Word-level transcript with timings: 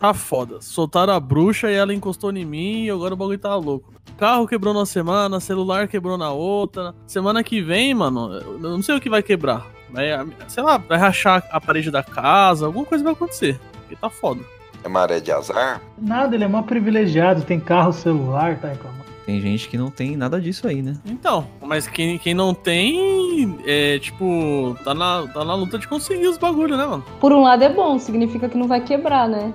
Tá 0.00 0.14
foda. 0.14 0.62
Soltaram 0.62 1.12
a 1.12 1.20
bruxa 1.20 1.70
e 1.70 1.74
ela 1.74 1.92
encostou 1.92 2.34
em 2.34 2.44
mim 2.44 2.84
e 2.84 2.90
agora 2.90 3.12
o 3.12 3.16
bagulho 3.18 3.38
tá 3.38 3.54
louco. 3.54 3.92
Carro 4.16 4.46
quebrou 4.46 4.72
na 4.72 4.86
semana, 4.86 5.38
celular 5.40 5.88
quebrou 5.88 6.16
na 6.16 6.32
outra. 6.32 6.94
Semana 7.06 7.44
que 7.44 7.60
vem, 7.60 7.92
mano, 7.92 8.32
eu 8.32 8.58
não 8.58 8.82
sei 8.82 8.96
o 8.96 9.00
que 9.00 9.10
vai 9.10 9.22
quebrar. 9.22 9.66
Vai, 9.90 10.06
sei 10.48 10.62
lá, 10.62 10.78
vai 10.78 10.96
rachar 10.96 11.46
a 11.50 11.60
parede 11.60 11.90
da 11.90 12.02
casa, 12.02 12.64
alguma 12.64 12.86
coisa 12.86 13.04
vai 13.04 13.12
acontecer. 13.12 13.60
Porque 13.80 13.94
tá 13.94 14.08
foda. 14.08 14.40
É 14.82 14.88
maré 14.88 15.20
de 15.20 15.30
azar? 15.30 15.82
Nada, 15.98 16.34
ele 16.34 16.44
é 16.44 16.48
mó 16.48 16.62
privilegiado, 16.62 17.42
tem 17.42 17.60
carro, 17.60 17.92
celular, 17.92 18.58
tá 18.58 18.68
reclamando. 18.68 18.99
Tem 19.30 19.40
gente 19.40 19.68
que 19.68 19.78
não 19.78 19.92
tem 19.92 20.16
nada 20.16 20.40
disso 20.40 20.66
aí, 20.66 20.82
né? 20.82 20.96
Então, 21.06 21.46
mas 21.62 21.86
quem, 21.86 22.18
quem 22.18 22.34
não 22.34 22.52
tem, 22.52 23.56
é 23.64 23.96
tipo, 24.00 24.76
tá 24.82 24.92
na, 24.92 25.24
tá 25.28 25.44
na 25.44 25.54
luta 25.54 25.78
de 25.78 25.86
conseguir 25.86 26.26
os 26.26 26.36
bagulhos, 26.36 26.76
né, 26.76 26.84
mano? 26.84 27.04
Por 27.20 27.32
um 27.32 27.42
lado 27.42 27.62
é 27.62 27.68
bom, 27.68 27.96
significa 27.96 28.48
que 28.48 28.58
não 28.58 28.66
vai 28.66 28.80
quebrar, 28.80 29.28
né? 29.28 29.52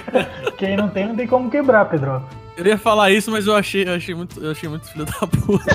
Quem 0.56 0.74
não 0.74 0.88
tem, 0.88 1.08
não 1.08 1.14
tem 1.14 1.26
como 1.26 1.50
quebrar, 1.50 1.84
Pedro. 1.84 2.24
Eu 2.56 2.64
ia 2.64 2.78
falar 2.78 3.10
isso, 3.10 3.30
mas 3.30 3.46
eu 3.46 3.54
achei, 3.54 3.86
eu 3.86 3.92
achei 3.92 4.14
muito, 4.14 4.42
eu 4.42 4.52
achei 4.52 4.70
muito 4.70 4.90
filho 4.90 5.04
da 5.04 5.26
puta. 5.26 5.70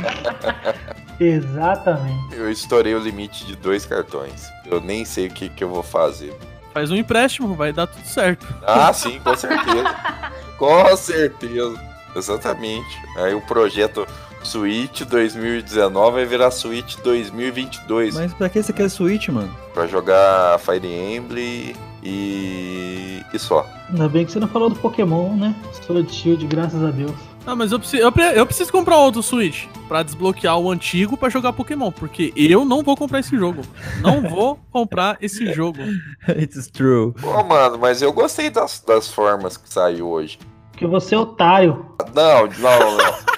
Exatamente. 1.20 2.34
Eu 2.34 2.50
estourei 2.50 2.94
o 2.94 2.98
limite 2.98 3.44
de 3.44 3.56
dois 3.56 3.84
cartões. 3.84 4.48
Eu 4.64 4.80
nem 4.80 5.04
sei 5.04 5.26
o 5.26 5.30
que, 5.30 5.50
que 5.50 5.62
eu 5.62 5.68
vou 5.68 5.82
fazer. 5.82 6.34
Faz 6.72 6.90
um 6.90 6.96
empréstimo, 6.96 7.54
vai 7.54 7.74
dar 7.74 7.86
tudo 7.86 8.06
certo. 8.06 8.46
Ah, 8.66 8.90
sim, 8.94 9.20
com 9.20 9.36
certeza. 9.36 9.94
com 10.56 10.96
certeza. 10.96 11.93
Exatamente. 12.16 13.00
Aí 13.16 13.34
o 13.34 13.40
projeto 13.40 14.06
Switch 14.42 15.02
2019 15.02 16.16
vai 16.16 16.26
virar 16.26 16.50
Switch 16.50 16.96
2022. 17.02 18.14
Mas 18.14 18.32
pra 18.34 18.48
que 18.48 18.62
você 18.62 18.72
quer 18.72 18.88
Switch, 18.90 19.28
mano? 19.28 19.54
Pra 19.72 19.86
jogar 19.86 20.58
Fire 20.60 20.86
Emblem 20.86 21.74
e. 22.02 23.22
e 23.32 23.38
só. 23.38 23.66
Ainda 23.90 24.08
bem 24.08 24.24
que 24.26 24.32
você 24.32 24.38
não 24.40 24.48
falou 24.48 24.68
do 24.68 24.76
Pokémon, 24.76 25.34
né? 25.36 25.54
Sword 25.86 26.12
Shield, 26.12 26.46
graças 26.46 26.82
a 26.82 26.90
Deus. 26.90 27.12
Ah, 27.46 27.54
mas 27.54 27.72
eu 27.72 27.78
preciso, 27.78 28.02
eu, 28.02 28.10
pre- 28.10 28.38
eu 28.38 28.46
preciso 28.46 28.72
comprar 28.72 28.96
outro 28.96 29.22
Switch 29.22 29.66
pra 29.86 30.02
desbloquear 30.02 30.58
o 30.58 30.70
antigo 30.70 31.14
pra 31.14 31.28
jogar 31.28 31.52
Pokémon, 31.52 31.92
porque 31.92 32.32
eu 32.34 32.64
não 32.64 32.82
vou 32.82 32.96
comprar 32.96 33.20
esse 33.20 33.36
jogo. 33.36 33.60
Não 34.00 34.22
vou 34.22 34.58
comprar 34.72 35.18
esse 35.20 35.52
jogo. 35.52 35.78
It's 36.38 36.68
true. 36.68 37.12
Pô, 37.20 37.42
mano, 37.44 37.76
mas 37.78 38.00
eu 38.00 38.12
gostei 38.14 38.48
das, 38.48 38.80
das 38.86 39.08
formas 39.12 39.58
que 39.58 39.68
saiu 39.70 40.08
hoje. 40.08 40.38
Porque 40.74 40.86
você 40.88 41.14
é 41.14 41.18
otário. 41.18 41.86
Não, 42.12 42.46
não, 42.58 42.96
não. 42.96 43.34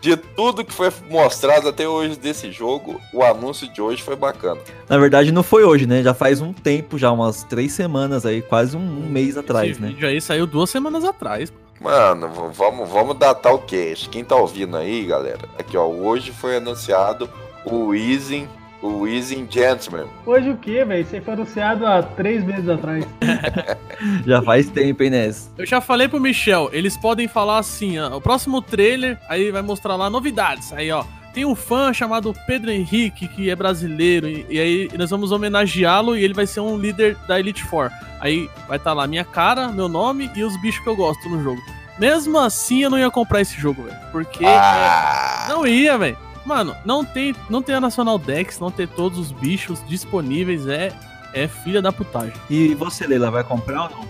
De 0.00 0.16
tudo 0.16 0.64
que 0.64 0.72
foi 0.72 0.92
mostrado 1.10 1.68
até 1.68 1.88
hoje 1.88 2.16
desse 2.16 2.52
jogo, 2.52 3.00
o 3.12 3.22
anúncio 3.24 3.66
de 3.72 3.80
hoje 3.80 4.02
foi 4.02 4.14
bacana. 4.14 4.60
Na 4.88 4.96
verdade, 4.96 5.32
não 5.32 5.42
foi 5.42 5.64
hoje, 5.64 5.86
né? 5.86 6.02
Já 6.02 6.14
faz 6.14 6.40
um 6.40 6.52
tempo, 6.52 6.96
já 6.96 7.10
umas 7.10 7.42
três 7.42 7.72
semanas 7.72 8.24
aí, 8.24 8.40
quase 8.40 8.76
um, 8.76 8.80
um 8.80 9.08
mês 9.08 9.36
atrás, 9.36 9.72
esse 9.72 9.80
né? 9.80 9.88
vídeo 9.88 10.06
aí 10.06 10.20
saiu 10.20 10.46
duas 10.46 10.70
semanas 10.70 11.04
atrás. 11.04 11.52
Mano, 11.80 12.28
vamos, 12.52 12.88
vamos 12.88 13.16
datar 13.18 13.54
o 13.54 13.58
cast. 13.60 14.08
Quem 14.08 14.24
tá 14.24 14.36
ouvindo 14.36 14.76
aí, 14.76 15.04
galera? 15.04 15.48
Aqui, 15.58 15.76
ó. 15.76 15.86
Hoje 15.86 16.32
foi 16.32 16.56
anunciado 16.56 17.28
o 17.64 17.94
Easing, 17.94 18.48
o 18.82 19.06
Easing 19.06 19.46
Gentleman. 19.50 20.06
Hoje 20.24 20.50
o 20.50 20.56
quê, 20.56 20.84
velho? 20.84 21.02
Isso 21.02 21.14
aí 21.14 21.20
foi 21.20 21.34
anunciado 21.34 21.86
há 21.86 22.02
três 22.02 22.44
meses 22.44 22.68
atrás. 22.68 23.04
Já 24.26 24.42
faz 24.42 24.68
tempo, 24.70 25.02
hein, 25.02 25.10
Ness? 25.10 25.50
Eu 25.58 25.66
já 25.66 25.80
falei 25.80 26.08
pro 26.08 26.20
Michel, 26.20 26.70
eles 26.72 26.96
podem 26.96 27.26
falar 27.26 27.58
assim, 27.58 27.98
ó, 27.98 28.16
o 28.16 28.20
próximo 28.20 28.62
trailer, 28.62 29.18
aí 29.28 29.50
vai 29.50 29.62
mostrar 29.62 29.96
lá 29.96 30.08
novidades. 30.08 30.72
Aí, 30.72 30.90
ó, 30.92 31.04
tem 31.34 31.44
um 31.44 31.54
fã 31.54 31.92
chamado 31.92 32.34
Pedro 32.46 32.70
Henrique, 32.70 33.26
que 33.28 33.50
é 33.50 33.56
brasileiro, 33.56 34.28
e, 34.28 34.46
e 34.48 34.60
aí 34.60 34.88
nós 34.96 35.10
vamos 35.10 35.32
homenageá-lo 35.32 36.16
e 36.16 36.22
ele 36.22 36.34
vai 36.34 36.46
ser 36.46 36.60
um 36.60 36.76
líder 36.78 37.16
da 37.26 37.38
Elite 37.38 37.64
Four. 37.64 37.90
Aí 38.20 38.48
vai 38.68 38.76
estar 38.76 38.92
lá 38.92 39.06
minha 39.06 39.24
cara, 39.24 39.68
meu 39.68 39.88
nome 39.88 40.30
e 40.36 40.42
os 40.44 40.56
bichos 40.60 40.82
que 40.82 40.88
eu 40.88 40.96
gosto 40.96 41.28
no 41.28 41.42
jogo. 41.42 41.60
Mesmo 41.98 42.38
assim, 42.38 42.84
eu 42.84 42.90
não 42.90 42.98
ia 42.98 43.10
comprar 43.10 43.40
esse 43.40 43.60
jogo, 43.60 43.82
velho. 43.82 43.96
Porque 44.12 44.44
Ah, 44.46 45.46
não 45.48 45.66
ia, 45.66 45.98
velho. 45.98 46.16
Mano, 46.48 46.74
não 46.82 47.04
tem, 47.04 47.36
não 47.50 47.60
tem 47.60 47.74
a 47.74 47.80
Nacional 47.80 48.18
Dex, 48.18 48.58
não 48.58 48.70
ter 48.70 48.88
todos 48.88 49.18
os 49.18 49.30
bichos 49.30 49.86
disponíveis, 49.86 50.66
é, 50.66 50.90
é 51.34 51.46
filha 51.46 51.82
da 51.82 51.92
putagem. 51.92 52.32
E 52.48 52.74
você, 52.74 53.06
Leila, 53.06 53.30
vai 53.30 53.44
comprar 53.44 53.82
ou 53.82 53.90
não? 53.90 54.06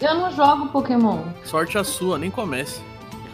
Eu 0.00 0.14
não 0.14 0.30
jogo 0.30 0.68
Pokémon. 0.68 1.22
Sorte 1.44 1.76
a 1.76 1.84
sua, 1.84 2.16
nem 2.16 2.30
comece. 2.30 2.80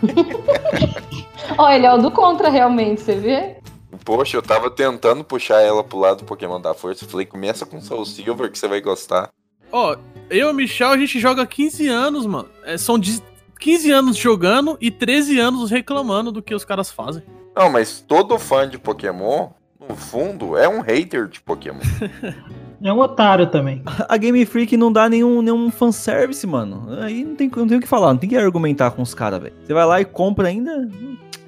Ó, 1.56 1.70
ele 1.70 1.86
é 1.86 1.94
o 1.94 1.98
do 1.98 2.10
contra, 2.10 2.48
realmente, 2.48 3.00
você 3.00 3.14
vê? 3.14 3.58
Poxa, 4.04 4.36
eu 4.36 4.42
tava 4.42 4.68
tentando 4.68 5.22
puxar 5.22 5.60
ela 5.60 5.84
pro 5.84 6.00
lado 6.00 6.18
do 6.18 6.24
Pokémon 6.24 6.60
da 6.60 6.74
Força. 6.74 7.06
Falei, 7.06 7.26
começa 7.26 7.64
com 7.64 7.80
Soul 7.80 8.04
Silver 8.04 8.50
que 8.50 8.58
você 8.58 8.66
vai 8.66 8.80
gostar. 8.80 9.30
Ó, 9.70 9.94
eu 10.28 10.48
e 10.48 10.50
o 10.50 10.54
Michel, 10.54 10.88
a 10.88 10.98
gente 10.98 11.20
joga 11.20 11.42
há 11.42 11.46
15 11.46 11.86
anos, 11.86 12.26
mano. 12.26 12.48
É, 12.64 12.76
são 12.76 12.98
de 12.98 13.22
15 13.60 13.92
anos 13.92 14.16
jogando 14.16 14.76
e 14.80 14.90
13 14.90 15.38
anos 15.38 15.70
reclamando 15.70 16.32
do 16.32 16.42
que 16.42 16.56
os 16.56 16.64
caras 16.64 16.90
fazem. 16.90 17.22
Não, 17.58 17.68
mas 17.68 18.00
todo 18.00 18.38
fã 18.38 18.68
de 18.68 18.78
Pokémon, 18.78 19.48
no 19.88 19.96
fundo, 19.96 20.56
é 20.56 20.68
um 20.68 20.80
hater 20.80 21.26
de 21.26 21.40
Pokémon. 21.40 21.80
É 22.80 22.92
um 22.92 23.00
otário 23.00 23.48
também. 23.48 23.82
A 24.08 24.16
Game 24.16 24.46
Freak 24.46 24.76
não 24.76 24.92
dá 24.92 25.08
nenhum, 25.08 25.42
nenhum 25.42 25.68
fanservice, 25.68 26.46
mano. 26.46 26.86
Aí 27.00 27.24
não 27.24 27.34
tem, 27.34 27.50
não 27.56 27.66
tem 27.66 27.78
o 27.78 27.80
que 27.80 27.88
falar, 27.88 28.12
não 28.12 28.18
tem 28.20 28.30
que 28.30 28.36
argumentar 28.36 28.92
com 28.92 29.02
os 29.02 29.12
caras, 29.14 29.42
velho. 29.42 29.54
Você 29.64 29.74
vai 29.74 29.84
lá 29.84 30.00
e 30.00 30.04
compra 30.04 30.46
ainda. 30.46 30.88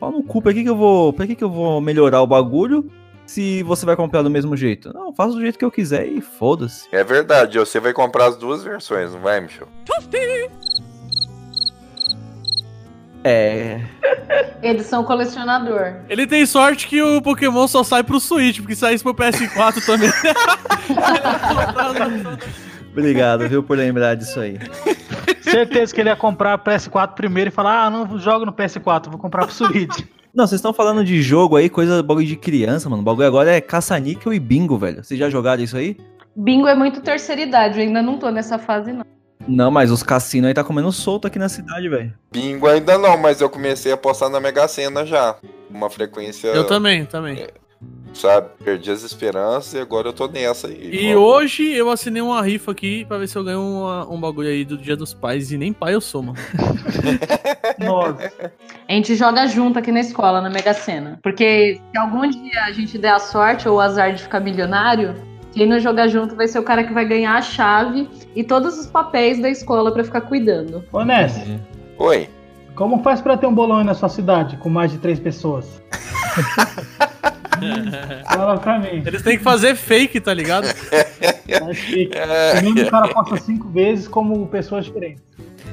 Pau 0.01 0.11
no 0.11 0.25
cu, 0.25 0.43
pra 0.43 0.53
que, 0.53 0.65
que 0.65 0.69
eu 0.69 0.75
vou. 0.75 1.13
Pra 1.13 1.29
que, 1.29 1.37
que 1.37 1.45
eu 1.45 1.49
vou 1.49 1.81
melhorar 1.81 2.21
o 2.21 2.27
bagulho 2.27 2.91
se 3.27 3.63
você 3.63 3.87
vai 3.87 3.95
comprar 3.95 4.23
do 4.23 4.31
mesmo 4.31 4.57
jeito? 4.57 4.93
Não, 4.93 5.15
faço 5.15 5.35
do 5.35 5.41
jeito 5.41 5.57
que 5.57 5.65
eu 5.65 5.71
quiser 5.71 6.05
e 6.09 6.21
foda-se. 6.21 6.89
é 6.91 7.05
verdade, 7.05 7.61
você 7.61 7.79
vai 7.79 7.93
comprar 7.93 8.27
as 8.27 8.37
duas 8.37 8.65
versões, 8.65 9.13
não 9.13 9.21
vai, 9.21 9.41
Michel? 9.41 9.69
É. 13.23 13.81
Edição 14.63 15.05
colecionador. 15.05 15.97
Ele 16.09 16.27
tem 16.27 16.47
sorte 16.47 16.87
que 16.87 17.03
o 17.03 17.21
Pokémon 17.21 17.67
só 17.69 17.83
sai 17.83 18.03
pro 18.03 18.21
Switch, 18.21 18.61
porque 18.61 18.75
saísse 18.75 19.05
pro 19.05 19.15
PS4 19.15 19.85
também. 19.85 20.11
Obrigado, 22.93 23.49
viu, 23.49 23.63
por 23.63 23.77
lembrar 23.77 24.15
disso 24.15 24.41
aí. 24.41 24.59
Certeza 25.41 25.95
que 25.95 26.01
ele 26.01 26.11
ia 26.11 26.17
comprar 26.17 26.59
PS4 26.59 27.15
primeiro 27.15 27.49
e 27.49 27.53
falar: 27.53 27.85
ah, 27.85 27.91
não 27.91 28.19
jogo 28.19 28.47
no 28.47 28.53
PS4, 28.53 29.11
vou 29.11 29.19
comprar 29.19 29.47
pro 29.47 29.55
Switch. 29.55 30.01
Não, 30.33 30.47
vocês 30.47 30.61
estão 30.61 30.73
falando 30.73 31.05
de 31.05 31.21
jogo 31.21 31.57
aí, 31.57 31.69
coisa 31.69 32.05
bagulho 32.05 32.25
de 32.25 32.37
criança, 32.37 32.89
mano. 32.89 33.03
O 33.03 33.05
bagulho 33.05 33.27
agora 33.27 33.51
é 33.51 33.61
caça-níquel 33.61 34.33
e 34.33 34.39
bingo, 34.39 34.79
velho. 34.79 35.03
Vocês 35.03 35.19
já 35.19 35.29
jogaram 35.29 35.61
isso 35.61 35.77
aí? 35.77 35.97
Bingo 36.37 36.69
é 36.69 36.75
muito 36.77 37.01
terceira 37.01 37.43
idade, 37.43 37.81
eu 37.81 37.85
ainda 37.85 38.01
não 38.01 38.17
tô 38.17 38.31
nessa 38.31 38.57
fase, 38.57 38.93
não. 38.93 39.05
Não, 39.49 39.71
mas 39.71 39.91
os 39.91 40.03
cassinos 40.03 40.49
aí 40.49 40.55
tá 40.55 40.63
comendo 40.63 40.93
solto 40.93 41.27
aqui 41.27 41.39
na 41.39 41.49
cidade, 41.49 41.89
velho. 41.89 42.13
Bingo 42.31 42.67
ainda 42.67 42.99
não, 42.99 43.17
mas 43.17 43.41
eu 43.41 43.49
comecei 43.51 43.91
a 43.91 43.95
apostar 43.95 44.29
na 44.29 44.39
Mega 44.41 44.67
Sena 44.69 45.05
já. 45.07 45.37
Uma 45.71 45.89
frequência, 45.89 46.49
eu 46.49 46.67
também, 46.67 47.05
também. 47.07 47.47
sabe? 48.13 48.49
Perdi 48.63 48.91
as 48.91 49.03
esperanças 49.03 49.73
e 49.75 49.79
agora 49.79 50.09
eu 50.09 50.13
tô 50.13 50.27
nessa 50.29 50.67
aí. 50.67 50.91
E 50.93 51.15
hoje 51.17 51.73
eu 51.73 51.89
assinei 51.91 52.21
uma 52.21 52.43
rifa 52.43 52.73
aqui 52.73 53.05
pra 53.07 53.17
ver 53.19 53.29
se 53.29 53.39
eu 53.39 53.43
ganho 53.45 53.61
uma- 53.61 54.07
um 54.13 54.21
bagulho 54.21 54.49
aí 54.49 54.65
do 54.65 54.77
Dia 54.77 54.97
dos 54.97 55.15
Pais. 55.15 55.51
E 55.53 55.57
nem 55.57 55.73
pai 55.73 55.95
eu 55.95 56.01
sou, 56.01 56.23
mano. 56.23 56.39
Nossa. 57.79 58.53
A 58.89 58.93
gente 58.93 59.15
joga 59.15 59.47
junto 59.47 59.79
aqui 59.79 59.93
na 59.93 60.01
escola, 60.01 60.41
na 60.41 60.51
Mega 60.51 60.75
Sena. 60.75 61.19
Porque 61.23 61.81
se 61.91 61.99
algum 61.99 62.29
dia 62.29 62.65
a 62.65 62.73
gente 62.73 62.99
der 62.99 63.13
a 63.15 63.19
sorte 63.19 63.69
ou 63.69 63.77
o 63.77 63.81
azar 63.81 64.13
de 64.13 64.23
ficar 64.23 64.41
milionário, 64.41 65.15
quem 65.53 65.67
não 65.67 65.79
jogar 65.81 66.09
junto 66.09 66.35
vai 66.37 66.47
ser 66.49 66.59
o 66.59 66.63
cara 66.63 66.85
que 66.85 66.93
vai 66.93 67.05
ganhar 67.05 67.35
a 67.37 67.43
chave 67.43 68.09
e 68.35 68.45
todos 68.45 68.79
os 68.79 68.87
papéis 68.87 69.41
da 69.41 69.49
escola 69.49 69.93
pra 69.93 70.05
ficar 70.05 70.23
cuidando. 70.23 70.85
Ô, 70.93 71.05
Ness, 71.05 71.41
Oi. 71.99 72.29
como 72.75 73.03
faz 73.03 73.21
pra 73.21 73.37
ter 73.37 73.47
um 73.47 73.55
bolão 73.55 73.79
aí 73.79 73.85
na 73.85 73.95
sua 73.95 74.09
cidade 74.09 74.57
com 74.59 74.69
mais 74.69 74.91
de 74.91 74.99
três 74.99 75.19
pessoas? 75.19 75.83
Fala 78.33 78.59
pra 78.59 78.79
mim. 78.79 79.03
Eles 79.05 79.23
têm 79.23 79.37
que 79.37 79.45
fazer 79.45 79.75
fake, 79.75 80.21
tá 80.21 80.33
ligado? 80.33 80.67
Acho 80.67 81.87
que 81.87 82.07
o 82.83 82.91
cara 82.91 83.09
posta 83.09 83.37
cinco 83.39 83.69
vezes 83.69 84.09
como 84.09 84.47
pessoas 84.47 84.87
diferentes. 84.87 85.23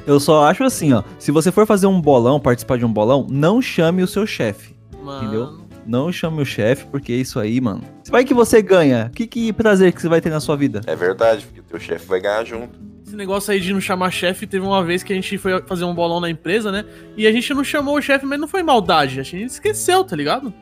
Eu 0.06 0.20
só 0.20 0.46
acho 0.46 0.64
assim, 0.64 0.94
ó. 0.94 1.04
Se 1.20 1.32
você 1.32 1.52
for 1.52 1.66
fazer 1.66 1.88
um 1.88 2.00
bolão, 2.00 2.40
participar 2.40 2.78
de 2.78 2.86
um 2.86 2.92
bolão, 2.92 3.26
não 3.30 3.62
chame 3.62 4.04
o 4.04 4.08
seu 4.08 4.26
chefe. 4.26 4.76
Entendeu? 5.18 5.60
Não 5.88 6.12
chame 6.12 6.42
o 6.42 6.46
chefe, 6.46 6.86
porque 6.88 7.14
isso 7.14 7.40
aí, 7.40 7.62
mano. 7.62 7.82
Vai 8.10 8.26
que 8.26 8.34
você 8.34 8.62
ganha. 8.62 9.10
Que, 9.16 9.26
que 9.26 9.54
prazer 9.54 9.94
que 9.94 10.02
você 10.02 10.10
vai 10.10 10.20
ter 10.20 10.30
na 10.30 10.42
sua 10.42 10.58
vida. 10.58 10.82
É 10.86 10.96
verdade, 10.96 11.46
porque 11.46 11.62
teu 11.62 11.80
chefe 11.80 12.06
vai 12.06 12.20
ganhar 12.20 12.44
junto. 12.44 12.78
Esse 13.06 13.16
negócio 13.16 13.54
aí 13.54 13.60
de 13.62 13.72
não 13.72 13.80
chamar 13.80 14.12
chefe, 14.12 14.46
teve 14.46 14.66
uma 14.66 14.84
vez 14.84 15.02
que 15.02 15.14
a 15.14 15.16
gente 15.16 15.38
foi 15.38 15.62
fazer 15.62 15.86
um 15.86 15.96
bolão 15.96 16.20
na 16.20 16.30
empresa, 16.30 16.74
né? 16.74 16.84
E 17.16 17.26
a 17.26 17.32
gente 17.32 17.54
não 17.54 17.64
chamou 17.64 17.96
o 17.96 18.02
chefe, 18.02 18.26
mas 18.26 18.38
não 18.38 18.50
foi 18.50 18.62
maldade. 18.62 19.18
A 19.18 19.24
gente 19.24 19.46
esqueceu, 19.46 20.04
tá 20.04 20.14
ligado? 20.14 20.54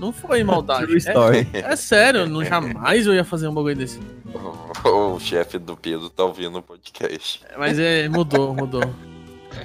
Não 0.00 0.10
foi 0.10 0.42
maldade. 0.42 0.86
True 0.86 0.96
story. 0.96 1.46
É, 1.52 1.72
é 1.72 1.76
sério, 1.76 2.26
não, 2.26 2.42
jamais 2.42 3.06
eu 3.06 3.14
ia 3.14 3.24
fazer 3.24 3.46
um 3.46 3.54
bagulho 3.54 3.76
desse. 3.76 4.00
O 4.84 5.20
chefe 5.20 5.60
do 5.60 5.76
Pedro 5.76 6.10
tá 6.10 6.24
ouvindo 6.24 6.58
o 6.58 6.62
podcast. 6.62 7.40
Mas 7.56 7.78
é, 7.78 8.08
mudou, 8.08 8.52
mudou. 8.52 8.82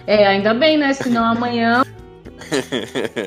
É, 0.06 0.28
ainda 0.28 0.54
bem, 0.54 0.78
né? 0.78 0.94
Senão 0.94 1.26
amanhã. 1.26 1.84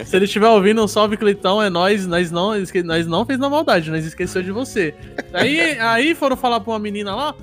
Se 0.06 0.16
ele 0.16 0.24
estiver 0.24 0.48
ouvindo, 0.48 0.82
um 0.82 0.88
salve 0.88 1.16
Cleitão, 1.16 1.62
é 1.62 1.68
nós, 1.68 2.06
nós 2.06 2.30
não, 2.30 2.52
nós 2.84 3.06
não 3.06 3.26
fez 3.26 3.38
na 3.38 3.48
maldade, 3.48 3.90
nós 3.90 4.04
esqueceu 4.04 4.42
de 4.42 4.52
você. 4.52 4.94
Aí, 5.32 5.78
aí 5.78 6.14
foram 6.14 6.36
falar 6.36 6.60
pra 6.60 6.72
uma 6.72 6.78
menina 6.78 7.14
lá, 7.14 7.34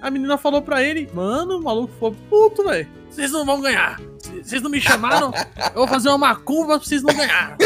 A 0.00 0.10
menina 0.10 0.36
falou 0.36 0.62
pra 0.62 0.82
ele, 0.82 1.08
mano, 1.14 1.58
o 1.58 1.62
maluco 1.62 1.92
ficou 1.92 2.12
puto, 2.28 2.64
velho. 2.64 2.88
Vocês 3.08 3.30
não 3.30 3.44
vão 3.44 3.60
ganhar. 3.60 4.00
Vocês 4.42 4.62
não 4.62 4.70
me 4.70 4.80
chamaram, 4.80 5.32
eu 5.66 5.74
vou 5.74 5.88
fazer 5.88 6.08
uma 6.08 6.18
macumba 6.18 6.78
pra 6.78 6.86
vocês 6.86 7.02
não 7.02 7.14
ganharem. 7.14 7.56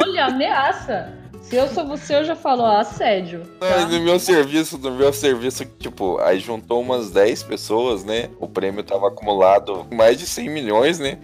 Olha, 0.00 0.26
ameaça. 0.26 1.12
Se 1.42 1.54
eu 1.54 1.68
sou 1.68 1.86
você, 1.86 2.16
eu 2.16 2.24
já 2.24 2.34
falo, 2.34 2.62
ó, 2.62 2.78
assédio. 2.80 3.42
Tá? 3.60 3.86
no 3.86 4.00
meu 4.00 4.18
serviço, 4.18 4.76
no 4.78 4.90
meu 4.90 5.12
serviço, 5.12 5.64
tipo, 5.78 6.18
aí 6.18 6.40
juntou 6.40 6.80
umas 6.80 7.12
10 7.12 7.44
pessoas, 7.44 8.04
né? 8.04 8.30
O 8.40 8.48
prêmio 8.48 8.82
tava 8.82 9.06
acumulado 9.06 9.86
mais 9.92 10.18
de 10.18 10.26
100 10.26 10.48
milhões, 10.48 10.98
né? 10.98 11.18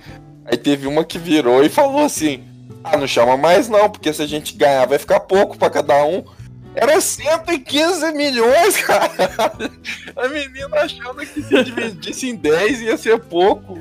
Aí 0.45 0.57
teve 0.57 0.87
uma 0.87 1.05
que 1.05 1.19
virou 1.19 1.63
e 1.65 1.69
falou 1.69 2.05
assim: 2.05 2.45
Ah, 2.83 2.97
não 2.97 3.07
chama 3.07 3.37
mais 3.37 3.69
não, 3.69 3.89
porque 3.89 4.13
se 4.13 4.23
a 4.23 4.27
gente 4.27 4.57
ganhar 4.57 4.87
vai 4.87 4.99
ficar 4.99 5.21
pouco 5.21 5.57
pra 5.57 5.71
cada 5.71 6.05
um. 6.05 6.25
Era 6.75 6.99
115 7.01 8.13
milhões, 8.13 8.79
cara. 8.83 9.31
A 10.17 10.29
menina 10.29 10.75
achando 10.75 11.17
que 11.17 11.43
se 11.43 11.65
dividisse 11.65 12.31
em 12.31 12.35
10 12.35 12.81
ia 12.81 12.97
ser 12.97 13.21
pouco. 13.21 13.79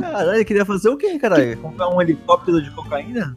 Caralho, 0.00 0.36
ele 0.36 0.44
queria 0.44 0.64
fazer 0.64 0.88
o 0.88 0.96
quê, 0.96 1.18
caralho? 1.18 1.58
Comprar 1.58 1.90
um 1.90 2.00
helicóptero 2.00 2.62
de 2.62 2.70
cocaína? 2.70 3.36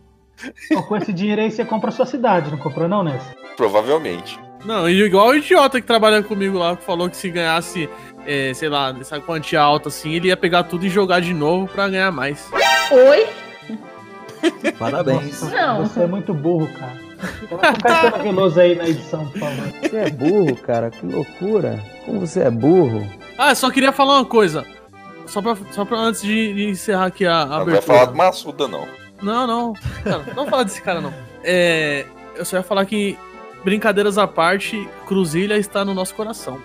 Pô, 0.69 0.83
com 0.83 0.97
esse 0.97 1.11
dinheiro 1.11 1.41
aí 1.41 1.51
você 1.51 1.65
compra 1.65 1.89
a 1.89 1.91
sua 1.91 2.05
cidade, 2.05 2.49
não 2.49 2.57
comprou 2.57 2.87
não, 2.87 3.03
Ness? 3.03 3.23
Provavelmente. 3.55 4.39
Não, 4.65 4.89
e 4.89 5.01
igual 5.03 5.27
o 5.29 5.35
idiota 5.35 5.79
que 5.81 5.87
trabalha 5.87 6.23
comigo 6.23 6.57
lá, 6.57 6.75
que 6.75 6.83
falou 6.83 7.09
que 7.09 7.17
se 7.17 7.29
ganhasse, 7.29 7.89
é, 8.25 8.53
sei 8.53 8.69
lá, 8.69 8.95
essa 8.99 9.19
quantia 9.19 9.59
alta 9.61 9.89
assim, 9.89 10.13
ele 10.13 10.29
ia 10.29 10.37
pegar 10.37 10.63
tudo 10.63 10.85
e 10.85 10.89
jogar 10.89 11.19
de 11.19 11.33
novo 11.33 11.67
pra 11.67 11.89
ganhar 11.89 12.11
mais. 12.11 12.49
Oi? 12.91 13.27
Parabéns. 14.79 15.41
Nossa, 15.41 15.55
Não. 15.55 15.85
Você 15.85 16.01
é 16.03 16.07
muito 16.07 16.33
burro, 16.33 16.67
cara. 16.79 17.03
Coloca 17.47 17.71
o 17.71 17.83
Caetano 17.83 18.23
Veloso 18.23 18.59
aí 18.59 18.75
na 18.75 18.87
edição, 18.87 19.25
por 19.27 19.39
favor. 19.39 19.63
Você 19.81 19.95
é 19.97 20.09
burro, 20.09 20.55
cara, 20.57 20.89
que 20.91 21.05
loucura. 21.05 21.79
Como 22.05 22.19
você 22.19 22.41
é 22.41 22.51
burro. 22.51 23.07
Ah, 23.37 23.55
só 23.55 23.69
queria 23.71 23.91
falar 23.93 24.15
uma 24.19 24.25
coisa. 24.25 24.65
Só 25.25 25.41
pra, 25.41 25.55
só 25.71 25.85
pra 25.85 25.97
antes 25.97 26.21
de, 26.21 26.53
de 26.53 26.65
encerrar 26.69 27.05
aqui 27.05 27.25
a, 27.25 27.41
a 27.41 27.45
Não 27.45 27.49
vai 27.49 27.61
abertura. 27.61 27.81
falar 27.81 28.05
do 28.05 28.15
Massuda, 28.15 28.67
não. 28.67 28.85
Não, 29.21 29.47
não. 29.47 29.73
Cara, 30.03 30.23
não 30.35 30.47
fala 30.47 30.65
desse 30.65 30.81
cara, 30.81 30.99
não. 30.99 31.13
É, 31.43 32.05
eu 32.35 32.43
só 32.43 32.57
ia 32.57 32.63
falar 32.63 32.85
que, 32.85 33.17
brincadeiras 33.63 34.17
à 34.17 34.27
parte, 34.27 34.87
Cruzilha 35.07 35.57
está 35.57 35.83
no 35.85 35.93
nosso 35.93 36.13
coração. 36.15 36.59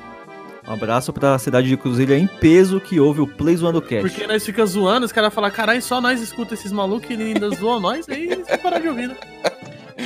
Um 0.67 0.73
abraço 0.75 1.12
pra 1.15 1.39
cidade 1.39 1.67
de 1.69 1.77
Cruzilha 1.79 2.19
em 2.19 2.27
peso 2.27 2.79
que 2.81 3.00
ouve 3.00 3.23
o 3.23 3.27
Play 3.27 3.56
Zoando 3.56 3.81
Cast. 3.81 4.06
Porque 4.09 4.27
nós 4.27 4.45
fica 4.45 4.67
zoando, 4.67 5.06
os 5.06 5.12
caras 5.12 5.33
falam, 5.33 5.50
caralho, 5.50 5.81
só 5.81 5.99
nós 6.00 6.21
escuta 6.21 6.53
esses 6.55 6.71
malucos 6.73 7.09
e 7.09 7.15
ainda 7.15 7.49
zoa 7.50 7.81
nós, 7.81 8.06
aí 8.09 8.29
eles 8.31 8.47
vão 8.47 8.59
parar 8.59 8.79
de 8.79 8.89
ouvir, 8.89 9.09
né? 9.09 9.17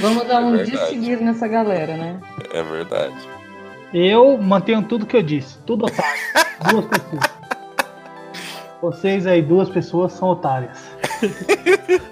Vamos 0.01 0.25
dar 0.27 0.41
um 0.41 0.55
É 0.55 0.63
de 0.63 0.71
verdade. 0.71 0.91
seguir 0.91 1.21
nessa 1.21 1.49
galera, 1.49 1.97
né? 1.97 2.21
É 2.55 2.63
verdade. 2.63 3.15
Eu 3.93 4.39
mantenho 4.39 4.83
tudo 4.85 5.05
que 5.05 5.17
eu 5.17 5.23
disse. 5.23 5.59
Tudo 5.67 5.85
otário. 5.87 6.21
Duas 6.71 6.87
pessoas. 6.87 7.43
Vocês 8.81 9.27
aí, 9.27 9.43
duas 9.43 9.69
pessoas, 9.69 10.13
são 10.13 10.29
otárias. 10.29 10.79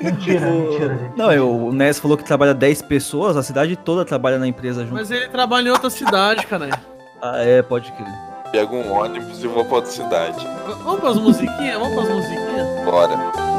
Mentira, 0.00 0.50
mentira, 0.50 0.98
gente. 0.98 1.16
Não, 1.16 1.32
eu, 1.32 1.50
o 1.50 1.72
Ness 1.72 1.98
falou 1.98 2.16
que 2.16 2.24
trabalha 2.24 2.54
10 2.54 2.82
pessoas, 2.82 3.36
a 3.36 3.42
cidade 3.42 3.76
toda 3.76 4.04
trabalha 4.04 4.38
na 4.38 4.46
empresa 4.46 4.82
junto. 4.82 4.94
Mas 4.94 5.10
ele 5.10 5.28
trabalha 5.28 5.68
em 5.68 5.72
outra 5.72 5.90
cidade, 5.90 6.46
caralho. 6.46 6.74
Ah, 7.20 7.38
é, 7.38 7.62
pode 7.62 7.90
crer. 7.92 8.08
Pego 8.50 8.76
um 8.76 8.92
ônibus 8.92 9.42
e 9.44 9.46
vou 9.46 9.64
pra 9.64 9.76
outra 9.76 9.90
cidade. 9.90 10.46
Vamos 10.84 11.00
pras 11.00 11.16
musiquinhas? 11.16 11.78
Vamos 11.78 11.94
pras 11.94 12.16
musiquinhas? 12.16 12.84
Bora. 12.84 13.49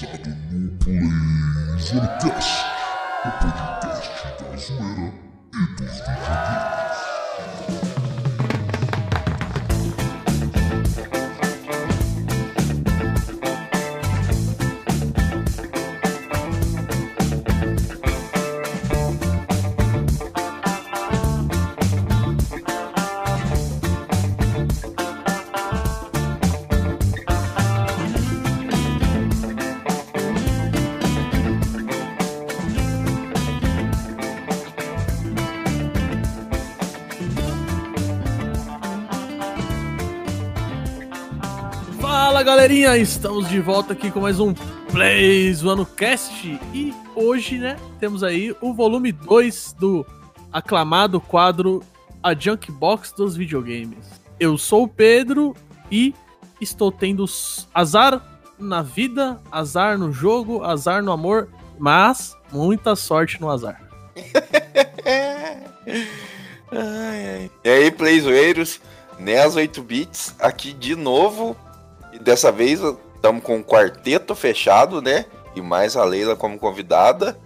Sintonizado 0.00 0.30
no 0.52 0.70
Play 0.78 1.00
Zonecast, 1.78 2.64
o 3.26 3.30
podcast 3.42 4.42
da 4.42 4.56
zoeira 4.56 5.12
e 5.52 5.66
dos 5.76 5.92
videogames. 5.98 7.69
Galerinha, 42.80 42.96
estamos 42.96 43.48
de 43.48 43.60
volta 43.60 43.92
aqui 43.92 44.10
com 44.10 44.20
mais 44.20 44.40
um 44.40 44.54
Play 44.90 45.52
Zoando 45.52 45.84
Cast 45.84 46.58
e 46.72 46.94
hoje, 47.14 47.58
né, 47.58 47.76
temos 47.98 48.24
aí 48.24 48.56
o 48.60 48.72
volume 48.72 49.12
2 49.12 49.74
do 49.78 50.06
aclamado 50.50 51.20
quadro 51.20 51.82
A 52.22 52.34
Junk 52.34 52.72
Box 52.72 53.12
dos 53.12 53.36
videogames. 53.36 53.98
Eu 54.38 54.56
sou 54.56 54.84
o 54.84 54.88
Pedro 54.88 55.54
e 55.90 56.14
estou 56.58 56.90
tendo 56.90 57.26
azar 57.74 58.22
na 58.58 58.80
vida, 58.80 59.38
azar 59.52 59.98
no 59.98 60.10
jogo, 60.10 60.64
azar 60.64 61.02
no 61.02 61.12
amor, 61.12 61.48
mas 61.78 62.34
muita 62.50 62.96
sorte 62.96 63.38
no 63.40 63.50
azar. 63.50 63.82
Ai, 66.72 67.26
ai. 67.26 67.50
E 67.64 67.68
aí, 67.68 67.90
playzoeiros, 67.90 68.80
NES 69.18 69.56
8 69.56 69.82
bits 69.82 70.36
aqui 70.38 70.72
de 70.72 70.94
novo. 70.94 71.56
E 72.12 72.18
dessa 72.18 72.50
vez 72.50 72.80
estamos 73.14 73.42
com 73.42 73.56
um 73.56 73.62
quarteto 73.62 74.34
fechado, 74.34 75.00
né? 75.00 75.26
E 75.54 75.60
mais 75.60 75.96
a 75.96 76.04
Leila 76.04 76.36
como 76.36 76.58
convidada. 76.58 77.38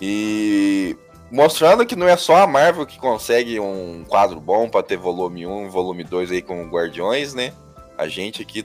E 0.00 0.96
mostrando 1.30 1.86
que 1.86 1.96
não 1.96 2.08
é 2.08 2.16
só 2.16 2.36
a 2.36 2.46
Marvel 2.46 2.86
que 2.86 2.98
consegue 2.98 3.58
um 3.60 4.04
quadro 4.08 4.40
bom 4.40 4.68
para 4.68 4.82
ter 4.82 4.96
volume 4.96 5.46
1 5.46 5.66
e 5.66 5.68
volume 5.68 6.04
2 6.04 6.30
aí 6.32 6.42
com 6.42 6.68
Guardiões, 6.68 7.34
né? 7.34 7.52
A 7.96 8.08
gente 8.08 8.42
aqui 8.42 8.64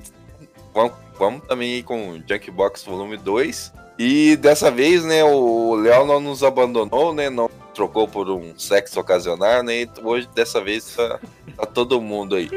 vamos, 0.73 0.93
vamos 1.17 1.41
também 1.47 1.81
com 1.83 2.21
Junk 2.27 2.51
Box 2.51 2.83
volume 2.83 3.17
2. 3.17 3.73
E 3.99 4.35
dessa 4.35 4.69
vez, 4.69 5.03
né, 5.03 5.23
o 5.23 5.73
Léo 5.75 6.05
não 6.05 6.19
nos 6.19 6.43
abandonou, 6.43 7.13
né? 7.15 7.29
Não 7.31 7.49
trocou 7.73 8.07
por 8.07 8.29
um 8.29 8.57
sexo 8.57 8.99
ocasional, 8.99 9.63
né? 9.63 9.87
Hoje, 10.03 10.27
dessa 10.35 10.61
vez, 10.61 10.95
tá, 10.95 11.19
tá 11.55 11.65
todo 11.65 11.99
mundo 11.99 12.35
aí. 12.35 12.49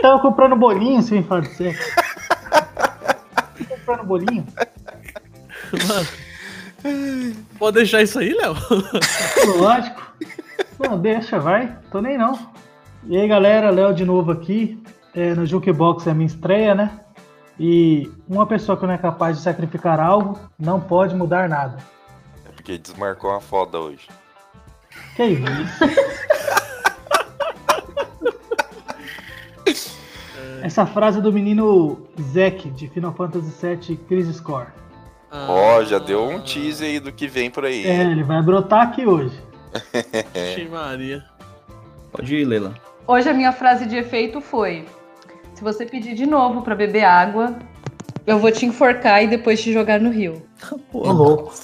Tava 0.00 0.20
comprando 0.20 0.56
bolinho, 0.56 1.02
sem 1.02 1.22
falar 1.22 1.42
de 1.42 1.54
sexo. 1.54 1.94
Tava 2.50 3.64
comprando 3.68 4.04
bolinho? 4.04 4.46
Mano, 5.86 7.36
pode 7.58 7.76
deixar 7.76 8.02
isso 8.02 8.18
aí, 8.18 8.32
Léo? 8.32 8.54
Lógico. 9.58 10.00
Não, 10.78 10.98
deixa, 10.98 11.38
vai. 11.38 11.76
Tô 11.90 12.00
nem 12.00 12.16
não. 12.16 12.38
E 13.04 13.16
aí, 13.16 13.26
galera, 13.26 13.70
Léo 13.70 13.94
de 13.94 14.04
novo 14.04 14.30
aqui. 14.30 14.80
É, 15.14 15.34
no 15.34 15.44
Jukebox 15.44 16.06
é 16.06 16.10
a 16.10 16.14
minha 16.14 16.26
estreia, 16.26 16.74
né? 16.74 17.00
E 17.58 18.08
uma 18.28 18.46
pessoa 18.46 18.78
que 18.78 18.86
não 18.86 18.94
é 18.94 18.98
capaz 18.98 19.36
de 19.36 19.42
sacrificar 19.42 19.98
algo 19.98 20.38
não 20.58 20.80
pode 20.80 21.14
mudar 21.14 21.48
nada. 21.48 21.78
É 22.46 22.50
porque 22.50 22.78
desmarcou 22.78 23.30
uma 23.30 23.40
foda 23.40 23.78
hoje. 23.78 24.06
Que 25.16 25.24
isso? 25.24 26.37
Essa 30.68 30.84
frase 30.84 31.16
é 31.16 31.22
do 31.22 31.32
menino 31.32 32.06
Zack, 32.20 32.68
de 32.72 32.88
Final 32.88 33.14
Fantasy 33.14 33.50
VII 33.58 33.96
Crisis 34.06 34.38
Core. 34.38 34.66
Ó, 35.32 35.82
já 35.82 35.98
deu 35.98 36.22
um 36.22 36.42
teaser 36.42 36.88
aí 36.88 37.00
do 37.00 37.10
que 37.10 37.26
vem 37.26 37.50
por 37.50 37.64
aí. 37.64 37.86
É, 37.86 38.02
ele 38.02 38.22
vai 38.22 38.42
brotar 38.42 38.82
aqui 38.82 39.06
hoje. 39.06 39.42
Vixe 40.34 40.68
Maria. 40.68 41.24
Pode 42.12 42.36
ir, 42.36 42.44
Leila. 42.44 42.74
Hoje 43.06 43.30
a 43.30 43.32
minha 43.32 43.50
frase 43.50 43.86
de 43.86 43.96
efeito 43.96 44.42
foi: 44.42 44.84
Se 45.54 45.64
você 45.64 45.86
pedir 45.86 46.14
de 46.14 46.26
novo 46.26 46.60
pra 46.60 46.74
beber 46.74 47.04
água, 47.04 47.58
eu 48.26 48.38
vou 48.38 48.52
te 48.52 48.66
enforcar 48.66 49.24
e 49.24 49.26
depois 49.26 49.62
te 49.62 49.72
jogar 49.72 49.98
no 49.98 50.10
rio. 50.10 50.42
Ô, 50.92 51.10
louco. 51.10 51.54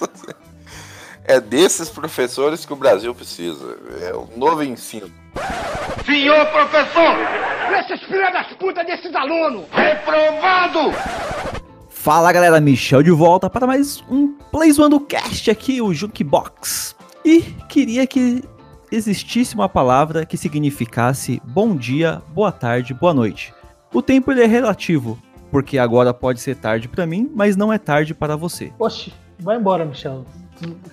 É 1.24 1.38
desses 1.38 1.90
professores 1.90 2.64
que 2.64 2.72
o 2.72 2.76
Brasil 2.76 3.14
precisa. 3.14 3.76
É 4.00 4.14
o 4.14 4.26
novo 4.34 4.62
ensino. 4.62 5.10
Senhor 6.04 6.44
professor! 6.46 7.16
Esses 7.78 8.02
filhos 8.06 8.30
das 8.30 8.52
putas 8.54 8.84
desses 8.86 9.14
alunos! 9.14 9.64
Reprovado! 9.72 10.92
Fala 11.88 12.30
galera, 12.30 12.60
Michel 12.60 13.02
de 13.02 13.10
volta 13.10 13.48
para 13.48 13.66
mais 13.66 14.04
um 14.10 14.34
Play 14.52 14.70
Zoando 14.70 15.00
Cast 15.00 15.50
aqui, 15.50 15.80
o 15.80 15.94
Jukebox. 15.94 16.94
E 17.24 17.40
queria 17.70 18.06
que 18.06 18.44
existisse 18.92 19.54
uma 19.54 19.66
palavra 19.66 20.26
que 20.26 20.36
significasse 20.36 21.40
bom 21.42 21.74
dia, 21.74 22.20
boa 22.34 22.52
tarde, 22.52 22.92
boa 22.92 23.14
noite. 23.14 23.54
O 23.92 24.02
tempo 24.02 24.30
ele 24.30 24.42
é 24.42 24.46
relativo, 24.46 25.18
porque 25.50 25.78
agora 25.78 26.12
pode 26.12 26.38
ser 26.38 26.56
tarde 26.56 26.86
para 26.86 27.06
mim, 27.06 27.32
mas 27.34 27.56
não 27.56 27.72
é 27.72 27.78
tarde 27.78 28.12
para 28.12 28.36
você. 28.36 28.70
Oxe, 28.78 29.10
vai 29.40 29.56
embora, 29.56 29.86
Michel. 29.86 30.26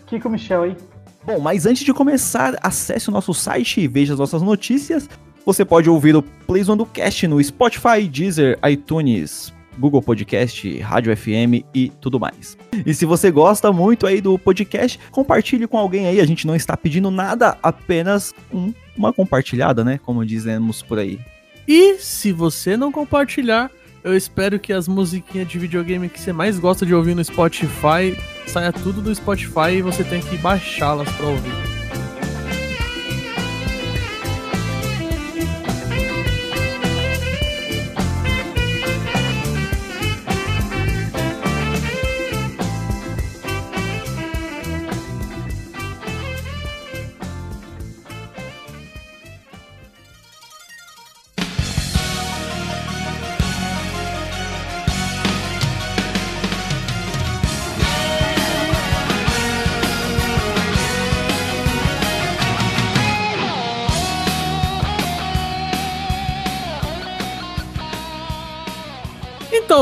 Fica 0.08 0.30
o 0.30 0.32
Michel 0.32 0.64
aí. 0.64 0.78
Bom, 1.26 1.40
mas 1.40 1.66
antes 1.66 1.84
de 1.84 1.94
começar, 1.94 2.56
acesse 2.62 3.10
o 3.10 3.12
nosso 3.12 3.34
site 3.34 3.82
e 3.82 3.88
veja 3.88 4.14
as 4.14 4.20
nossas 4.20 4.42
notícias. 4.42 5.10
Você 5.46 5.64
pode 5.64 5.90
ouvir 5.90 6.16
o 6.16 6.22
Play 6.22 6.64
Zoando 6.64 6.86
Cast 6.86 7.28
no 7.28 7.44
Spotify, 7.44 8.08
Deezer, 8.08 8.60
iTunes, 8.68 9.54
Google 9.80 10.02
Podcast, 10.02 10.80
Rádio 10.80 11.16
FM 11.16 11.64
e 11.74 11.90
tudo 12.02 12.20
mais. 12.20 12.58
E 12.86 12.94
se 12.94 13.06
você 13.06 13.32
gosta 13.32 13.72
muito 13.72 14.06
aí 14.06 14.20
do 14.22 14.38
podcast, 14.38 15.00
compartilhe 15.12 15.68
com 15.68 15.78
alguém 15.78 16.08
aí. 16.08 16.20
A 16.20 16.26
gente 16.26 16.46
não 16.46 16.56
está 16.56 16.76
pedindo 16.76 17.10
nada, 17.10 17.58
apenas 17.64 18.34
um- 18.54 18.74
uma 18.98 19.14
compartilhada, 19.14 19.84
né? 19.84 20.00
Como 20.04 20.26
dizemos 20.26 20.82
por 20.82 21.00
aí. 21.00 21.20
E 21.68 21.96
se 22.00 22.32
você 22.32 22.76
não 22.76 22.92
compartilhar, 22.92 23.72
eu 24.04 24.16
espero 24.16 24.60
que 24.60 24.74
as 24.74 24.88
musiquinhas 24.88 25.48
de 25.48 25.60
videogame 25.60 26.10
que 26.10 26.20
você 26.20 26.34
mais 26.34 26.60
gosta 26.60 26.86
de 26.86 26.94
ouvir 26.94 27.16
no 27.16 27.24
Spotify 27.24 28.18
saia 28.48 28.72
tudo 28.72 29.02
do 29.02 29.14
Spotify 29.14 29.78
e 29.78 29.82
você 29.82 30.04
tem 30.04 30.22
que 30.22 30.38
baixá-las 30.38 31.10
pra 31.14 31.28
ouvir. 31.28 31.71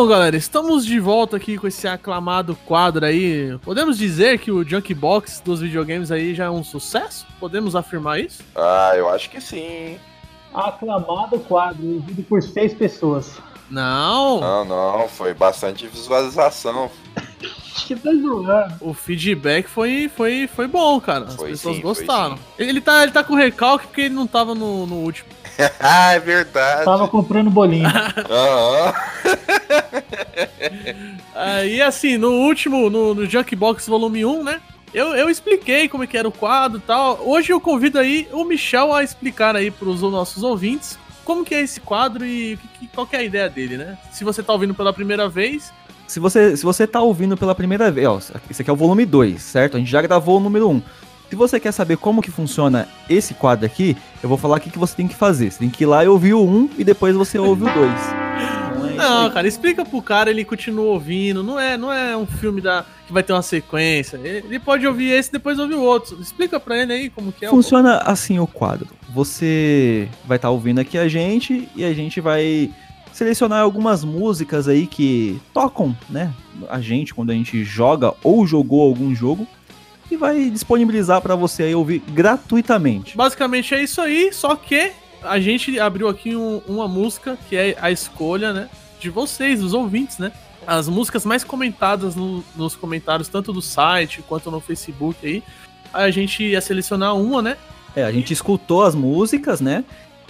Galera, 0.10 0.36
estamos 0.36 0.88
de 0.88 1.00
volta 1.00 1.38
aqui 1.38 1.56
com 1.56 1.68
esse 1.68 1.88
aclamado 1.88 2.56
quadro 2.66 3.06
aí. 3.06 3.56
Podemos 3.60 3.96
dizer 3.96 4.40
que 4.40 4.52
o 4.52 4.68
Junkbox 4.68 5.40
dos 5.46 5.62
videogames 5.62 6.12
aí 6.12 6.34
já 6.34 6.46
é 6.46 6.50
um 6.50 6.64
sucesso? 6.64 7.28
Podemos 7.40 7.76
afirmar 7.76 8.20
isso? 8.20 8.44
Ah, 8.56 8.94
eu 8.96 9.08
acho 9.08 9.30
que 9.30 9.40
sim. 9.40 10.00
Aclamado 10.52 11.38
quadro, 11.42 11.86
ouvido 11.94 12.24
por 12.24 12.42
seis 12.42 12.74
pessoas. 12.74 13.38
Não, 13.70 14.42
Não, 14.42 14.66
não, 14.66 15.08
foi 15.08 15.32
bastante 15.36 15.86
visualização. 15.86 16.90
Que 17.86 17.96
tá 17.96 18.10
zoando. 18.12 18.74
o 18.82 18.94
feedback 18.96 19.68
foi, 19.68 20.10
foi, 20.14 20.48
foi 20.48 20.68
bom, 20.68 21.00
cara. 21.00 21.26
As 21.26 21.36
Foi 21.36 21.52
pessoas 21.52 21.76
sim, 21.76 21.82
gostaram. 21.84 22.38
Ele 22.58 22.82
tá, 22.82 23.04
ele 23.04 23.12
tá 23.12 23.24
com 23.24 23.36
recalque 23.36 23.86
porque 23.88 24.02
ele 24.02 24.16
não 24.16 24.26
tava 24.26 24.56
no, 24.56 24.88
no 24.88 24.96
último. 24.96 25.30
ah, 25.80 26.14
é 26.14 26.20
verdade. 26.20 26.86
Tava 26.86 27.08
comprando 27.08 27.50
bolinho. 27.50 27.88
Aham. 28.30 28.94
Ah, 31.36 31.64
e 31.66 31.82
assim, 31.82 32.18
no 32.18 32.32
último, 32.32 32.90
no, 32.90 33.14
no 33.16 33.26
Junkbox 33.26 33.88
Volume 33.88 34.26
1, 34.26 34.44
né? 34.44 34.62
Eu, 34.94 35.16
eu 35.16 35.30
expliquei 35.30 35.88
como 35.88 36.04
é 36.04 36.08
que 36.08 36.18
era 36.18 36.28
o 36.28 36.32
quadro 36.32 36.80
e 36.80 36.82
tal. 36.82 37.20
Hoje 37.26 37.54
eu 37.54 37.62
convido 37.62 37.98
aí 38.00 38.28
o 38.34 38.44
Michel 38.44 38.94
a 38.94 39.04
explicar 39.04 39.56
aí 39.56 39.72
pros 39.72 40.02
nossos 40.02 40.44
ouvintes 40.44 40.98
como 41.24 41.46
que 41.46 41.54
é 41.56 41.62
esse 41.62 41.80
quadro 41.80 42.26
e 42.26 42.58
que- 42.58 42.68
que- 42.80 42.88
qual 42.94 43.06
que 43.08 43.16
é 43.16 43.20
a 43.20 43.24
ideia 43.24 43.48
dele, 43.50 43.78
né? 43.78 43.98
Se 44.12 44.24
você 44.24 44.42
tá 44.44 44.52
ouvindo 44.52 44.74
pela 44.74 44.92
primeira 44.92 45.30
vez, 45.30 45.72
Se 46.08 46.20
você, 46.20 46.58
se 46.58 46.64
você 46.64 46.88
tá 46.88 47.00
ouvindo 47.02 47.38
pela 47.38 47.54
primeira 47.54 47.92
vez, 47.92 48.08
ó, 48.08 48.18
esse 48.50 48.62
aqui 48.64 48.70
é 48.70 48.74
o 48.74 48.76
volume 48.76 49.06
2, 49.06 49.42
certo? 49.44 49.78
A 49.78 49.80
gente 49.80 49.92
já 49.92 50.02
gravou 50.02 50.38
o 50.38 50.40
número 50.40 50.68
1. 50.68 50.72
Um. 50.74 50.82
Se 51.30 51.36
você 51.36 51.60
quer 51.60 51.72
saber 51.72 51.98
como 51.98 52.22
que 52.22 52.32
funciona 52.32 52.88
esse 53.08 53.34
quadro 53.36 53.66
aqui, 53.66 53.96
eu 54.22 54.28
vou 54.28 54.38
falar 54.38 54.58
o 54.58 54.60
que, 54.60 54.70
que 54.72 54.80
você 54.80 54.96
tem 54.96 55.08
que 55.08 55.16
fazer. 55.16 55.52
Você 55.52 55.60
tem 55.60 55.70
que 55.70 55.84
ir 55.84 55.88
lá 55.88 56.04
e 56.04 56.08
ouvir 56.08 56.34
o 56.34 56.42
1 56.44 56.50
um, 56.56 56.70
e 56.78 56.84
depois 56.84 57.16
você 57.16 57.38
ouve 57.38 57.64
o 57.64 57.74
2. 57.74 57.76
Não 58.98 59.28
é 59.28 59.30
cara, 59.30 59.48
explica 59.48 59.86
pro 59.86 60.02
cara, 60.02 60.30
ele 60.30 60.44
continua 60.44 60.86
ouvindo. 60.86 61.44
Não 61.44 61.60
é, 61.60 61.78
não 61.78 61.94
é 61.94 62.18
um 62.18 62.26
filme 62.26 62.60
da, 62.62 62.84
que 63.06 63.14
vai 63.14 63.22
ter 63.24 63.32
uma 63.32 63.42
sequência. 63.44 64.18
Ele, 64.18 64.44
ele 64.48 64.60
pode 64.60 64.86
ouvir 64.88 65.12
esse 65.12 65.30
e 65.30 65.34
depois 65.34 65.58
ouvir 65.60 65.76
o 65.76 65.82
outro. 65.82 66.20
Explica 66.20 66.60
pra 66.60 66.78
ele 66.78 66.92
aí 66.94 67.10
como 67.10 67.32
que 67.32 67.46
é. 67.46 67.48
o- 67.48 67.52
Funciona 67.52 68.00
assim 68.00 68.40
o 68.40 68.48
quadro. 68.48 68.88
Você 69.14 70.10
vai 70.26 70.38
estar 70.38 70.50
ouvindo 70.50 70.80
aqui 70.80 70.98
a 70.98 71.08
gente 71.08 71.70
e 71.76 71.84
a 71.86 71.94
gente 71.94 72.20
vai 72.20 72.72
selecionar 73.14 73.62
algumas 73.62 74.04
músicas 74.04 74.68
aí 74.68 74.88
que 74.88 75.40
tocam, 75.54 75.96
né, 76.10 76.32
a 76.70 76.80
gente 76.80 77.14
quando 77.14 77.32
a 77.32 77.34
gente 77.34 77.64
joga 77.64 78.14
ou 78.24 78.46
jogou 78.48 78.82
algum 78.82 79.14
jogo 79.14 79.46
e 80.12 80.16
vai 80.18 80.50
disponibilizar 80.50 81.22
pra 81.22 81.36
você 81.36 81.64
aí 81.64 81.76
ouvir 81.76 82.00
gratuitamente. 82.12 83.16
Basicamente 83.16 83.74
é 83.76 83.84
isso 83.84 84.02
aí, 84.02 84.32
só 84.34 84.56
que 84.56 84.92
a 85.22 85.40
gente 85.40 85.80
abriu 85.80 86.08
aqui 86.08 86.36
um- 86.36 86.62
uma 86.68 86.88
música 86.88 87.38
que 87.48 87.56
é 87.56 87.78
a 87.80 87.92
escolha, 87.92 88.54
né, 88.54 88.70
de 89.00 89.10
vocês, 89.10 89.60
dos 89.62 89.74
ouvintes, 89.74 90.18
né? 90.18 90.32
As 90.68 90.88
músicas 90.88 91.26
mais 91.26 91.44
comentadas 91.44 92.16
no- 92.16 92.44
nos 92.56 92.76
comentários, 92.76 93.28
tanto 93.28 93.52
do 93.54 93.62
site 93.62 94.22
quanto 94.28 94.52
no 94.52 94.60
Facebook 94.60 95.26
aí. 95.26 95.44
A 95.94 96.12
gente 96.12 96.44
ia 96.44 96.62
selecionar 96.62 97.16
uma, 97.16 97.42
né? 97.42 97.58
É, 97.96 98.04
a 98.04 98.12
gente 98.12 98.32
escutou 98.34 98.84
as 98.84 98.94
músicas, 98.94 99.60
né? 99.62 99.84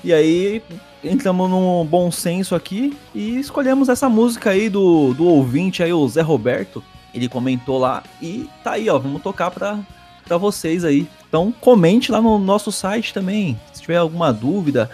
E 0.03 0.13
aí 0.13 0.61
entramos 1.03 1.49
num 1.49 1.83
bom 1.85 2.09
senso 2.11 2.55
aqui 2.55 2.95
e 3.13 3.37
escolhemos 3.39 3.89
essa 3.89 4.07
música 4.07 4.51
aí 4.51 4.69
do, 4.69 5.13
do 5.13 5.25
ouvinte 5.25 5.83
aí, 5.83 5.91
o 5.91 6.07
Zé 6.07 6.21
Roberto. 6.21 6.83
Ele 7.13 7.27
comentou 7.27 7.77
lá 7.77 8.03
e 8.21 8.49
tá 8.63 8.71
aí, 8.73 8.89
ó, 8.89 8.97
vamos 8.99 9.21
tocar 9.21 9.51
pra, 9.51 9.79
pra 10.25 10.37
vocês 10.37 10.83
aí. 10.83 11.07
Então 11.27 11.53
comente 11.59 12.11
lá 12.11 12.21
no 12.21 12.37
nosso 12.39 12.71
site 12.71 13.13
também. 13.13 13.59
Se 13.73 13.81
tiver 13.81 13.97
alguma 13.97 14.31
dúvida, 14.31 14.89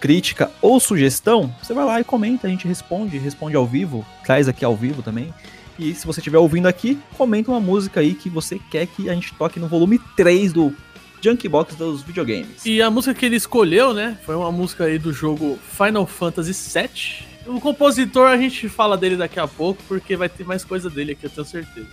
crítica 0.00 0.50
ou 0.60 0.80
sugestão, 0.80 1.54
você 1.62 1.74
vai 1.74 1.84
lá 1.84 2.00
e 2.00 2.04
comenta, 2.04 2.46
a 2.46 2.50
gente 2.50 2.66
responde, 2.66 3.18
responde 3.18 3.56
ao 3.56 3.66
vivo, 3.66 4.04
traz 4.24 4.48
aqui 4.48 4.64
ao 4.64 4.76
vivo 4.76 5.02
também. 5.02 5.32
E 5.78 5.94
se 5.94 6.06
você 6.06 6.20
estiver 6.20 6.38
ouvindo 6.38 6.66
aqui, 6.66 6.98
comenta 7.16 7.50
uma 7.50 7.60
música 7.60 8.00
aí 8.00 8.14
que 8.14 8.30
você 8.30 8.60
quer 8.70 8.86
que 8.86 9.10
a 9.10 9.14
gente 9.14 9.34
toque 9.34 9.58
no 9.58 9.66
volume 9.66 9.98
3 10.16 10.52
do 10.52 10.74
Junkbox 11.20 11.74
dos 11.74 12.02
videogames. 12.02 12.64
E 12.64 12.80
a 12.80 12.90
música 12.90 13.14
que 13.14 13.26
ele 13.26 13.36
escolheu, 13.36 13.92
né? 13.92 14.18
Foi 14.24 14.36
uma 14.36 14.52
música 14.52 14.84
aí 14.84 14.98
do 14.98 15.12
jogo 15.12 15.58
Final 15.76 16.06
Fantasy 16.06 16.52
VII. 16.52 17.33
O 17.46 17.60
compositor 17.60 18.26
a 18.28 18.36
gente 18.36 18.68
fala 18.68 18.96
dele 18.96 19.16
daqui 19.16 19.38
a 19.38 19.46
pouco, 19.46 19.82
porque 19.86 20.16
vai 20.16 20.28
ter 20.28 20.44
mais 20.44 20.64
coisa 20.64 20.88
dele 20.88 21.12
aqui, 21.12 21.24
eu 21.24 21.30
tenho 21.30 21.46
certeza. 21.46 21.88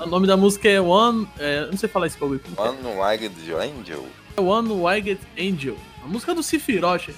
O 0.00 0.06
nome 0.06 0.26
da 0.26 0.36
música 0.36 0.68
é 0.68 0.80
One. 0.80 1.28
é, 1.38 1.66
não 1.66 1.76
sei 1.76 1.88
falar 1.88 2.06
esse 2.06 2.18
bagulho. 2.18 2.40
é? 2.56 2.60
One 2.60 2.78
Wild 3.00 3.52
Angel. 3.54 4.06
One 4.36 4.70
Winged 4.72 5.18
Angel. 5.38 5.76
A 6.04 6.06
música 6.06 6.34
do 6.34 6.42
Sephiroth. 6.42 7.08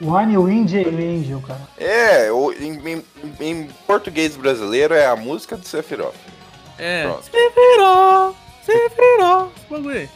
One 0.00 0.36
Wind 0.38 0.72
Angel, 0.74 1.40
cara. 1.40 1.60
É, 1.76 2.30
o- 2.30 2.52
em, 2.52 2.78
em- 2.88 3.04
em 3.40 3.68
português 3.86 4.36
brasileiro 4.36 4.94
é 4.94 5.06
a 5.06 5.16
música 5.16 5.56
do 5.56 5.66
Sephiroth. 5.66 6.14
É. 6.78 7.08
Sephiroth, 7.22 8.36
Sephiroth. 8.64 9.50
Esse 9.56 9.68
bagulho 9.68 9.98
aí. 9.98 10.08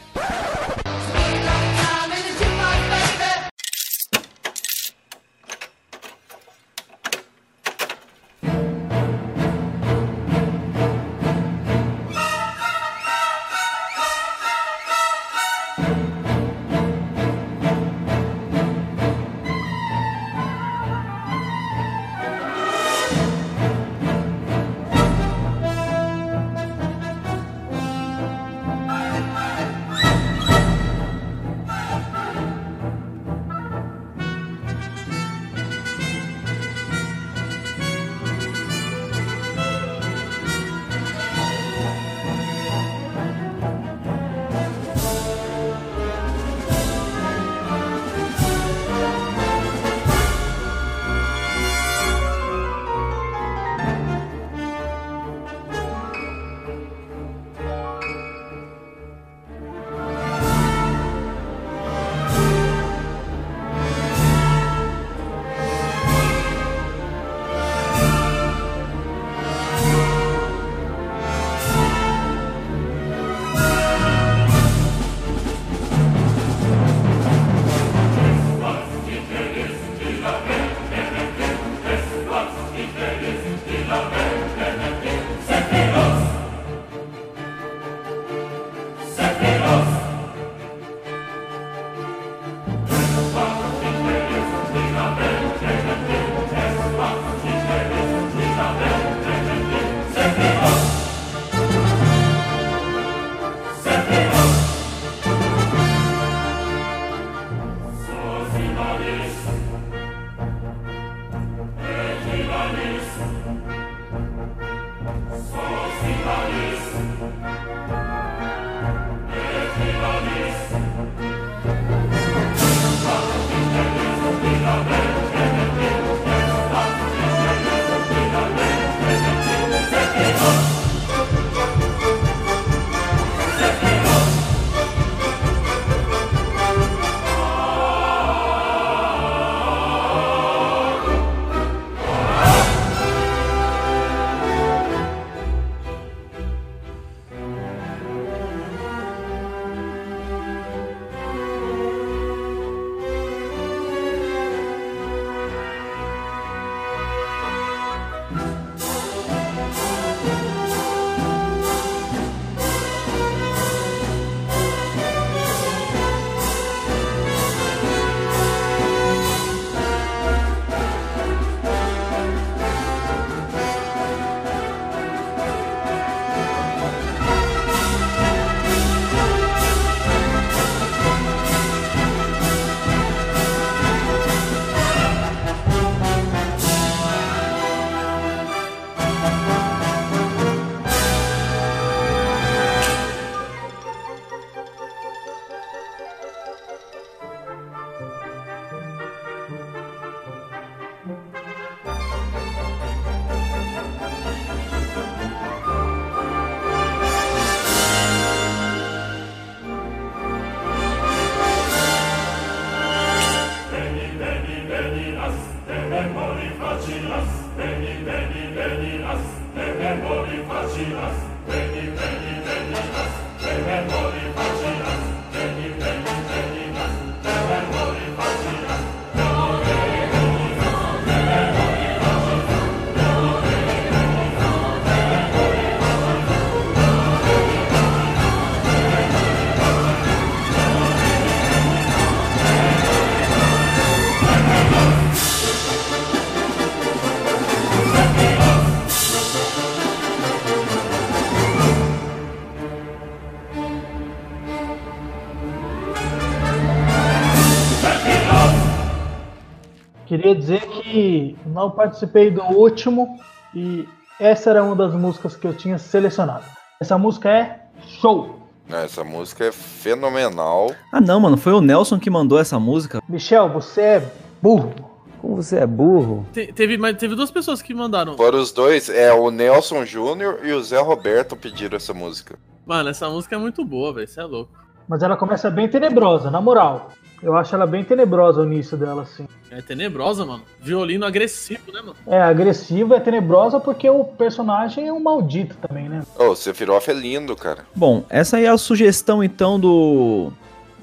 Queria 260.17 260.35
dizer 260.35 260.61
que 260.67 261.35
não 261.45 261.71
participei 261.71 262.29
do 262.29 262.43
último 262.43 263.17
e 263.55 263.87
essa 264.19 264.51
era 264.51 264.63
uma 264.63 264.75
das 264.75 264.93
músicas 264.93 265.35
que 265.35 265.47
eu 265.47 265.53
tinha 265.53 265.77
selecionado. 265.79 266.43
Essa 266.79 266.97
música 266.97 267.29
é 267.29 267.59
show. 267.99 268.39
Essa 268.69 269.03
música 269.03 269.45
é 269.45 269.51
fenomenal. 269.51 270.71
Ah, 270.91 271.01
não, 271.01 271.19
mano, 271.19 271.35
foi 271.35 271.53
o 271.53 271.61
Nelson 271.61 271.99
que 271.99 272.09
mandou 272.09 272.37
essa 272.39 272.59
música. 272.59 273.01
Michel, 273.09 273.49
você 273.49 273.81
é 273.81 274.11
burro. 274.41 274.73
Como 275.19 275.35
você 275.37 275.57
é 275.57 275.65
burro? 275.67 276.25
Te- 276.33 276.51
teve, 276.53 276.77
mas 276.77 276.97
teve 276.97 277.15
duas 277.15 277.31
pessoas 277.31 277.61
que 277.61 277.73
mandaram. 277.73 278.15
Foram 278.15 278.39
os 278.39 278.51
dois, 278.51 278.89
é 278.89 279.11
o 279.13 279.31
Nelson 279.31 279.85
Júnior 279.85 280.39
e 280.43 280.51
o 280.53 280.61
Zé 280.61 280.79
Roberto 280.81 281.35
pediram 281.35 281.75
essa 281.77 281.93
música. 281.93 282.37
Mano, 282.65 282.89
essa 282.89 283.09
música 283.09 283.35
é 283.35 283.39
muito 283.39 283.63
boa, 283.65 283.93
velho. 283.93 284.07
Você 284.07 284.19
é 284.19 284.23
louco. 284.25 284.51
Mas 284.87 285.01
ela 285.01 285.15
começa 285.17 285.49
bem 285.49 285.67
tenebrosa, 285.69 286.29
na 286.29 286.39
moral. 286.41 286.89
Eu 287.23 287.35
acho 287.37 287.55
ela 287.55 287.65
bem 287.65 287.83
tenebrosa 287.83 288.41
o 288.41 288.45
início 288.45 288.75
dela, 288.75 289.03
assim. 289.03 289.25
É 289.49 289.61
tenebrosa, 289.61 290.25
mano. 290.25 290.43
Violino 290.59 291.05
agressivo, 291.05 291.71
né, 291.71 291.79
mano? 291.79 291.95
É 292.05 292.21
agressiva, 292.21 292.97
é 292.97 292.99
tenebrosa 292.99 293.59
porque 293.59 293.89
o 293.89 294.03
personagem 294.03 294.87
é 294.87 294.93
um 294.93 294.99
maldito 294.99 295.55
também, 295.65 295.87
né? 295.87 296.03
Ô, 296.19 296.31
o 296.31 296.35
Sephiroth 296.35 296.89
é 296.89 296.93
lindo, 296.93 297.35
cara. 297.35 297.65
Bom, 297.73 298.03
essa 298.09 298.37
aí 298.37 298.45
é 298.45 298.49
a 298.49 298.57
sugestão 298.57 299.23
então 299.23 299.59
do 299.59 300.31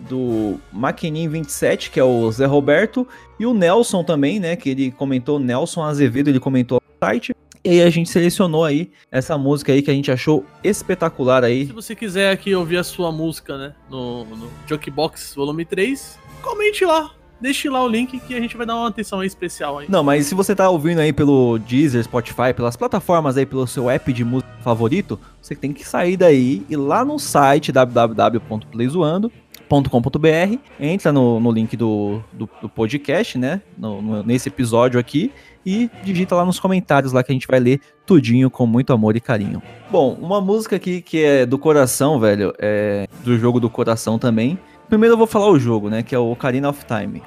do 0.08 0.58
Maquinin 0.72 1.28
27, 1.28 1.90
que 1.90 2.00
é 2.00 2.04
o 2.04 2.30
Zé 2.32 2.46
Roberto, 2.46 3.06
e 3.38 3.44
o 3.44 3.52
Nelson 3.52 4.02
também, 4.02 4.40
né, 4.40 4.56
que 4.56 4.70
ele 4.70 4.90
comentou, 4.90 5.38
Nelson 5.38 5.82
Azevedo, 5.82 6.30
ele 6.30 6.40
comentou 6.40 6.80
no 6.80 7.06
site. 7.06 7.34
E 7.62 7.68
aí 7.68 7.82
a 7.82 7.90
gente 7.90 8.08
selecionou 8.08 8.64
aí 8.64 8.90
essa 9.12 9.36
música 9.36 9.70
aí 9.72 9.82
que 9.82 9.90
a 9.90 9.94
gente 9.94 10.10
achou 10.10 10.46
espetacular 10.64 11.44
aí. 11.44 11.66
Se 11.66 11.72
você 11.72 11.94
quiser 11.94 12.32
aqui 12.32 12.54
ouvir 12.54 12.78
a 12.78 12.84
sua 12.84 13.12
música, 13.12 13.58
né, 13.58 13.74
no, 13.90 14.24
no 14.24 14.50
Jukebox 14.66 15.34
Volume 15.34 15.66
3, 15.66 16.18
comente 16.40 16.84
lá. 16.84 17.10
Deixe 17.40 17.70
lá 17.70 17.82
o 17.82 17.88
link 17.88 18.20
que 18.20 18.34
a 18.34 18.40
gente 18.40 18.54
vai 18.54 18.66
dar 18.66 18.76
uma 18.76 18.88
atenção 18.88 19.24
especial 19.24 19.78
aí. 19.78 19.86
Não, 19.88 20.04
mas 20.04 20.26
se 20.26 20.34
você 20.34 20.54
tá 20.54 20.68
ouvindo 20.68 20.98
aí 20.98 21.10
pelo 21.10 21.58
Deezer, 21.58 22.04
Spotify, 22.04 22.52
pelas 22.54 22.76
plataformas 22.76 23.38
aí, 23.38 23.46
pelo 23.46 23.66
seu 23.66 23.88
app 23.88 24.12
de 24.12 24.22
música 24.22 24.50
favorito, 24.62 25.18
você 25.40 25.54
tem 25.54 25.72
que 25.72 25.88
sair 25.88 26.18
daí 26.18 26.62
e 26.68 26.76
lá 26.76 27.02
no 27.02 27.18
site 27.18 27.72
www.playzoando.com.br, 27.72 30.58
entra 30.78 31.12
no, 31.12 31.40
no 31.40 31.50
link 31.50 31.76
do, 31.76 32.22
do, 32.32 32.48
do 32.60 32.68
podcast, 32.68 33.38
né, 33.38 33.62
no- 33.78 34.02
no- 34.02 34.22
nesse 34.22 34.48
episódio 34.48 34.98
aqui, 35.00 35.32
e 35.64 35.90
digita 36.02 36.34
lá 36.34 36.44
nos 36.44 36.58
comentários 36.58 37.12
lá 37.12 37.22
que 37.22 37.32
a 37.32 37.34
gente 37.34 37.46
vai 37.46 37.60
ler 37.60 37.80
tudinho 38.06 38.50
com 38.50 38.66
muito 38.66 38.92
amor 38.92 39.16
e 39.16 39.20
carinho. 39.20 39.62
Bom, 39.90 40.16
uma 40.20 40.40
música 40.40 40.76
aqui 40.76 41.00
que 41.02 41.22
é 41.22 41.46
do 41.46 41.58
coração, 41.58 42.18
velho, 42.18 42.52
é 42.58 43.06
do 43.24 43.36
jogo 43.38 43.60
do 43.60 43.68
coração 43.70 44.18
também. 44.18 44.58
Primeiro 44.90 45.14
eu 45.14 45.16
vou 45.18 45.26
falar 45.26 45.48
o 45.48 45.58
jogo, 45.58 45.88
né, 45.88 46.02
que 46.02 46.14
é 46.14 46.18
o 46.18 46.30
Ocarina 46.32 46.68
of 46.68 46.84
Time. 46.84 47.22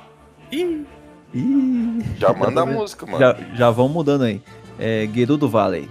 Ih, 0.51 0.85
Ih, 1.33 1.99
Já 2.19 2.31
manda 2.33 2.61
a 2.61 2.65
música, 2.65 3.05
mano. 3.07 3.17
já, 3.17 3.35
já 3.55 3.71
vão 3.71 3.89
mudando 3.89 4.23
aí. 4.23 4.39
É 4.77 5.07
Gerudo 5.11 5.47
Valley. 5.49 5.89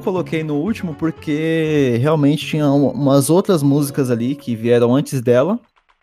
Coloquei 0.00 0.42
no 0.42 0.56
último 0.56 0.94
porque 0.94 1.96
realmente 2.00 2.46
tinha 2.46 2.66
um- 2.70 2.90
umas 2.90 3.30
outras 3.30 3.62
músicas 3.62 4.10
ali 4.10 4.34
que 4.34 4.54
vieram 4.56 4.94
antes 4.94 5.20
dela. 5.20 5.58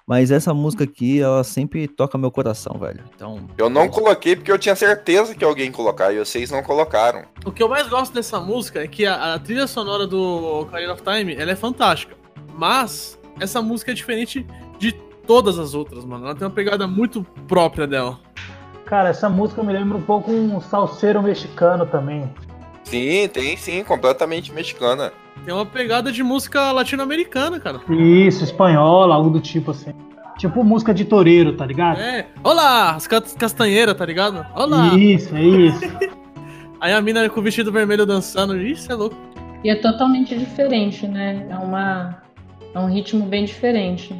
Mas 0.09 0.31
essa 0.31 0.53
música 0.53 0.85
aqui, 0.85 1.19
ela 1.19 1.43
sempre 1.43 1.85
toca 1.85 2.17
meu 2.17 2.31
coração, 2.31 2.77
velho. 2.79 3.03
Então, 3.13 3.41
Eu 3.57 3.69
não 3.69 3.89
coloquei 3.89 4.37
porque 4.37 4.49
eu 4.49 4.57
tinha 4.57 4.73
certeza 4.73 5.35
que 5.35 5.43
alguém 5.43 5.65
ia 5.65 5.71
colocar 5.73 6.13
e 6.13 6.17
vocês 6.19 6.49
não 6.49 6.63
colocaram. 6.63 7.23
O 7.45 7.51
que 7.51 7.61
eu 7.61 7.67
mais 7.67 7.89
gosto 7.89 8.13
dessa 8.13 8.39
música 8.39 8.81
é 8.81 8.87
que 8.87 9.05
a, 9.05 9.33
a 9.33 9.39
trilha 9.39 9.67
sonora 9.67 10.07
do 10.07 10.61
Ocarina 10.61 10.93
of 10.93 11.01
Time, 11.03 11.35
ela 11.35 11.51
é 11.51 11.55
fantástica. 11.57 12.15
Mas 12.57 13.19
essa 13.37 13.61
música 13.61 13.91
é 13.91 13.93
diferente 13.93 14.47
de 14.79 14.93
todas 15.27 15.59
as 15.59 15.73
outras, 15.73 16.05
mano. 16.05 16.23
Ela 16.23 16.35
tem 16.35 16.47
uma 16.47 16.53
pegada 16.53 16.87
muito 16.87 17.25
própria 17.45 17.85
dela. 17.85 18.17
Cara, 18.85 19.09
essa 19.09 19.27
música 19.27 19.61
me 19.61 19.73
lembra 19.73 19.97
um 19.97 20.01
pouco 20.01 20.31
um 20.31 20.61
salseiro 20.61 21.21
mexicano 21.21 21.85
também. 21.85 22.33
Sim, 22.89 23.27
tem 23.27 23.57
sim, 23.57 23.83
completamente 23.83 24.51
mexicana. 24.53 25.11
Tem 25.45 25.53
uma 25.53 25.65
pegada 25.65 26.11
de 26.11 26.23
música 26.23 26.71
latino-americana, 26.71 27.59
cara. 27.59 27.79
Isso, 27.89 28.43
espanhola, 28.43 29.13
algo 29.15 29.29
do 29.29 29.39
tipo 29.39 29.71
assim. 29.71 29.93
Tipo 30.37 30.63
música 30.63 30.93
de 30.93 31.03
toureiro, 31.03 31.53
tá 31.53 31.65
ligado? 31.65 31.99
É. 31.99 32.27
Olá, 32.43 32.91
as 32.91 33.07
ca- 33.07 33.21
castanheiras, 33.37 33.95
tá 33.95 34.05
ligado? 34.05 34.45
Olá. 34.55 34.93
Isso, 34.95 35.35
é 35.35 35.43
isso. 35.43 35.81
Aí 36.79 36.93
a 36.93 37.01
mina 37.01 37.27
com 37.29 37.39
o 37.39 37.43
vestido 37.43 37.71
vermelho 37.71 38.05
dançando. 38.05 38.55
Isso 38.61 38.91
é 38.91 38.95
louco. 38.95 39.15
E 39.63 39.69
é 39.69 39.75
totalmente 39.75 40.37
diferente, 40.37 41.07
né? 41.07 41.45
É 41.49 41.55
uma. 41.55 42.21
É 42.73 42.79
um 42.79 42.87
ritmo 42.87 43.25
bem 43.25 43.45
diferente. 43.45 44.15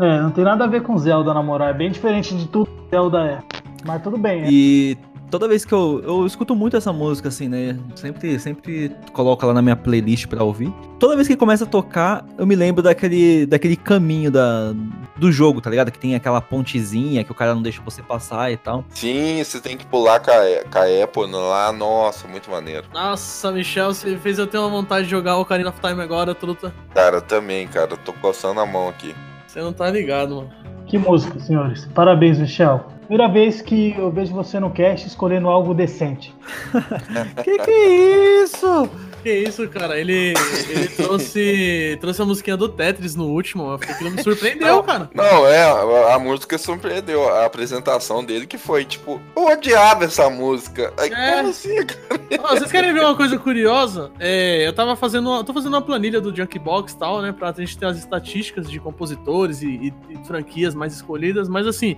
É, 0.00 0.20
não 0.20 0.30
tem 0.30 0.44
nada 0.44 0.64
a 0.64 0.68
ver 0.68 0.82
com 0.82 0.96
Zelda 0.96 1.34
namorar. 1.34 1.70
É 1.70 1.74
bem 1.74 1.90
diferente 1.90 2.34
de 2.36 2.46
tudo 2.46 2.66
que 2.66 2.90
Zelda 2.90 3.18
é. 3.24 3.38
Mas 3.84 4.02
tudo 4.02 4.16
bem, 4.16 4.42
é. 4.44 4.48
E 4.50 4.96
toda 5.30 5.48
vez 5.48 5.64
que 5.64 5.72
eu, 5.72 6.02
eu 6.04 6.26
escuto 6.26 6.54
muito 6.54 6.76
essa 6.76 6.92
música, 6.92 7.28
assim, 7.28 7.48
né? 7.48 7.78
Sempre, 7.94 8.38
sempre 8.38 8.96
coloco 9.12 9.44
ela 9.44 9.54
na 9.54 9.62
minha 9.62 9.76
playlist 9.76 10.26
pra 10.26 10.42
ouvir. 10.42 10.72
Toda 10.98 11.14
vez 11.14 11.28
que 11.28 11.36
começa 11.36 11.64
a 11.64 11.66
tocar, 11.66 12.24
eu 12.38 12.46
me 12.46 12.54
lembro 12.54 12.82
daquele, 12.82 13.46
daquele 13.46 13.76
caminho 13.76 14.30
da, 14.30 14.72
do 15.16 15.30
jogo, 15.30 15.60
tá 15.60 15.68
ligado? 15.68 15.90
Que 15.90 15.98
tem 15.98 16.14
aquela 16.14 16.40
pontezinha 16.40 17.22
que 17.24 17.32
o 17.32 17.34
cara 17.34 17.54
não 17.54 17.62
deixa 17.62 17.82
você 17.82 18.02
passar 18.02 18.50
e 18.50 18.56
tal. 18.56 18.84
Sim, 18.90 19.42
você 19.42 19.60
tem 19.60 19.76
que 19.76 19.86
pular 19.86 20.20
com 20.20 20.30
a, 20.30 20.34
com 20.70 20.78
a 20.78 21.04
Apple 21.04 21.30
lá, 21.30 21.72
nossa, 21.72 22.26
muito 22.28 22.50
maneiro. 22.50 22.86
Nossa, 22.92 23.52
Michel, 23.52 23.92
você 23.92 24.16
fez 24.16 24.38
eu 24.38 24.46
ter 24.46 24.58
uma 24.58 24.68
vontade 24.68 25.04
de 25.04 25.10
jogar 25.10 25.36
o 25.36 25.42
Ocarina 25.42 25.70
of 25.70 25.80
Time 25.80 26.00
agora, 26.02 26.34
truta. 26.34 26.72
Cara, 26.94 27.20
também, 27.20 27.66
cara, 27.66 27.92
eu 27.92 27.98
tô 27.98 28.12
coçando 28.14 28.60
a 28.60 28.66
mão 28.66 28.88
aqui. 28.88 29.14
Você 29.46 29.60
não 29.60 29.72
tá 29.72 29.90
ligado, 29.90 30.36
mano. 30.36 30.50
Que 30.86 30.98
música, 30.98 31.38
senhores. 31.40 31.84
Parabéns, 31.94 32.38
Michel. 32.38 32.95
Primeira 33.06 33.32
vez 33.32 33.62
que 33.62 33.94
eu 33.96 34.10
vejo 34.10 34.34
você 34.34 34.58
no 34.58 34.70
cast 34.70 35.06
escolhendo 35.06 35.48
algo 35.48 35.72
decente. 35.74 36.34
que 37.44 37.58
que 37.58 37.70
é 37.70 38.42
isso? 38.42 38.88
Que 39.22 39.32
isso, 39.32 39.68
cara? 39.68 39.98
Ele, 39.98 40.34
ele 40.68 40.88
trouxe, 40.88 41.98
trouxe 42.00 42.22
a 42.22 42.24
musiquinha 42.24 42.56
do 42.56 42.68
Tetris 42.68 43.14
no 43.16 43.26
último. 43.26 43.72
Aquilo 43.72 44.10
me 44.10 44.22
surpreendeu, 44.22 44.82
cara. 44.84 45.10
Não, 45.14 45.46
é, 45.48 45.62
a, 45.64 46.14
a 46.14 46.18
música 46.18 46.56
surpreendeu. 46.58 47.28
A 47.28 47.44
apresentação 47.46 48.24
dele 48.24 48.46
que 48.46 48.58
foi, 48.58 48.84
tipo, 48.84 49.20
eu 49.36 49.46
odiava 49.46 50.04
essa 50.04 50.28
música. 50.30 50.92
Aí, 50.98 51.10
É. 51.12 51.36
como 51.36 51.48
assim, 51.50 51.76
cara? 51.86 52.20
Ó, 52.40 52.48
vocês 52.56 52.70
querem 52.70 52.92
ver 52.92 53.00
uma 53.00 53.16
coisa 53.16 53.38
curiosa? 53.38 54.10
É, 54.18 54.66
eu 54.66 54.72
tava 54.72 54.94
fazendo, 54.96 55.28
uma- 55.30 55.42
tô 55.44 55.52
fazendo 55.52 55.74
uma 55.74 55.82
planilha 55.82 56.20
do 56.20 56.34
Junkbox 56.34 56.92
e 56.92 56.98
tal, 56.98 57.20
né, 57.22 57.32
pra 57.32 57.52
gente 57.52 57.76
ter 57.78 57.86
as 57.86 57.96
estatísticas 57.98 58.70
de 58.70 58.78
compositores 58.78 59.62
e, 59.62 59.66
e- 59.68 59.94
e 60.10 60.26
franquias 60.26 60.74
mais 60.74 60.92
escolhidas, 60.94 61.48
mas 61.48 61.66
assim, 61.66 61.96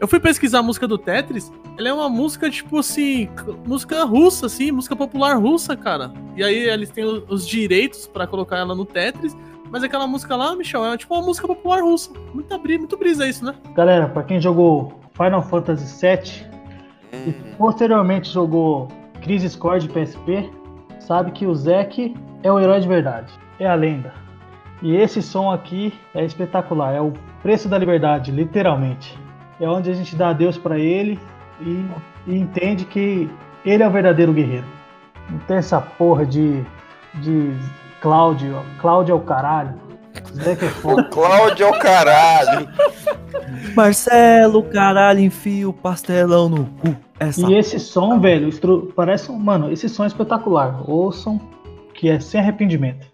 eu 0.00 0.06
fui 0.08 0.20
pesquisar 0.20 0.58
a 0.60 0.62
música 0.62 0.86
do 0.86 0.98
Tetris, 0.98 1.50
ela 1.78 1.88
é 1.88 1.92
uma 1.92 2.08
música, 2.08 2.50
tipo 2.50 2.78
assim, 2.78 3.28
música 3.66 4.04
russa, 4.04 4.46
assim, 4.46 4.70
música 4.72 4.94
popular 4.96 5.34
russa, 5.38 5.76
cara. 5.76 6.12
E 6.36 6.42
aí 6.44 6.68
eles 6.68 6.90
têm 6.90 7.04
os 7.04 7.46
direitos 7.46 8.06
pra 8.06 8.26
colocar 8.26 8.58
ela 8.58 8.74
no 8.74 8.84
Tetris, 8.84 9.36
mas 9.70 9.82
aquela 9.82 10.06
música 10.06 10.36
lá, 10.36 10.54
Michel, 10.54 10.84
é 10.84 10.96
tipo 10.96 11.14
uma 11.14 11.24
música 11.24 11.46
popular 11.46 11.82
russa. 11.82 12.10
Muito, 12.32 12.58
bri- 12.58 12.78
muito 12.78 12.96
brisa 12.96 13.26
isso, 13.26 13.44
né? 13.44 13.54
Galera, 13.74 14.08
pra 14.08 14.22
quem 14.22 14.40
jogou 14.40 15.00
Final 15.16 15.42
Fantasy 15.42 16.00
VII 16.06 16.46
e 17.12 17.30
Hum, 17.30 17.34
posteriormente 17.56 18.28
jogou 18.30 18.88
Crisis 19.22 19.54
Core 19.56 19.80
de 19.80 19.88
PSP, 19.88 20.50
sabe 21.00 21.30
que 21.30 21.46
o 21.46 21.54
Zack 21.54 22.14
é 22.42 22.52
o 22.52 22.58
herói 22.60 22.80
de 22.80 22.88
verdade. 22.88 23.32
É 23.58 23.66
a 23.66 23.74
lenda. 23.74 24.12
E 24.82 24.94
esse 24.94 25.22
som 25.22 25.50
aqui 25.50 25.94
é 26.14 26.24
espetacular. 26.24 26.92
É 26.94 27.00
o 27.00 27.12
preço 27.42 27.68
da 27.68 27.78
liberdade, 27.78 28.30
literalmente. 28.30 29.18
É 29.60 29.68
onde 29.68 29.90
a 29.90 29.94
gente 29.94 30.14
dá 30.16 30.28
adeus 30.30 30.58
pra 30.58 30.78
ele 30.78 31.18
e, 31.60 31.84
e 32.26 32.36
entende 32.38 32.84
que 32.84 33.28
ele 33.64 33.82
é 33.82 33.88
o 33.88 33.90
verdadeiro 33.90 34.32
guerreiro. 34.32 34.66
Não 35.30 35.38
tem 35.40 35.56
essa 35.56 35.80
porra 35.80 36.24
de, 36.26 36.62
de 37.14 37.52
Cláudio. 38.00 38.56
Cláudio 38.80 39.12
é 39.12 39.16
o 39.16 39.20
caralho. 39.20 39.74
Zack 40.34 40.64
é 40.64 40.68
foda. 40.68 41.02
O 41.02 41.08
Cláudio 41.10 41.66
é 41.66 41.70
o 41.70 41.78
caralho. 41.78 42.68
Marcelo, 43.74 44.62
caralho, 44.62 45.20
enfia 45.20 45.68
o 45.68 45.72
pastelão 45.72 46.48
no 46.48 46.64
cu. 46.66 46.94
Essa 47.18 47.50
E 47.50 47.54
esse 47.54 47.78
som, 47.80 48.20
velho, 48.20 48.48
estru- 48.48 48.92
parece 48.94 49.30
um. 49.32 49.38
Mano, 49.38 49.72
esse 49.72 49.88
som 49.88 50.04
é 50.04 50.06
espetacular. 50.06 50.82
Ouçam, 50.88 51.40
que 51.94 52.08
é 52.10 52.20
sem 52.20 52.40
arrependimento. 52.40 53.06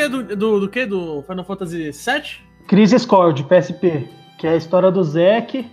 É 0.00 0.08
do, 0.08 0.22
do, 0.22 0.60
do 0.60 0.68
quê? 0.68 0.86
Do 0.86 1.22
Final 1.22 1.44
Fantasy 1.44 1.90
VII? 1.90 2.46
Crisis 2.66 3.06
Core 3.06 3.32
de 3.32 3.44
PSP, 3.44 4.08
que 4.38 4.46
é 4.46 4.50
a 4.50 4.56
história 4.56 4.90
do 4.90 5.02
Zack. 5.02 5.66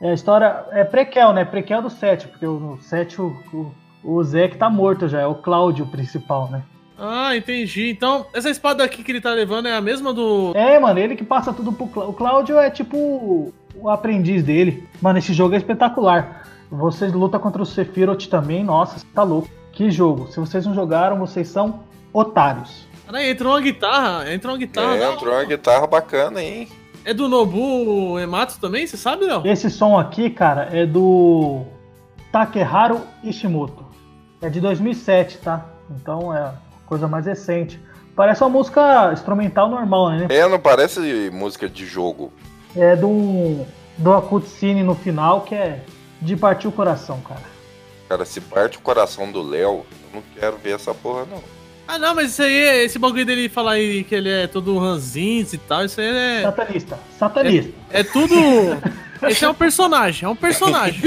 É 0.00 0.10
a 0.10 0.14
história. 0.14 0.64
É 0.70 0.84
prequel, 0.84 1.32
né? 1.32 1.44
Prequel 1.44 1.82
do 1.82 1.90
7, 1.90 2.28
porque 2.28 2.46
o 2.46 2.78
7 2.80 3.20
o, 3.20 3.36
o, 3.52 3.72
o 4.02 4.22
Zack 4.22 4.56
tá 4.56 4.70
morto 4.70 5.08
já, 5.08 5.20
é 5.20 5.26
o 5.26 5.34
Cláudio 5.34 5.86
principal, 5.86 6.48
né? 6.50 6.62
Ah, 6.98 7.36
entendi. 7.36 7.90
Então, 7.90 8.26
essa 8.34 8.50
espada 8.50 8.82
aqui 8.82 9.04
que 9.04 9.12
ele 9.12 9.20
tá 9.20 9.32
levando 9.32 9.66
é 9.66 9.76
a 9.76 9.80
mesma 9.80 10.12
do. 10.12 10.52
É, 10.56 10.78
mano, 10.80 10.98
ele 10.98 11.14
que 11.14 11.24
passa 11.24 11.52
tudo 11.52 11.72
pro 11.72 11.86
Cláudio. 11.86 12.10
O 12.10 12.14
Cláudio 12.14 12.58
é 12.58 12.70
tipo 12.70 13.52
o, 13.76 13.88
aprendiz 13.88 14.42
dele. 14.42 14.88
Mano, 15.00 15.20
esse 15.20 15.32
jogo 15.32 15.54
é 15.54 15.58
espetacular. 15.58 16.44
Você 16.70 17.06
luta 17.06 17.38
contra 17.38 17.62
o 17.62 17.66
Sephiroth 17.66 18.26
também, 18.26 18.64
nossa, 18.64 18.98
você 18.98 19.06
tá 19.14 19.22
louco. 19.22 19.48
Que 19.72 19.90
jogo. 19.90 20.26
Se 20.32 20.40
vocês 20.40 20.66
não 20.66 20.74
jogaram, 20.74 21.18
vocês 21.18 21.46
são 21.46 21.84
otários. 22.12 22.87
Peraí, 23.08 23.30
entrou 23.30 23.54
uma 23.54 23.60
guitarra. 23.62 24.30
Entrou 24.30 24.52
uma 24.52 24.58
guitarra. 24.58 24.98
É, 24.98 25.12
entrou 25.12 25.32
uma 25.32 25.44
guitarra 25.44 25.86
bacana, 25.86 26.42
hein? 26.42 26.68
É 27.06 27.14
do 27.14 27.26
Nobu 27.26 28.18
Ematsu 28.18 28.60
também? 28.60 28.86
Você 28.86 28.98
sabe, 28.98 29.24
não? 29.26 29.46
Esse 29.46 29.70
som 29.70 29.98
aqui, 29.98 30.28
cara, 30.28 30.68
é 30.70 30.84
do 30.84 31.64
Takeharu 32.30 33.00
Ishimoto. 33.24 33.86
É 34.42 34.50
de 34.50 34.60
2007, 34.60 35.38
tá? 35.38 35.64
Então 35.90 36.36
é 36.36 36.52
coisa 36.84 37.08
mais 37.08 37.24
recente. 37.24 37.80
Parece 38.14 38.42
uma 38.42 38.50
música 38.50 39.10
instrumental 39.10 39.70
normal, 39.70 40.10
né? 40.10 40.26
É, 40.28 40.46
não 40.46 40.60
parece 40.60 41.30
música 41.32 41.66
de 41.66 41.86
jogo. 41.86 42.30
É 42.76 42.94
de 42.94 43.06
um 43.06 43.64
de 43.96 44.06
uma 44.06 44.20
cutscene 44.20 44.82
no 44.82 44.94
final 44.94 45.40
que 45.40 45.54
é 45.54 45.82
de 46.20 46.36
partir 46.36 46.68
o 46.68 46.72
coração, 46.72 47.22
cara. 47.22 47.42
Cara, 48.06 48.26
se 48.26 48.40
parte 48.42 48.76
o 48.76 48.82
coração 48.82 49.32
do 49.32 49.40
Léo, 49.40 49.86
eu 49.90 50.10
não 50.14 50.22
quero 50.38 50.58
ver 50.58 50.74
essa 50.74 50.92
porra, 50.92 51.24
não. 51.24 51.42
Ah, 51.88 51.98
não, 51.98 52.14
mas 52.14 52.32
isso 52.32 52.42
aí, 52.42 52.52
é- 52.52 52.84
esse 52.84 52.98
bagulho 52.98 53.24
dele 53.24 53.48
falar 53.48 53.72
aí 53.72 54.04
que 54.04 54.14
ele 54.14 54.28
é 54.28 54.46
todo 54.46 54.78
ranzinhos 54.78 55.54
e 55.54 55.58
tal, 55.58 55.86
isso 55.86 55.98
aí 56.02 56.06
é. 56.06 56.42
Satanista, 56.42 56.98
satanista. 57.18 57.72
É 57.90 58.04
tudo. 58.04 58.34
Esse 59.22 59.44
é 59.44 59.48
um 59.48 59.54
personagem, 59.54 60.26
é 60.26 60.28
um 60.28 60.36
personagem. 60.36 61.00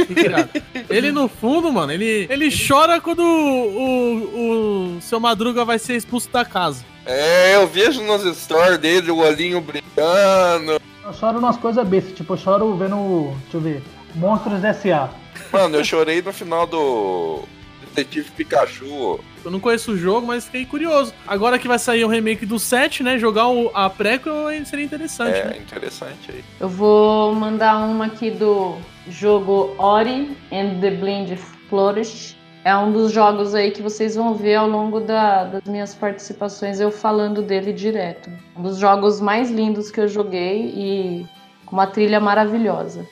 Ele, 0.90 1.12
no 1.12 1.28
fundo, 1.30 1.72
mano, 1.72 1.94
ele, 1.94 2.28
ele 2.30 2.50
chora 2.52 3.00
quando 3.00 3.22
o, 3.22 3.78
o, 3.78 4.98
o 4.98 5.02
seu 5.02 5.20
Madruga 5.20 5.64
vai 5.64 5.78
ser 5.80 5.96
expulso 5.96 6.30
da 6.30 6.44
casa. 6.44 6.84
É, 7.06 7.56
eu 7.56 7.68
vejo 7.68 8.02
nos 8.04 8.24
stories 8.38 8.80
dele 8.80 9.12
o 9.12 9.18
olhinho 9.18 9.62
brilhando. 9.62 10.82
Eu 11.06 11.14
choro 11.14 11.40
nas 11.40 11.58
coisas 11.58 11.88
bestas, 11.88 12.14
tipo, 12.14 12.34
eu 12.34 12.38
choro 12.38 12.76
vendo, 12.76 13.34
deixa 13.44 13.58
eu 13.58 13.62
ver, 13.62 13.84
Monstros 14.16 14.64
S.A. 14.64 15.10
Mano, 15.54 15.78
eu 15.78 15.84
chorei 15.84 16.22
no 16.22 16.34
final 16.34 16.66
do 16.68 17.44
Detetive 17.94 18.32
Pikachu. 18.32 19.20
Eu 19.44 19.52
não 19.52 19.60
conheço 19.60 19.92
o 19.94 19.98
jogo, 19.98 20.28
mas 20.28 20.46
fiquei 20.46 20.66
curioso. 20.66 21.14
Agora 21.28 21.58
que 21.58 21.68
vai 21.68 21.80
sair 21.80 22.04
o 22.04 22.08
remake 22.08 22.46
do 22.46 22.60
7, 22.60 23.04
né? 23.04 23.18
Jogar 23.18 23.48
o, 23.50 23.72
a 23.74 23.90
prequel 23.90 24.34
seria 24.66 24.86
interessante, 24.86 25.38
É, 25.38 25.46
né? 25.46 25.58
interessante 25.58 26.32
aí. 26.32 26.44
Eu 26.60 26.70
vou 26.70 27.34
mandar 27.34 27.78
uma 27.88 28.06
aqui 28.06 28.30
do 28.32 28.76
jogo 29.10 29.74
Ori 29.78 30.38
and 30.52 30.80
the 30.80 30.92
Blind 30.92 31.38
Flourish. 31.70 32.38
É 32.64 32.76
um 32.78 32.92
dos 32.92 33.12
jogos 33.12 33.56
aí 33.56 33.72
que 33.72 33.82
vocês 33.82 34.16
vão 34.16 34.36
ver 34.36 34.54
ao 34.56 34.68
longo 34.70 35.00
da- 35.00 35.46
das 35.46 35.64
minhas 35.64 35.96
participações 35.96 36.80
eu 36.80 36.92
falando 36.92 37.42
dele 37.42 37.74
direto. 37.74 38.30
Um 38.56 38.62
dos 38.62 38.78
jogos 38.78 39.20
mais 39.20 39.50
lindos 39.50 39.90
que 39.90 40.00
eu 40.00 40.08
joguei 40.08 40.66
e 40.76 41.26
com 41.66 41.76
uma 41.76 41.88
trilha 41.88 42.20
maravilhosa. 42.20 43.04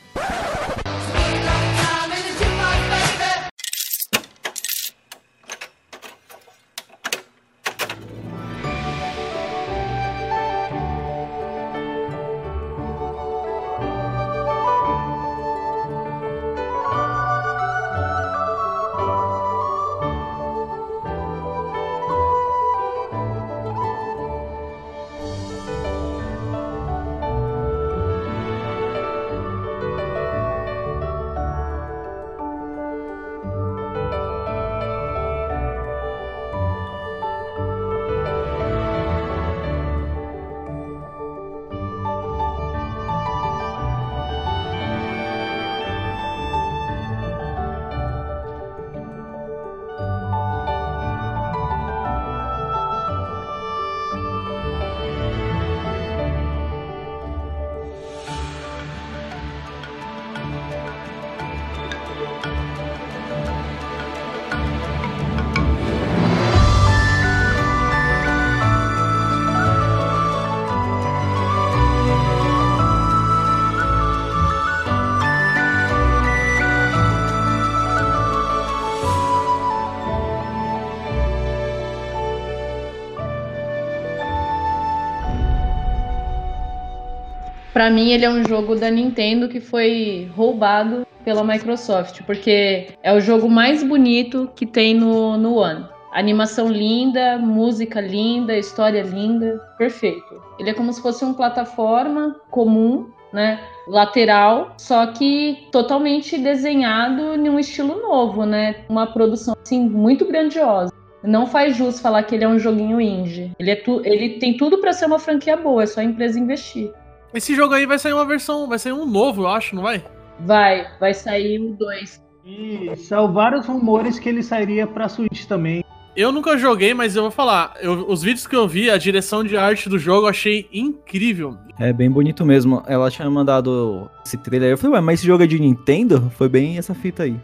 Pra 87.79 87.89
mim, 87.89 88.11
ele 88.11 88.25
é 88.25 88.29
um 88.29 88.43
jogo 88.43 88.75
da 88.75 88.91
Nintendo 88.91 89.47
que 89.47 89.61
foi 89.61 90.29
roubado 90.35 91.07
pela 91.23 91.45
Microsoft, 91.45 92.23
porque 92.23 92.87
é 93.01 93.13
o 93.13 93.21
jogo 93.21 93.49
mais 93.49 93.81
bonito 93.81 94.51
que 94.53 94.65
tem 94.65 94.93
no, 94.93 95.37
no 95.37 95.55
One. 95.55 95.85
Animação 96.11 96.67
linda, 96.67 97.37
música 97.37 98.01
linda, 98.01 98.57
história 98.57 99.01
linda, 99.01 99.61
perfeito. 99.77 100.43
Ele 100.59 100.71
é 100.71 100.73
como 100.73 100.91
se 100.91 101.01
fosse 101.01 101.23
uma 101.23 101.33
plataforma 101.33 102.35
comum, 102.51 103.07
né? 103.31 103.61
Lateral, 103.87 104.73
só 104.77 105.07
que 105.13 105.65
totalmente 105.71 106.37
desenhado 106.37 107.33
em 107.35 107.47
um 107.47 107.57
estilo 107.57 108.01
novo, 108.01 108.45
né? 108.45 108.83
Uma 108.89 109.07
produção 109.07 109.55
assim 109.63 109.87
muito 109.87 110.25
grandiosa. 110.25 110.91
Não 111.23 111.47
faz 111.47 111.77
jus 111.77 112.01
falar 112.01 112.23
que 112.23 112.35
ele 112.35 112.43
é 112.43 112.47
um 112.49 112.59
joguinho 112.59 112.99
indie. 112.99 113.53
Ele, 113.57 113.71
é 113.71 113.75
tu, 113.77 114.01
ele 114.03 114.37
tem 114.37 114.57
tudo 114.57 114.79
pra 114.79 114.91
ser 114.91 115.05
uma 115.05 115.19
franquia 115.19 115.55
boa, 115.55 115.83
é 115.83 115.85
só 115.85 116.01
a 116.01 116.03
empresa 116.03 116.37
investir. 116.37 116.91
Esse 117.33 117.55
jogo 117.55 117.73
aí 117.73 117.85
vai 117.85 117.99
sair 117.99 118.13
uma 118.13 118.25
versão, 118.25 118.67
vai 118.67 118.79
sair 118.79 118.93
um 118.93 119.05
novo, 119.05 119.43
eu 119.43 119.47
acho, 119.47 119.75
não 119.75 119.83
vai? 119.83 120.03
Vai, 120.39 120.87
vai 120.99 121.13
sair 121.13 121.59
o 121.59 121.73
2. 121.73 122.21
E 122.45 122.95
saiu 122.95 123.31
vários 123.31 123.67
rumores 123.67 124.17
que 124.17 124.27
ele 124.29 124.41
sairia 124.41 124.87
pra 124.87 125.07
Switch 125.07 125.45
também. 125.45 125.83
Eu 126.15 126.31
nunca 126.31 126.57
joguei, 126.57 126.93
mas 126.93 127.15
eu 127.15 127.21
vou 127.23 127.31
falar. 127.31 127.75
eu- 127.79 128.07
os 128.09 128.23
vídeos 128.23 128.47
que 128.47 128.55
eu 128.55 128.67
vi, 128.67 128.89
a 128.89 128.97
direção 128.97 129.43
de 129.43 129.55
arte 129.55 129.87
do 129.87 129.99
jogo, 129.99 130.25
eu 130.25 130.29
achei 130.29 130.67
incrível. 130.73 131.55
É 131.79 131.93
bem 131.93 132.09
bonito 132.09 132.43
mesmo. 132.45 132.81
Ela 132.87 133.11
tinha 133.11 133.29
mandado 133.29 134.09
esse 134.25 134.35
trailer. 134.37 134.71
Eu 134.71 134.77
falei, 134.77 134.95
ué, 134.95 135.01
mas 135.01 135.19
esse 135.19 135.27
jogo 135.27 135.43
é 135.43 135.47
de 135.47 135.59
Nintendo? 135.59 136.29
Foi 136.35 136.49
bem 136.49 136.77
essa 136.77 136.93
fita 136.95 137.23
aí. 137.23 137.35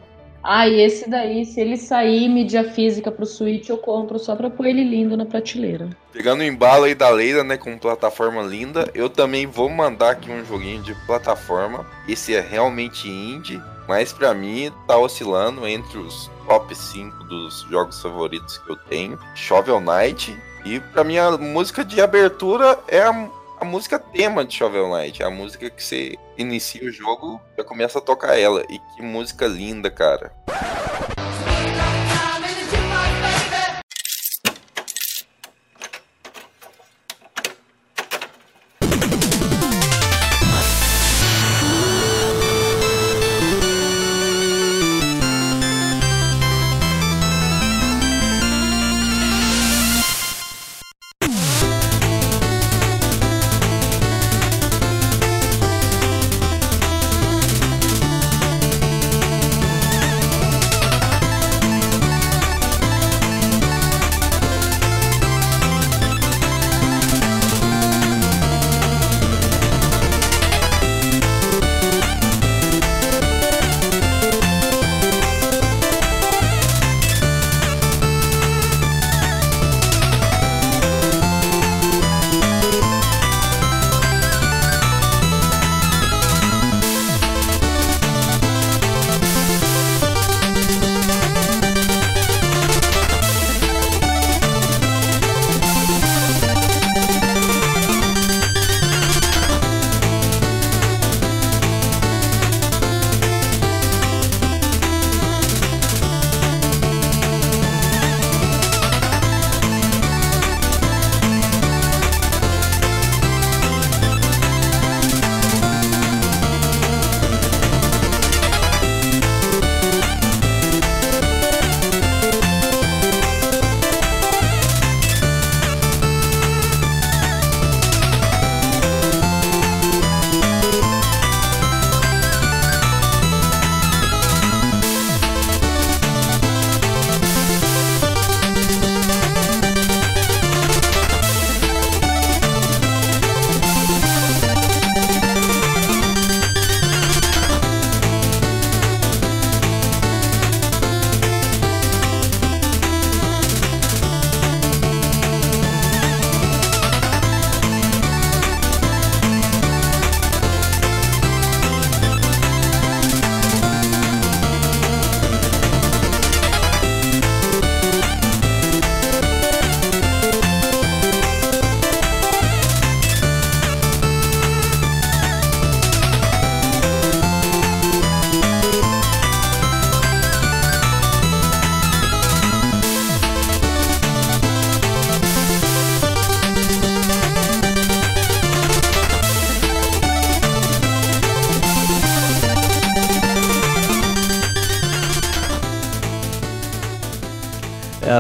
Ah, 0.48 0.68
e 0.68 0.80
esse 0.80 1.10
daí, 1.10 1.44
se 1.44 1.60
ele 1.60 1.76
sair 1.76 2.30
mídia 2.30 2.64
física 2.72 3.12
pro 3.12 3.26
Switch, 3.26 3.68
eu 3.68 3.80
compro 3.80 4.20
só 4.20 4.36
pra 4.36 4.48
pôr 4.48 4.68
ele 4.68 4.84
lindo 4.84 5.18
na 5.18 5.26
prateleira. 5.26 5.90
Pegando 6.14 6.42
o 6.42 6.44
embalo 6.44 6.84
aí 6.84 6.94
da 6.94 7.10
Leila, 7.10 7.44
né, 7.44 7.58
com 7.58 7.76
plataforma 7.80 8.44
linda, 8.44 8.88
eu 8.94 9.10
também 9.10 9.48
vou 9.48 9.72
mandar 9.72 10.12
aqui 10.12 10.30
um 10.30 10.46
joguinho 10.46 10.84
de 10.84 10.94
plataforma. 11.08 11.84
Esse 12.08 12.36
é 12.36 12.42
realmente 12.42 13.10
indie, 13.10 13.60
mas 13.88 14.14
pra 14.14 14.36
mim 14.36 14.72
tá 14.88 14.96
oscilando 14.96 15.68
entre 15.68 15.98
os 15.98 16.30
top 16.48 16.76
5 16.76 17.24
dos 17.24 17.62
jogos 17.72 18.00
favoritos 18.00 18.60
que 18.60 18.72
eu 18.72 18.76
tenho. 18.76 19.18
Shovel 19.34 19.82
Knight. 19.82 20.38
E 20.64 20.80
pra 20.80 21.04
mim 21.04 21.18
a 21.18 21.32
música 21.38 21.84
de 21.84 22.00
abertura 22.00 22.78
é 22.88 23.02
a, 23.02 23.30
a 23.66 23.68
música 23.68 23.98
tema 23.98 24.46
de 24.46 24.54
Shovel 24.54 24.88
Knight. 24.90 25.24
É 25.24 25.26
a 25.26 25.30
música 25.32 25.70
que 25.72 25.84
você 25.84 26.16
inicia 26.38 26.88
o 26.88 26.92
jogo, 26.92 27.42
já 27.58 27.64
começa 27.64 27.98
a 27.98 28.02
tocar 28.02 28.40
ela. 28.40 28.64
E 28.70 28.78
que 28.78 29.02
música 29.02 29.48
linda, 29.48 29.90
cara. 29.90 30.32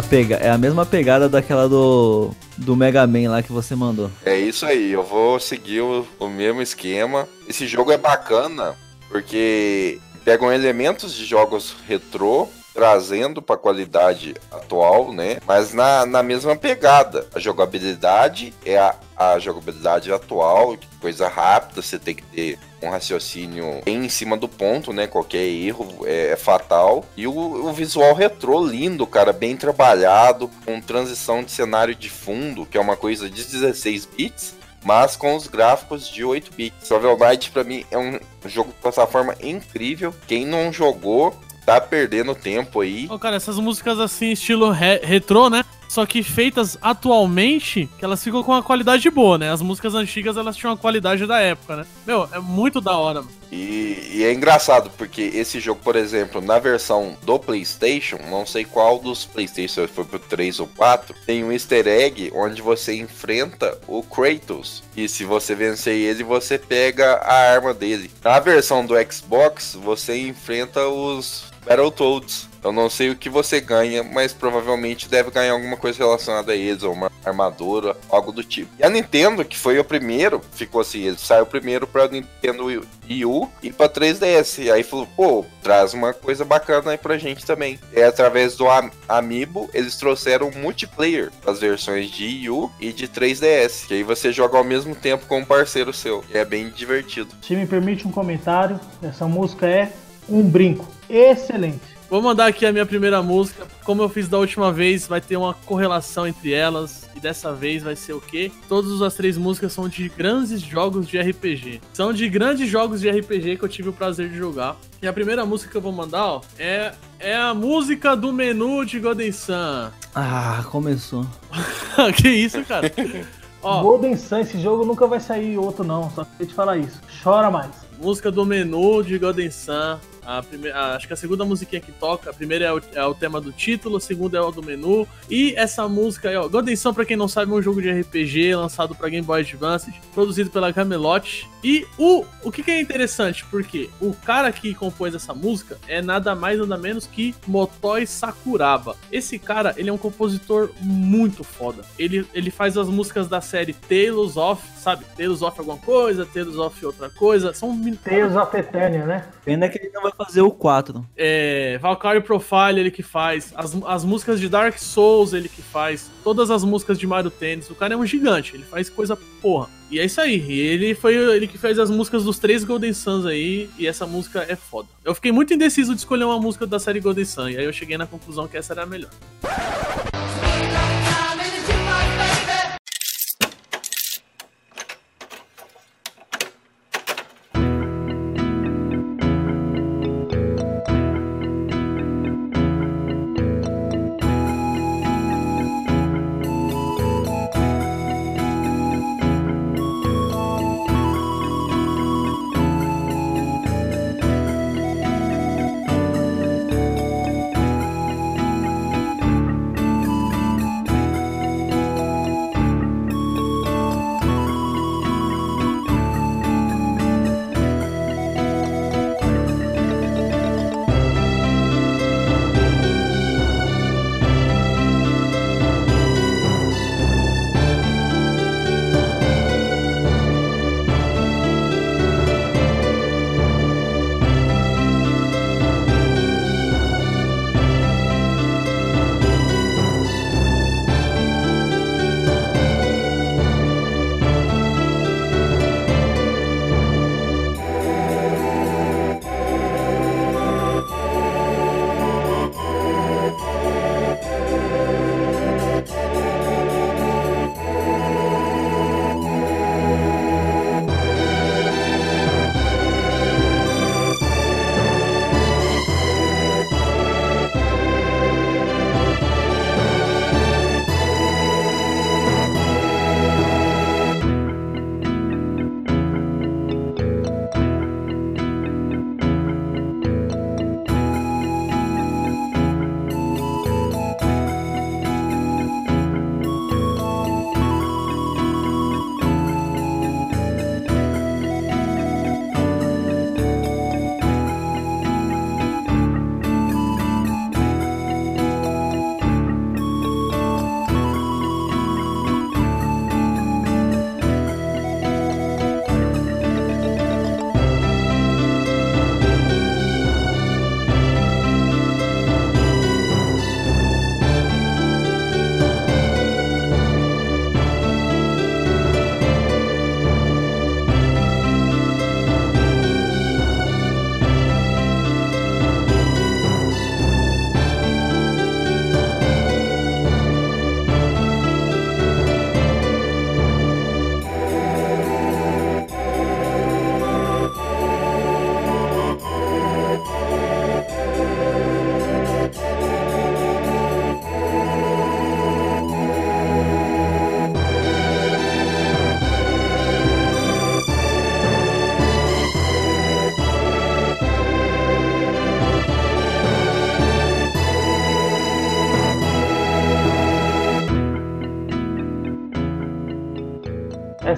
Pega... 0.10 0.36
é 0.36 0.50
a 0.50 0.58
mesma 0.58 0.86
pegada 0.86 1.28
daquela 1.28 1.68
do, 1.68 2.32
do 2.58 2.76
Mega 2.76 3.06
Man 3.06 3.30
lá 3.30 3.42
que 3.42 3.52
você 3.52 3.76
mandou. 3.76 4.10
É 4.26 4.38
isso 4.38 4.66
aí, 4.66 4.92
eu 4.92 5.04
vou 5.04 5.40
seguir 5.40 5.82
o, 5.82 6.08
o 6.20 6.28
mesmo 6.28 6.62
esquema. 6.62 7.28
Esse 7.48 7.68
jogo 7.68 7.92
é 7.92 7.98
bacana 7.98 8.76
porque 9.10 10.00
pegam 10.24 10.52
elementos 10.52 11.14
de 11.14 11.26
jogos 11.26 11.76
retrô, 11.88 12.48
trazendo 12.74 13.42
para 13.42 13.56
qualidade 13.56 14.36
atual, 14.52 15.14
né? 15.14 15.38
Mas 15.48 15.74
na, 15.74 16.06
na 16.06 16.22
mesma 16.22 16.56
pegada. 16.58 17.26
A 17.34 17.40
jogabilidade 17.40 18.54
é 18.66 18.78
a, 18.78 18.96
a 19.16 19.40
jogabilidade 19.40 20.12
atual, 20.12 20.76
coisa 21.00 21.30
rápida, 21.30 21.82
você 21.82 21.98
tem 21.98 22.16
que 22.16 22.24
ter 22.24 22.60
um 22.86 22.90
raciocínio 22.90 23.82
bem 23.84 24.06
em 24.06 24.10
cima 24.10 24.38
do 24.38 24.48
ponto, 24.48 24.94
né? 24.94 25.08
Qualquer 25.08 25.46
erro 25.46 26.06
é, 26.06 26.32
é 26.32 26.36
fatal. 26.36 27.06
E 27.18 27.28
o, 27.28 27.34
o, 27.34 27.74
visual 27.74 28.14
retrô 28.14 28.66
lindo, 28.66 29.06
cara, 29.06 29.34
bem 29.34 29.58
trabalhado, 29.58 30.50
com 30.66 30.80
transição 30.80 31.44
de 31.44 31.52
cenário 31.52 31.96
de 31.96 32.10
fundo, 32.10 32.66
que 32.66 32.78
é 32.78 32.82
uma 32.82 32.96
coisa 32.96 33.30
de 33.30 33.44
16 33.44 34.06
bits. 34.06 34.56
Mas 34.84 35.16
com 35.16 35.36
os 35.36 35.48
gráficos 35.48 36.08
de 36.08 36.24
8 36.24 36.52
bits. 36.56 36.88
Shovel 36.88 37.18
Knight, 37.18 37.50
pra 37.50 37.64
mim, 37.64 37.84
é 37.90 37.98
um 37.98 38.20
jogo 38.46 38.70
de 38.70 38.78
plataforma 38.80 39.36
incrível. 39.42 40.14
Quem 40.28 40.46
não 40.46 40.72
jogou, 40.72 41.36
tá 41.66 41.82
perdendo 41.82 42.36
tempo 42.36 42.82
aí. 42.82 43.08
Ô, 43.10 43.18
cara, 43.18 43.36
essas 43.36 43.58
músicas 43.58 44.00
assim, 44.00 44.32
estilo 44.32 44.70
re 44.70 45.00
retrô, 45.00 45.50
né? 45.50 45.66
Só 45.88 46.06
que 46.06 46.24
feitas 46.24 46.78
atualmente, 46.82 47.90
que 47.98 48.06
elas 48.06 48.24
ficam 48.24 48.44
com 48.44 48.52
uma 48.52 48.64
qualidade 48.64 49.10
boa, 49.10 49.38
né? 49.38 49.52
As 49.52 49.62
músicas 49.62 49.96
antigas, 49.96 50.38
elas 50.38 50.56
tinham 50.56 50.74
a 50.74 50.78
qualidade 50.78 51.26
da 51.26 51.40
época, 51.40 51.78
né? 51.78 51.86
Meu, 52.06 52.28
é 52.32 52.40
muito 52.40 52.82
da 52.82 52.98
hora, 52.98 53.22
mano. 53.22 53.46
E, 53.52 54.10
e, 54.12 54.24
é 54.24 54.34
engraçado, 54.34 54.92
porque 54.98 55.22
esse 55.22 55.60
jogo, 55.60 55.80
por 55.82 55.96
exemplo, 55.96 56.42
na 56.42 56.60
versão 56.60 57.16
do 57.24 57.40
PlayStation, 57.40 58.18
não 58.30 58.46
sei 58.46 58.66
qual 58.66 59.00
dos 59.00 59.24
PlayStation, 59.24 59.88
foi 59.88 60.04
pro 60.04 60.20
3 60.20 60.60
ou 60.60 60.68
4, 60.76 61.16
tem 61.26 61.44
um 61.44 61.52
easter 61.52 61.88
egg 61.88 62.32
onde 62.36 62.62
você 62.62 62.96
enfrenta 62.96 63.80
o 63.88 64.04
Kratos. 64.04 64.84
E 64.98 65.08
se 65.08 65.24
você 65.24 65.56
vencer 65.56 65.96
ele, 65.96 66.24
você 66.24 66.58
pega 66.58 67.16
a 67.18 67.52
arma 67.52 67.74
dele. 67.74 68.12
Na 68.24 68.40
versão 68.40 68.86
do 68.86 68.96
Xbox, 69.10 69.78
você 69.82 70.18
enfrenta 70.18 70.88
os 70.88 71.46
Battletoads. 71.66 72.50
Eu 72.66 72.72
não 72.72 72.90
sei 72.90 73.12
o 73.12 73.16
que 73.16 73.30
você 73.30 73.62
ganha, 73.62 74.02
mas 74.04 74.34
provavelmente 74.34 75.08
deve 75.08 75.30
ganhar 75.30 75.54
alguma 75.54 75.78
coisa 75.78 76.00
relacionada 76.00 76.52
a 76.52 76.56
eles, 76.56 76.82
ou 76.82 76.94
uma 76.94 77.12
armadura, 77.24 77.96
algo 78.10 78.32
do 78.32 78.44
tipo. 78.44 78.72
E 78.80 78.84
a 78.84 78.90
Nintendo, 78.90 79.46
que 79.46 79.56
foi 79.56 79.78
o 79.78 79.84
primeiro, 79.84 80.42
ficou 80.52 80.82
assim, 80.82 81.04
ele 81.04 81.18
saiu 81.20 81.46
primeiro 81.46 81.86
pra 81.86 82.08
Nintendo 82.08 82.66
Wii 82.66 83.24
U 83.24 83.48
e 83.62 83.72
pra 83.72 83.88
3DS. 83.88 84.64
E 84.64 84.72
aí 84.72 84.82
falou, 84.82 85.08
pô, 85.16 85.46
traz 85.62 85.94
uma 85.94 86.12
coisa 86.12 86.44
bacana 86.44 86.90
aí 86.90 86.98
pra 86.98 87.20
gente 87.20 87.46
também. 87.46 87.80
É 87.94 88.06
através 88.06 88.56
do 88.56 88.68
Am 88.68 88.90
Amiibo, 89.08 89.70
eles 89.72 89.96
trouxeram 89.98 90.50
multiplayer 90.50 91.32
das 91.46 91.60
versões 91.60 92.10
de 92.10 92.24
Wii 92.24 92.50
U 92.50 92.72
e 92.80 92.92
de 92.92 93.08
3DS. 93.08 93.86
Que 93.86 93.94
aí 93.94 94.04
você 94.04 94.32
joga 94.32 94.58
ao 94.58 94.64
mesmo 94.64 94.96
tempo 94.96 95.28
com 95.28 95.38
um 95.38 95.46
parceiro 95.46 95.94
seu. 95.94 96.26
E 96.34 96.38
é 96.40 96.44
bem 96.44 96.70
divertido. 96.72 97.30
Se 97.44 97.56
me 97.56 97.68
permite 97.68 98.08
um 98.08 98.12
comentário, 98.12 98.80
essa 99.04 99.28
música 99.28 99.68
é 99.68 99.92
um 100.28 100.42
brinco. 100.42 100.88
Excelente. 101.08 101.95
Vou 102.10 102.22
mandar 102.22 102.46
aqui 102.48 102.66
a 102.66 102.72
minha 102.72 102.86
primeira 102.86 103.22
música. 103.22 103.66
Como 103.84 104.02
eu 104.02 104.10
fiz 104.10 104.28
da 104.28 104.38
última 104.38 104.72
vez, 104.72 105.08
vai 105.08 105.20
ter 105.20 105.38
uma 105.38 105.54
correlação 105.54 106.28
entre 106.28 106.54
elas. 106.54 107.10
E 107.16 107.20
dessa 107.20 107.52
vez 107.54 107.82
vai 107.82 107.96
ser 107.96 108.14
o 108.14 108.22
quê? 108.22 108.52
Todas 108.70 109.02
as 109.02 109.16
três 109.16 109.38
músicas 109.38 109.74
são 109.74 109.90
de 109.90 110.08
grandes 110.10 110.62
jogos 110.62 111.08
de 111.08 111.20
RPG. 111.20 111.82
São 111.94 112.14
de 112.14 112.30
grandes 112.30 112.70
jogos 112.70 113.02
de 113.02 113.10
RPG 113.10 113.58
que 113.58 113.64
eu 113.64 113.70
tive 113.70 113.90
o 113.90 113.94
prazer 113.94 114.30
de 114.30 114.38
jogar. 114.38 114.78
E 115.02 115.08
a 115.08 115.14
primeira 115.14 115.46
música 115.46 115.72
que 115.72 115.78
eu 115.78 115.82
vou 115.82 115.92
mandar, 115.92 116.26
ó, 116.26 116.42
é, 116.60 116.94
é 117.20 117.36
a 117.36 117.54
música 117.54 118.16
do 118.16 118.32
menu 118.32 118.86
de 118.86 119.00
Golden 119.00 119.32
Sun. 119.32 119.90
Ah, 120.14 120.64
começou. 120.70 121.26
que 122.18 122.30
isso, 122.30 122.64
cara? 122.66 122.92
ó, 123.64 123.82
Golden 123.82 124.16
Sun, 124.16 124.40
esse 124.40 124.60
jogo 124.62 124.86
nunca 124.86 125.08
vai 125.08 125.20
sair 125.20 125.58
outro 125.58 125.84
não, 125.84 126.12
só 126.12 126.24
queria 126.24 126.48
te 126.48 126.54
falar 126.54 126.78
isso. 126.78 127.02
Chora 127.24 127.50
mais. 127.50 127.72
Música 128.00 128.30
do 128.30 128.46
menu 128.46 129.04
de 129.04 129.18
Golden 129.18 129.50
Sun. 129.50 129.98
A 130.26 130.42
primeira, 130.42 130.78
a, 130.78 130.96
acho 130.96 131.08
que 131.08 131.14
a 131.14 131.18
segunda 131.18 131.46
musiquinha 131.46 131.82
que 131.82 131.92
toca, 131.92 132.30
a 132.30 132.34
primeira 132.34 132.66
é 132.66 132.74
o, 132.74 132.82
é 132.94 133.06
o, 133.06 133.14
tema 133.14 133.40
do 133.40 133.52
título, 133.52 133.98
a 133.98 134.02
segunda 134.02 134.38
é 134.38 134.42
o 134.42 134.52
do 134.52 134.64
menu. 134.64 135.08
E 135.30 135.54
essa 135.56 135.88
música 135.88 136.30
aí, 136.30 136.36
ó, 136.36 136.48
Golden 136.48 136.76
Sun, 136.76 136.94
pra 136.94 137.06
quem 137.06 137.18
não 137.18 137.28
sabe, 137.28 137.52
é 137.52 137.56
um 137.56 137.62
jogo 137.62 137.82
de 137.82 137.92
RPG 137.92 138.56
lançado 138.56 138.96
pra 138.96 139.10
Game 139.10 139.26
Boy 139.26 139.42
Advance, 139.42 139.94
produzido 140.14 140.50
pela 140.50 140.74
Camelot. 140.74 141.48
E 141.64 141.86
o, 141.98 142.26
o 142.44 142.52
que, 142.52 142.62
que 142.62 142.72
é 142.72 142.80
interessante, 142.80 143.44
porque 143.46 143.90
o 144.00 144.14
cara 144.14 144.52
que 144.52 144.74
compôs 144.74 145.16
essa 145.16 145.34
música 145.34 145.78
é 145.88 146.02
nada 146.02 146.36
mais 146.36 146.60
nada 146.60 146.78
menos 146.78 147.08
que 147.08 147.36
Motoi 147.48 148.06
Sakuraba. 148.06 148.96
Esse 149.12 149.40
cara, 149.40 149.74
ele 149.78 149.90
é 149.90 149.94
um 149.94 149.98
compositor 149.98 150.70
muito 150.82 151.44
foda. 151.44 151.84
Ele, 151.98 152.26
ele 152.34 152.52
faz 152.52 152.78
as 152.78 152.88
músicas 152.88 153.28
da 153.28 153.42
série 153.42 153.74
Tales 153.74 154.38
of, 154.38 154.62
sabe? 154.78 155.06
Tales 155.18 155.42
of 155.42 155.60
alguma 155.60 155.78
coisa, 155.78 156.26
Tales 156.26 156.56
of 156.56 156.86
outra 156.86 157.10
coisa. 157.10 157.54
São 157.54 157.76
Tales 158.04 158.36
of 158.36 158.56
Eternia, 158.56 159.06
né? 159.06 159.28
Pena 159.44 159.68
que 159.68 159.78
ele 159.78 159.90
não 159.94 160.04
vai 160.04 160.12
fazer 160.16 160.42
o 160.42 160.52
4. 160.52 161.06
É, 161.16 161.78
Valkyrie 161.80 162.22
Profile 162.22 162.80
ele 162.80 162.92
que 162.92 163.04
faz, 163.04 163.54
as, 163.56 163.76
as 163.86 164.04
músicas 164.04 164.40
de 164.40 164.50
Dark 164.50 164.78
Souls 164.78 165.34
ele 165.34 165.50
que 165.50 165.62
faz, 165.62 166.10
todas 166.24 166.50
as 166.50 166.64
músicas 166.64 166.98
de 166.98 167.06
Mario 167.06 167.30
Tennis, 167.30 167.70
o 167.70 167.76
cara 167.76 167.94
é 167.94 167.98
um 167.98 168.06
gigante, 168.06 168.56
ele 168.56 168.64
faz 168.64 168.90
coisa 168.90 169.18
porra. 169.42 169.70
E 169.92 170.00
é 170.00 170.06
isso 170.06 170.20
aí, 170.20 170.44
e 170.50 170.60
ele 170.60 170.96
foi 170.96 171.16
ele 171.16 171.48
que 171.48 171.58
fez 171.58 171.78
as 171.78 171.92
músicas 171.92 172.24
dos 172.24 172.40
três 172.40 172.64
Golden 172.64 172.92
Suns 172.92 173.26
aí, 173.26 173.70
e 173.78 173.86
essa 173.86 174.08
música 174.08 174.46
é 174.50 174.56
foda. 174.56 174.88
Eu 175.04 175.14
fiquei 175.14 175.32
muito 175.32 175.54
indeciso 175.54 175.94
de 175.94 176.00
escolher 176.00 176.24
uma 176.24 176.40
música 176.40 176.66
da 176.66 176.80
série 176.80 177.00
Golden 177.00 177.26
Sun, 177.26 177.50
e 177.50 177.58
aí 177.58 177.66
eu 177.66 177.74
cheguei 177.74 177.98
na 177.98 178.08
conclusão 178.08 178.48
que 178.48 178.58
essa 178.58 178.74
era 178.74 178.84
a 178.84 178.86
melhor. 178.86 179.12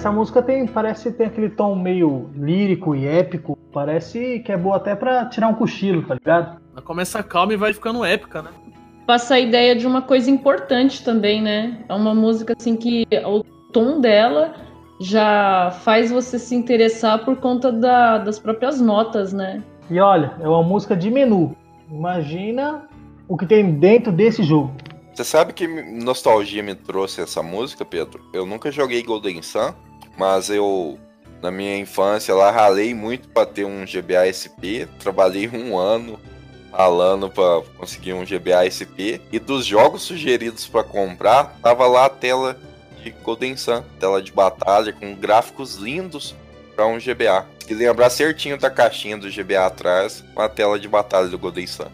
Essa 0.07 0.15
música 0.15 0.41
tem, 0.41 0.65
parece 0.65 1.11
ter 1.11 1.25
aquele 1.25 1.49
tom 1.49 1.75
meio 1.75 2.29
lírico 2.33 2.95
e 2.95 3.05
épico. 3.05 3.57
Parece 3.73 4.39
que 4.39 4.53
é 4.53 4.57
boa 4.57 4.77
até 4.77 4.95
pra 4.95 5.25
tirar 5.25 5.49
um 5.49 5.53
cochilo, 5.53 6.01
tá 6.03 6.13
ligado? 6.13 6.61
Ela 6.71 6.81
começa 6.81 7.21
calma 7.21 7.53
e 7.53 7.57
vai 7.57 7.73
ficando 7.73 8.05
épica, 8.05 8.41
né? 8.41 8.51
Passa 9.05 9.35
a 9.35 9.39
ideia 9.39 9.75
de 9.75 9.85
uma 9.85 10.01
coisa 10.01 10.31
importante 10.31 11.03
também, 11.03 11.41
né? 11.41 11.83
É 11.89 11.93
uma 11.93 12.15
música 12.15 12.53
assim 12.57 12.77
que 12.77 13.05
o 13.25 13.43
tom 13.73 13.99
dela 13.99 14.53
já 15.01 15.71
faz 15.83 16.09
você 16.09 16.39
se 16.39 16.55
interessar 16.55 17.25
por 17.25 17.35
conta 17.35 17.69
da- 17.69 18.17
das 18.17 18.39
próprias 18.39 18.79
notas, 18.79 19.33
né? 19.33 19.61
E 19.91 19.99
olha, 19.99 20.31
é 20.39 20.47
uma 20.47 20.63
música 20.63 20.95
de 20.95 21.11
menu. 21.11 21.53
Imagina 21.91 22.87
o 23.27 23.35
que 23.37 23.45
tem 23.45 23.73
dentro 23.73 24.11
desse 24.11 24.41
jogo. 24.41 24.71
Você 25.13 25.23
sabe 25.25 25.51
que 25.51 25.67
nostalgia 25.67 26.63
me 26.63 26.75
trouxe 26.75 27.21
essa 27.21 27.43
música, 27.43 27.83
Pedro? 27.83 28.21
Eu 28.33 28.45
nunca 28.45 28.71
joguei 28.71 29.03
Golden 29.03 29.41
Sun, 29.41 29.73
mas 30.17 30.49
eu, 30.49 30.97
na 31.41 31.51
minha 31.51 31.77
infância, 31.77 32.33
lá 32.33 32.49
ralei 32.49 32.93
muito 32.93 33.29
pra 33.29 33.45
ter 33.45 33.65
um 33.65 33.85
GBA 33.85 34.25
SP. 34.33 34.89
Trabalhei 34.99 35.47
um 35.47 35.77
ano 35.77 36.19
ralando 36.71 37.29
pra 37.29 37.61
conseguir 37.77 38.13
um 38.13 38.25
GBA 38.25 38.65
SP. 38.67 39.21
E 39.31 39.39
dos 39.39 39.65
jogos 39.65 40.01
sugeridos 40.01 40.67
pra 40.67 40.83
comprar, 40.83 41.57
tava 41.61 41.87
lá 41.87 42.05
a 42.05 42.09
tela 42.09 42.59
de 43.03 43.11
Golden 43.11 43.55
Sun, 43.55 43.83
tela 43.99 44.21
de 44.21 44.31
batalha 44.31 44.91
com 44.91 45.15
gráficos 45.15 45.75
lindos 45.75 46.35
pra 46.75 46.87
um 46.87 46.97
GBA. 46.97 47.45
E 47.69 47.73
lembrar 47.73 48.09
certinho 48.09 48.57
da 48.57 48.69
caixinha 48.69 49.17
do 49.17 49.29
GBA 49.29 49.65
atrás, 49.65 50.23
com 50.33 50.41
a 50.41 50.49
tela 50.49 50.79
de 50.79 50.87
batalha 50.87 51.27
do 51.27 51.37
Golden 51.37 51.67
Sun. 51.67 51.87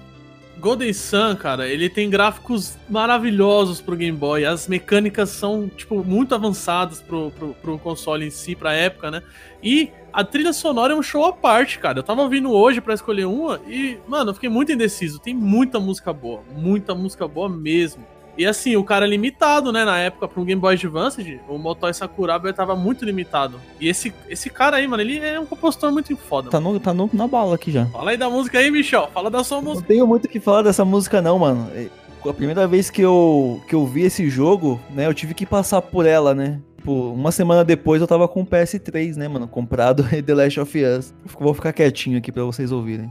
Golden 0.60 0.94
Sun, 0.94 1.36
cara, 1.36 1.68
ele 1.68 1.90
tem 1.90 2.10
gráficos 2.10 2.78
maravilhosos 2.90 3.82
pro 3.82 3.96
Game 3.96 4.18
Boy. 4.18 4.46
As 4.46 4.68
mecânicas 4.68 5.30
são, 5.30 5.68
tipo, 5.68 6.04
muito 6.04 6.34
avançadas 6.34 7.02
pro, 7.02 7.32
pro, 7.32 7.54
pro 7.56 7.80
console 7.80 8.26
em 8.26 8.30
si, 8.30 8.56
pra 8.56 8.74
época, 8.74 9.12
né? 9.12 9.24
E 9.62 9.92
a 10.12 10.24
trilha 10.24 10.54
sonora 10.54 10.94
é 10.94 10.96
um 10.96 11.02
show 11.02 11.26
à 11.26 11.34
parte, 11.34 11.80
cara. 11.80 12.00
Eu 12.00 12.04
tava 12.04 12.22
ouvindo 12.22 12.52
hoje 12.52 12.80
pra 12.80 12.94
escolher 12.94 13.26
uma 13.26 13.60
e, 13.68 13.98
mano, 14.08 14.30
eu 14.30 14.34
fiquei 14.36 14.50
muito 14.50 14.72
indeciso. 14.72 15.20
Tem 15.20 15.34
muita 15.34 15.80
música 15.80 16.14
boa, 16.14 16.42
muita 16.56 16.94
música 16.94 17.28
boa 17.28 17.50
mesmo. 17.50 18.06
E 18.38 18.46
assim, 18.46 18.76
o 18.76 18.84
cara 18.84 19.06
é 19.06 19.10
limitado, 19.10 19.72
né? 19.72 19.86
Na 19.86 20.00
época, 20.00 20.28
pro 20.28 20.44
Game 20.44 20.60
Boy 20.60 20.74
Advance, 20.74 21.40
o 21.48 21.58
Motoi 21.58 21.94
Sakuraba 21.94 22.52
tava 22.52 22.76
muito 22.76 23.06
limitado. 23.06 23.60
E 23.80 23.88
esse, 23.88 24.14
esse 24.28 24.50
cara 24.50 24.78
aí, 24.78 24.88
mano, 24.88 25.02
ele 25.04 25.20
é 25.20 25.40
um 25.40 25.46
compositor 25.46 25.92
muito 25.92 26.16
foda. 26.18 26.50
Tá, 26.50 26.60
no, 26.60 26.80
tá 26.80 26.94
no- 26.94 27.10
na 27.14 27.28
bala 27.28 27.56
aqui 27.56 27.72
já. 27.72 27.86
Fala 27.88 28.12
aí 28.12 28.18
da 28.18 28.30
música 28.30 28.58
aí, 28.60 28.72
Michel. 28.72 29.10
Fala 29.14 29.30
da 29.30 29.44
sua 29.44 29.58
Não 29.62 29.70
música. 29.72 29.88
tenho 29.88 30.08
muito 30.08 30.26
o 30.26 30.30
que 30.30 30.40
falar 30.40 30.64
dessa 30.64 30.84
música 30.84 31.22
não, 31.22 31.38
mano. 31.38 31.70
É, 31.76 31.88
A 32.28 32.34
primeira 32.34 32.66
vez 32.68 32.90
que 32.90 33.02
eu, 33.02 33.62
que 33.68 33.76
eu 33.76 33.86
vi 33.86 34.04
esse 34.04 34.30
jogo, 34.30 34.80
né, 34.90 35.06
eu 35.08 35.14
tive 35.14 35.34
que 35.34 35.46
passar 35.46 35.82
por 35.82 36.06
ela, 36.06 36.34
né? 36.34 36.60
Tipo, 36.78 37.12
uma 37.14 37.32
semana 37.32 37.64
depois 37.64 38.02
eu 38.02 38.08
tava 38.08 38.28
com 38.28 38.42
o 38.42 38.46
PS3, 38.46 39.16
né, 39.16 39.28
mano, 39.28 39.48
comprado 39.48 40.06
e 40.12 40.22
The 40.22 40.34
Last 40.34 40.60
of 40.60 40.84
Us. 40.84 41.14
Vou 41.40 41.54
ficar 41.54 41.72
quietinho 41.74 42.18
aqui 42.18 42.32
pra 42.32 42.44
vocês 42.44 42.72
ouvirem. 42.72 43.10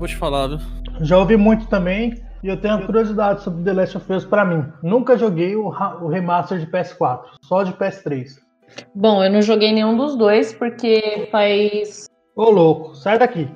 Vou 0.00 0.08
te 0.08 0.16
falar, 0.16 0.48
viu? 0.48 0.58
Já 1.02 1.18
ouvi 1.18 1.36
muito 1.36 1.66
também 1.68 2.14
e 2.42 2.48
eu 2.48 2.58
tenho 2.58 2.74
uma 2.74 2.86
curiosidade 2.86 3.42
sobre 3.42 3.62
The 3.62 3.72
Last 3.74 3.96
of 3.98 4.12
Us 4.12 4.24
pra 4.24 4.44
mim. 4.46 4.64
Nunca 4.82 5.16
joguei 5.16 5.54
o, 5.54 5.66
o 5.68 6.08
remaster 6.08 6.58
de 6.58 6.66
PS4, 6.66 7.20
só 7.42 7.62
de 7.62 7.72
PS3. 7.74 8.38
Bom, 8.94 9.22
eu 9.22 9.30
não 9.30 9.42
joguei 9.42 9.72
nenhum 9.72 9.96
dos 9.96 10.16
dois 10.16 10.54
porque 10.54 11.28
faz 11.30 12.06
Ô 12.34 12.50
louco, 12.50 12.94
sai 12.94 13.18
daqui. 13.18 13.46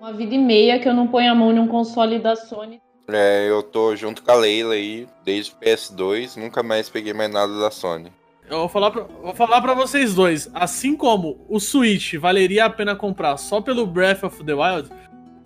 uma 0.00 0.12
vida 0.12 0.34
e 0.34 0.38
meia 0.38 0.78
que 0.78 0.88
eu 0.88 0.94
não 0.94 1.08
ponho 1.08 1.30
a 1.30 1.34
mão 1.34 1.52
num 1.52 1.68
console 1.68 2.18
da 2.18 2.34
Sony. 2.34 2.80
É, 3.08 3.50
eu 3.50 3.62
tô 3.62 3.94
junto 3.94 4.22
com 4.22 4.30
a 4.30 4.34
Leila 4.36 4.74
aí 4.74 5.06
desde 5.24 5.52
o 5.52 5.56
PS2, 5.56 6.40
nunca 6.40 6.62
mais 6.62 6.88
peguei 6.88 7.12
mais 7.12 7.30
nada 7.30 7.58
da 7.60 7.70
Sony. 7.70 8.10
Eu 8.48 8.60
vou 8.60 8.68
falar, 8.68 8.90
pra, 8.90 9.02
vou 9.02 9.34
falar 9.34 9.60
pra 9.60 9.74
vocês 9.74 10.14
dois. 10.14 10.50
Assim 10.54 10.96
como 10.96 11.44
o 11.48 11.58
Switch 11.60 12.14
valeria 12.14 12.64
a 12.64 12.70
pena 12.70 12.94
comprar 12.94 13.36
só 13.36 13.60
pelo 13.60 13.86
Breath 13.86 14.24
of 14.24 14.44
the 14.44 14.54
Wild, 14.54 14.90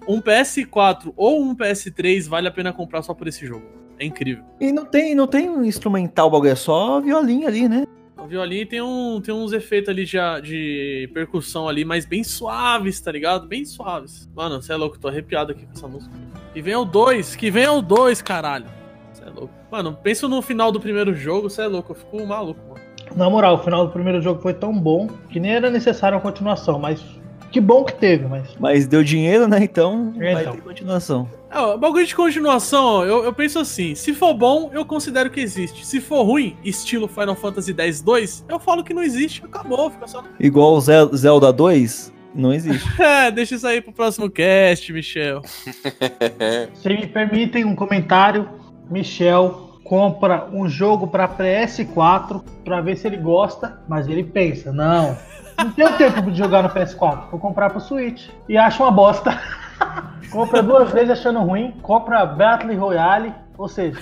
um 0.07 0.21
PS4 0.21 1.13
ou 1.17 1.43
um 1.43 1.55
PS3 1.55 2.29
vale 2.29 2.49
a 2.49 2.51
pena 2.51 2.73
comprar 2.73 3.03
só 3.03 3.15
por 3.15 3.27
esse 3.27 3.47
jogo. 3.47 3.65
É 3.99 4.05
incrível. 4.05 4.45
E 4.61 4.71
não 4.73 4.85
tem, 4.85 5.15
não 5.15 5.27
tem 5.27 5.49
um 5.49 5.65
instrumental, 5.65 6.29
o 6.29 6.31
bagulho, 6.31 6.51
é 6.51 6.55
só 6.55 7.01
violinho 7.01 7.47
ali, 7.47 7.69
né? 7.69 7.87
O 8.19 8.27
violinho 8.27 8.67
tem, 8.67 8.83
um, 8.83 9.21
tem 9.21 9.33
uns 9.33 9.53
efeitos 9.53 9.89
ali 9.89 10.05
de, 10.05 10.19
de 10.43 11.11
percussão 11.15 11.69
ali, 11.69 11.85
mas 11.85 12.05
bem 12.05 12.25
suaves, 12.25 13.01
tá 13.01 13.13
ligado? 13.13 13.47
Bem 13.47 13.65
suaves. 13.65 14.29
Mano, 14.35 14.61
você 14.61 14.73
é 14.73 14.77
louco, 14.77 14.99
tô 14.99 15.09
arrepiado 15.09 15.53
aqui 15.53 15.65
com 15.65 15.73
essa 15.73 15.87
música. 15.87 16.15
Que 16.53 16.61
venha 16.61 16.79
o 16.79 16.85
2, 16.85 17.37
que 17.37 17.51
venha 17.51 17.73
o 17.73 17.81
2, 17.81 18.21
caralho. 18.23 18.67
Você 19.13 19.23
é 19.23 19.31
louco. 19.31 19.55
Mano, 19.71 19.97
pensa 20.03 20.27
no 20.27 20.43
final 20.43 20.73
do 20.73 20.81
primeiro 20.81 21.15
jogo, 21.15 21.49
você 21.49 21.63
é 21.63 21.67
louco, 21.67 21.93
eu 21.93 21.97
fico 21.97 22.27
maluco, 22.27 22.61
mano. 22.69 22.85
Na 23.15 23.31
moral, 23.31 23.55
o 23.55 23.59
final 23.59 23.87
do 23.87 23.93
primeiro 23.93 24.21
jogo 24.21 24.43
foi 24.43 24.53
tão 24.53 24.79
bom 24.79 25.09
que 25.31 25.39
nem 25.39 25.53
era 25.53 25.71
necessário 25.71 26.17
uma 26.17 26.23
continuação, 26.23 26.79
mas 26.79 27.03
que 27.51 27.61
bom 27.61 27.85
que 27.85 27.95
teve, 27.95 28.27
mas. 28.27 28.49
Mas 28.59 28.87
deu 28.87 29.03
dinheiro, 29.03 29.47
né? 29.49 29.59
Então 29.63 30.13
É, 30.19 30.33
vai 30.35 30.43
então. 30.43 30.55
ter 30.55 30.63
continuação. 30.63 31.29
É, 31.51 31.59
o 31.61 31.79
bagulho 31.79 32.05
de 32.07 32.15
continuação, 32.15 32.85
ó, 32.85 33.05
eu, 33.05 33.25
eu 33.25 33.33
penso 33.33 33.59
assim: 33.59 33.95
se 33.95 34.13
for 34.13 34.35
bom, 34.35 34.71
eu 34.73 34.85
considero 34.85 35.31
que 35.31 35.41
existe. 35.41 35.87
Se 35.87 36.01
for 36.01 36.23
ruim, 36.25 36.57
estilo 36.65 37.07
Final 37.09 37.35
Fantasy 37.37 37.75
X-2, 37.77 38.45
eu 38.49 38.59
falo 38.59 38.83
que 38.85 38.93
não 38.93 39.03
existe, 39.03 39.43
acabou, 39.45 39.91
fica 39.91 40.07
só. 40.07 40.23
Igual 40.41 40.75
o 40.75 40.81
Zel- 40.81 41.15
Zelda 41.17 41.53
2, 41.53 42.13
não 42.35 42.53
existe. 42.53 42.87
É, 43.01 43.31
deixa 43.31 43.55
isso 43.55 43.67
aí 43.67 43.81
pro 43.81 43.93
próximo 43.93 44.29
cast, 44.29 44.93
Michel. 44.93 45.41
Se 46.75 46.89
me 46.89 47.07
permitem 47.07 47.65
um 47.65 47.75
comentário, 47.75 48.49
Michel 48.91 49.79
compra 49.85 50.49
um 50.53 50.69
jogo 50.69 51.07
para 51.07 51.29
PS4 51.29 52.43
para 52.65 52.81
ver 52.81 52.97
se 52.97 53.07
ele 53.07 53.17
gosta, 53.17 53.81
mas 53.89 54.09
ele 54.09 54.25
pensa, 54.25 54.73
não, 54.73 55.17
não 55.59 55.73
tenho 55.73 55.97
tempo 55.97 56.31
de 56.31 56.39
jogar 56.39 56.63
no 56.63 56.71
PS4, 56.71 57.31
vou 57.31 57.41
comprar 57.41 57.71
pro 57.71 57.81
Switch 57.81 58.29
e 58.49 58.57
acha 58.57 58.83
uma 58.83 58.91
bosta. 58.91 59.39
compra 60.31 60.63
duas 60.63 60.91
vezes 60.91 61.11
achando 61.11 61.41
ruim, 61.41 61.73
compra 61.83 62.27
Battle 62.27 62.77
Royale, 62.77 63.35
ou 63.57 63.69
seja, 63.69 63.99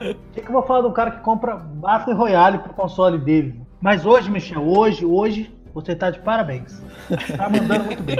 o 0.00 0.32
que, 0.32 0.40
que 0.40 0.48
eu 0.48 0.52
vou 0.52 0.62
falar 0.62 0.82
do 0.82 0.92
cara 0.92 1.10
que 1.10 1.20
compra 1.20 1.56
Battle 1.56 2.14
Royale 2.14 2.58
pro 2.58 2.74
console 2.74 3.18
dele? 3.18 3.60
Mas 3.80 4.06
hoje, 4.06 4.30
Michel, 4.30 4.62
hoje, 4.62 5.04
hoje 5.04 5.52
você 5.74 5.94
tá 5.94 6.10
de 6.10 6.18
parabéns. 6.20 6.82
Tá 7.36 7.48
mandando 7.48 7.84
muito 7.84 8.02
bem. 8.02 8.16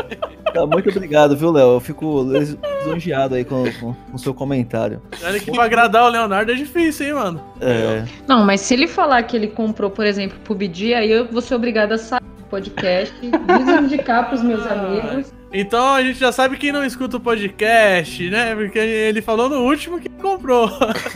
Tá, 0.53 0.66
muito 0.66 0.90
obrigado, 0.90 1.36
viu, 1.36 1.50
Léo? 1.50 1.74
Eu 1.74 1.80
fico 1.80 2.24
lisonjeado 2.24 3.34
aí 3.34 3.44
com 3.44 3.64
com 3.80 3.94
o 4.12 4.18
seu 4.18 4.34
comentário. 4.34 5.00
Olha 5.22 5.40
que 5.40 5.50
pra 5.50 5.64
agradar 5.64 6.05
o 6.05 6.09
Leonardo 6.09 6.53
é 6.53 6.55
difícil, 6.55 7.07
hein, 7.07 7.14
mano? 7.14 7.42
É, 7.61 8.05
Não, 8.26 8.44
mas 8.44 8.61
se 8.61 8.74
ele 8.74 8.86
falar 8.86 9.22
que 9.22 9.36
ele 9.36 9.48
comprou, 9.48 9.90
por 9.90 10.05
exemplo, 10.05 10.38
PUBG, 10.44 10.94
aí 10.94 11.11
eu 11.11 11.26
vou 11.26 11.40
ser 11.40 11.55
obrigada 11.55 11.94
a 11.94 11.98
sair 11.98 12.20
do 12.20 12.44
podcast, 12.44 13.14
desindicar 13.20 14.28
pros 14.28 14.42
meus 14.42 14.66
amigos. 14.66 15.32
Então 15.53 15.94
a 15.94 16.03
gente 16.03 16.18
já 16.18 16.32
sabe 16.32 16.57
quem 16.57 16.72
não 16.72 16.82
escuta 16.82 17.18
o 17.18 17.20
podcast, 17.20 18.30
né? 18.30 18.55
Porque 18.55 18.78
ele 18.78 19.20
falou 19.20 19.50
no 19.50 19.61
último 19.61 20.00
que 20.00 20.09
comprou. 20.09 20.70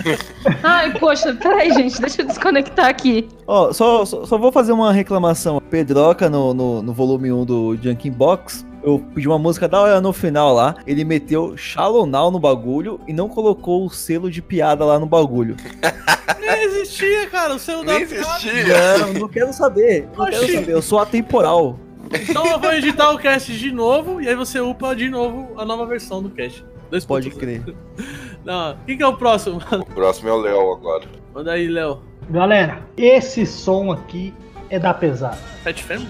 Ai, 0.63 0.93
poxa, 0.99 1.35
peraí, 1.35 1.73
gente, 1.73 1.99
deixa 2.01 2.21
eu 2.21 2.27
desconectar 2.27 2.87
aqui. 2.87 3.27
Ó, 3.47 3.73
só, 3.73 4.05
só, 4.05 4.27
só 4.27 4.37
vou 4.37 4.53
fazer 4.53 4.73
uma 4.73 4.93
reclamação. 4.93 5.61
Pedroca 5.71 6.29
no, 6.29 6.53
no, 6.53 6.83
no 6.83 6.93
volume 6.93 7.33
1 7.33 7.45
do 7.47 7.79
Junkin 7.81 8.13
Box. 8.13 8.67
Eu 8.83 9.03
pedi 9.15 9.27
uma 9.27 9.39
música 9.39 9.67
da 9.67 9.81
hora 9.81 10.01
no 10.01 10.13
final 10.13 10.55
lá. 10.55 10.75
Ele 10.87 11.05
meteu 11.05 11.57
Shallow 11.57 12.07
Now 12.07 12.31
no 12.31 12.39
bagulho 12.39 13.01
e 13.09 13.13
não 13.13 13.29
colocou 13.29 13.87
o 13.87 13.91
selo 13.91 14.31
de 14.31 14.43
piada 14.43 14.85
lá 14.85 14.99
no 14.99 15.07
bagulho. 15.07 15.57
Nem 16.39 16.63
existia, 16.65 17.27
cara, 17.29 17.57
o 17.57 17.59
da 17.59 17.83
Nem 17.85 18.03
existia. 18.03 18.99
Não, 18.99 19.13
não 19.15 19.29
quero 19.29 19.53
saber. 19.53 20.09
Não 20.17 20.27
quero 20.27 20.43
Oxi. 20.43 20.55
saber. 20.55 20.71
Eu 20.71 20.83
sou 20.83 20.99
atemporal. 20.99 21.79
Então 22.13 22.47
eu 22.47 22.59
vou 22.59 22.73
editar 22.73 23.11
o 23.11 23.19
cast 23.19 23.53
de 23.57 23.73
novo 23.73 24.21
e 24.21 24.29
aí 24.29 24.35
você 24.35 24.61
upa 24.61 24.95
de 24.95 25.09
novo 25.09 25.53
a 25.61 25.65
nova 25.65 25.87
versão 25.87 26.23
do 26.23 26.31
cast. 26.31 26.65
Dois 26.91 27.05
Pode 27.05 27.31
pontos. 27.31 27.41
crer. 27.43 27.63
Não, 28.45 28.77
quem 28.87 28.97
que 28.97 29.03
é 29.03 29.07
o 29.07 29.17
próximo? 29.17 29.61
mano? 29.71 29.83
O 29.83 29.95
próximo 29.95 30.29
é 30.29 30.33
o 30.33 30.37
Léo 30.37 30.73
agora. 30.73 31.05
Manda 31.35 31.53
aí, 31.53 31.67
Léo. 31.67 32.01
Galera, 32.31 32.81
esse 32.97 33.45
som 33.45 33.91
aqui 33.91 34.33
é 34.71 34.79
da 34.79 34.95
pesada. 34.95 35.39
Pet 35.65 35.83
Family? 35.83 36.09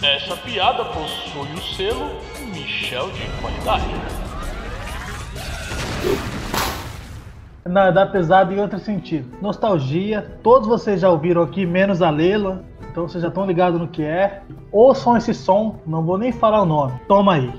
Essa 0.00 0.36
piada 0.36 0.84
possui 0.84 1.52
o 1.54 1.74
selo 1.74 2.20
Michel 2.54 3.10
de 3.10 3.22
qualidade. 3.40 3.84
Na, 7.64 7.90
da 7.90 8.06
pesada 8.06 8.54
em 8.54 8.60
outro 8.60 8.78
sentido. 8.78 9.36
Nostalgia, 9.42 10.38
todos 10.42 10.68
vocês 10.68 11.00
já 11.00 11.10
ouviram 11.10 11.42
aqui, 11.42 11.66
menos 11.66 12.00
a 12.00 12.08
Lela, 12.10 12.64
então 12.90 13.08
vocês 13.08 13.22
já 13.22 13.28
estão 13.28 13.46
ligados 13.46 13.80
no 13.80 13.88
que 13.88 14.02
é. 14.02 14.42
Ouçam 14.72 15.16
esse 15.16 15.34
som, 15.34 15.76
não 15.86 16.04
vou 16.04 16.18
nem 16.18 16.32
falar 16.32 16.62
o 16.62 16.66
nome. 16.66 16.98
Toma 17.06 17.34
aí. 17.34 17.52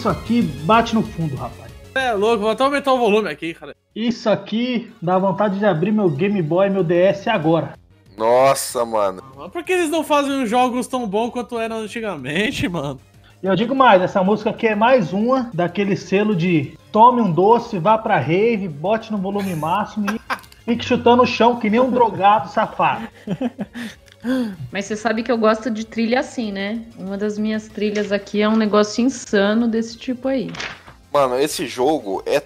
Isso 0.00 0.08
aqui 0.08 0.40
bate 0.40 0.94
no 0.94 1.02
fundo, 1.02 1.36
rapaz. 1.36 1.70
É 1.94 2.14
louco, 2.14 2.38
vou 2.38 2.48
até 2.48 2.64
aumentar 2.64 2.90
o 2.90 2.98
volume 2.98 3.28
aqui, 3.28 3.52
cara. 3.52 3.76
Isso 3.94 4.30
aqui 4.30 4.90
dá 5.02 5.18
vontade 5.18 5.58
de 5.58 5.66
abrir 5.66 5.92
meu 5.92 6.08
Game 6.08 6.40
Boy 6.40 6.68
e 6.68 6.70
meu 6.70 6.82
DS 6.82 7.28
agora. 7.28 7.74
Nossa, 8.16 8.82
mano. 8.82 9.22
Por 9.52 9.62
que 9.62 9.74
eles 9.74 9.90
não 9.90 10.02
fazem 10.02 10.46
jogos 10.46 10.86
tão 10.86 11.06
bons 11.06 11.28
quanto 11.28 11.58
eram 11.58 11.80
antigamente, 11.80 12.66
mano? 12.66 12.98
E 13.42 13.46
eu 13.46 13.54
digo 13.54 13.74
mais, 13.74 14.00
essa 14.00 14.24
música 14.24 14.48
aqui 14.48 14.68
é 14.68 14.74
mais 14.74 15.12
uma 15.12 15.50
daquele 15.52 15.94
selo 15.94 16.34
de 16.34 16.78
tome 16.90 17.20
um 17.20 17.30
doce, 17.30 17.78
vá 17.78 17.98
pra 17.98 18.18
rave, 18.18 18.68
bote 18.68 19.12
no 19.12 19.18
volume 19.18 19.54
máximo 19.54 20.06
e 20.10 20.18
fique 20.64 20.82
chutando 20.82 21.24
o 21.24 21.26
chão 21.26 21.56
que 21.56 21.68
nem 21.68 21.78
um 21.78 21.90
drogado 21.90 22.48
safado. 22.48 23.06
Mas 24.70 24.84
você 24.84 24.96
sabe 24.96 25.22
que 25.22 25.32
eu 25.32 25.38
gosto 25.38 25.70
de 25.70 25.84
trilha 25.84 26.20
assim, 26.20 26.52
né? 26.52 26.82
Uma 26.98 27.16
das 27.16 27.38
minhas 27.38 27.68
trilhas 27.68 28.12
aqui 28.12 28.42
é 28.42 28.48
um 28.48 28.56
negócio 28.56 29.02
insano 29.04 29.66
desse 29.66 29.96
tipo 29.96 30.28
aí. 30.28 30.50
Mano, 31.12 31.38
esse 31.38 31.66
jogo 31.66 32.22
é 32.26 32.42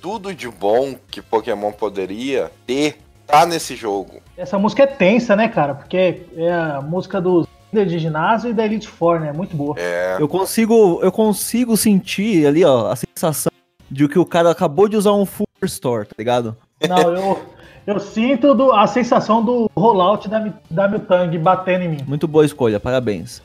tudo 0.00 0.34
de 0.34 0.48
bom 0.48 0.94
que 1.10 1.22
Pokémon 1.22 1.72
poderia 1.72 2.52
ter, 2.66 2.98
tá 3.26 3.46
nesse 3.46 3.74
jogo. 3.74 4.22
Essa 4.36 4.58
música 4.58 4.82
é 4.82 4.86
tensa, 4.86 5.34
né, 5.34 5.48
cara? 5.48 5.74
Porque 5.74 6.22
é 6.36 6.52
a 6.52 6.80
música 6.82 7.20
do 7.20 7.48
líder 7.72 7.86
de 7.86 7.98
ginásio 7.98 8.50
e 8.50 8.52
da 8.52 8.64
Elite 8.64 8.86
Four, 8.86 9.20
né? 9.20 9.32
Muito 9.32 9.56
boa. 9.56 9.74
É. 9.78 10.16
Eu 10.20 10.28
consigo, 10.28 11.00
eu 11.02 11.10
consigo 11.10 11.76
sentir 11.76 12.46
ali, 12.46 12.64
ó, 12.64 12.90
a 12.90 12.96
sensação 12.96 13.50
de 13.90 14.06
que 14.08 14.18
o 14.18 14.26
cara 14.26 14.50
acabou 14.50 14.88
de 14.88 14.96
usar 14.96 15.12
um 15.12 15.24
full 15.24 15.46
store, 15.62 16.06
tá 16.06 16.14
ligado? 16.18 16.56
Não, 16.88 17.14
eu, 17.14 17.42
eu 17.86 17.98
sinto 18.00 18.54
do- 18.54 18.72
a 18.72 18.86
sensação 18.86 19.42
do 19.44 19.70
rollout 19.76 20.28
da, 20.28 20.52
da 20.70 20.88
Miltang 20.88 21.36
batendo 21.38 21.84
em 21.84 21.88
mim. 21.88 21.98
Muito 22.06 22.26
boa 22.28 22.44
escolha, 22.44 22.78
parabéns. 22.80 23.42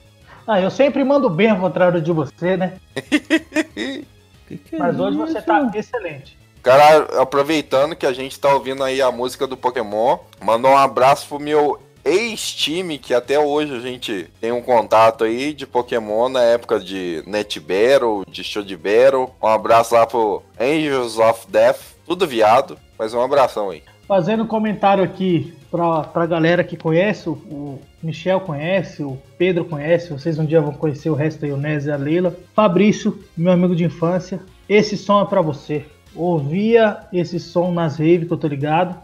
Ah, 0.48 0.60
eu 0.60 0.72
sempre 0.72 1.04
mando 1.04 1.30
bem 1.30 1.50
ao 1.52 1.60
contrário 1.60 2.02
de 2.02 2.12
você, 2.12 2.58
né? 2.58 2.74
Que 4.48 4.58
que 4.58 4.76
é 4.76 4.80
Mas 4.80 5.00
hoje 5.00 5.16
você 5.16 5.38
isso? 5.38 5.46
tá 5.46 5.72
excelente. 5.76 6.38
Cara, 6.64 7.22
aproveitando 7.22 7.96
que 7.96 8.06
a 8.06 8.12
gente 8.12 8.40
tá 8.40 8.52
ouvindo 8.54 8.84
aí 8.84 9.00
a 9.02 9.12
música 9.12 9.46
do 9.46 9.56
Pokémon, 9.56 10.18
mandar 10.42 10.70
um 10.70 10.78
abraço 10.78 11.28
pro 11.28 11.40
meu 11.40 11.80
ex-time, 12.04 12.98
que 12.98 13.14
até 13.14 13.40
hoje 13.40 13.76
a 13.76 13.80
gente 13.80 14.28
tem 14.42 14.52
um 14.52 14.62
contato 14.62 15.24
aí 15.24 15.54
de 15.54 15.68
Pokémon 15.68 16.30
na 16.30 16.42
época 16.42 16.80
de 16.80 17.24
Net 17.28 17.60
Battle, 17.60 18.24
de 18.28 18.44
Show 18.44 18.64
de 18.64 18.76
Battle. 18.76 19.30
Um 19.42 19.48
abraço 19.48 19.94
lá 19.94 20.08
pro 20.08 20.42
Angels 20.60 21.20
of 21.20 21.46
Death, 21.48 21.80
tudo 22.06 22.26
viado, 22.26 22.78
mas 22.98 23.14
um 23.14 23.22
abração 23.22 23.70
aí. 23.70 23.84
Fazendo 24.10 24.42
um 24.44 24.48
comentário 24.48 25.04
aqui 25.04 25.54
pra, 25.70 26.02
pra 26.02 26.26
galera 26.26 26.64
que 26.64 26.76
conhece, 26.76 27.30
o, 27.30 27.34
o 27.34 27.80
Michel 28.02 28.40
conhece, 28.42 29.04
o 29.04 29.20
Pedro 29.38 29.64
conhece, 29.66 30.12
vocês 30.12 30.40
um 30.40 30.46
dia 30.46 30.60
vão 30.60 30.74
conhecer 30.74 31.12
o 31.12 31.14
resto 31.14 31.46
aí, 31.46 31.52
o 31.52 31.58
Nez 31.58 31.86
e 31.86 31.92
a 31.92 31.96
Leila. 31.96 32.36
Fabrício, 32.56 33.20
meu 33.38 33.54
amigo 33.54 33.76
de 33.76 33.84
infância, 33.84 34.40
esse 34.68 34.98
som 34.98 35.22
é 35.22 35.26
pra 35.26 35.42
você. 35.42 35.86
Ouvia 36.16 36.98
esse 37.14 37.40
som 37.40 37.72
nas 37.72 37.98
raves 38.00 38.26
que 38.26 38.34
eu 38.34 38.38
tô 38.38 38.48
ligado. 38.48 38.96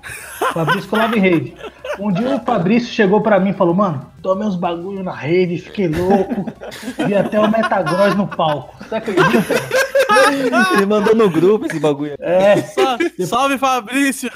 Fabrício 0.54 0.90
colava 0.90 1.16
em 1.16 1.20
rave. 1.20 1.54
Um 2.00 2.12
dia 2.12 2.38
o 2.38 2.40
Fabrício 2.40 2.92
chegou 2.92 3.22
pra 3.22 3.40
mim 3.40 3.52
e 3.52 3.54
falou, 3.54 3.76
mano, 3.76 4.08
tomei 4.24 4.48
uns 4.48 4.56
bagulho 4.56 5.04
na 5.04 5.14
rave, 5.14 5.60
fiquei 5.60 5.88
louco. 5.88 6.52
Vi 7.06 7.16
até 7.16 7.40
o 7.40 7.48
Metagross 7.50 8.16
no 8.16 8.26
palco. 8.26 8.76
Você 8.84 8.96
acredita? 8.96 9.54
Ele 10.76 10.86
mandou 10.88 11.14
no 11.16 11.30
grupo 11.30 11.68
esse 11.68 11.80
bagulho. 11.80 12.16
É, 12.20 12.58
Sa- 12.58 12.98
Salve, 13.28 13.60
Fabrício! 13.60 14.32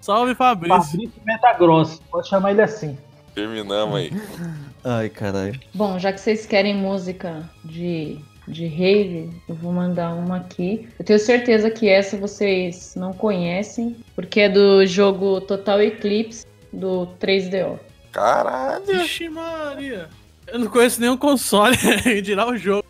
Salve, 0.00 0.34
Fabrício! 0.34 0.82
Fabrício 0.82 1.22
Metagross. 1.24 2.00
Pode 2.10 2.28
chamar 2.28 2.52
ele 2.52 2.62
assim. 2.62 2.96
Terminamos 3.34 3.96
aí. 3.96 4.12
Ai, 4.82 5.08
caralho. 5.10 5.60
Bom, 5.74 5.98
já 5.98 6.12
que 6.12 6.20
vocês 6.20 6.46
querem 6.46 6.74
música 6.74 7.48
de, 7.64 8.18
de 8.48 8.66
rave, 8.66 9.30
eu 9.46 9.54
vou 9.54 9.72
mandar 9.72 10.14
uma 10.14 10.38
aqui. 10.38 10.88
Eu 10.98 11.04
tenho 11.04 11.18
certeza 11.18 11.70
que 11.70 11.88
essa 11.88 12.16
vocês 12.16 12.94
não 12.96 13.12
conhecem, 13.12 13.96
porque 14.14 14.40
é 14.40 14.48
do 14.48 14.86
jogo 14.86 15.40
Total 15.42 15.82
Eclipse 15.82 16.46
do 16.72 17.06
3DO. 17.20 17.78
Caralho. 18.10 18.84
Vixe, 18.86 19.28
Maria! 19.28 20.08
Eu 20.46 20.58
não 20.58 20.66
conheço 20.66 21.00
nenhum 21.00 21.16
console 21.16 21.76
tirar 22.24 22.48
o 22.48 22.56
jogo. 22.56 22.84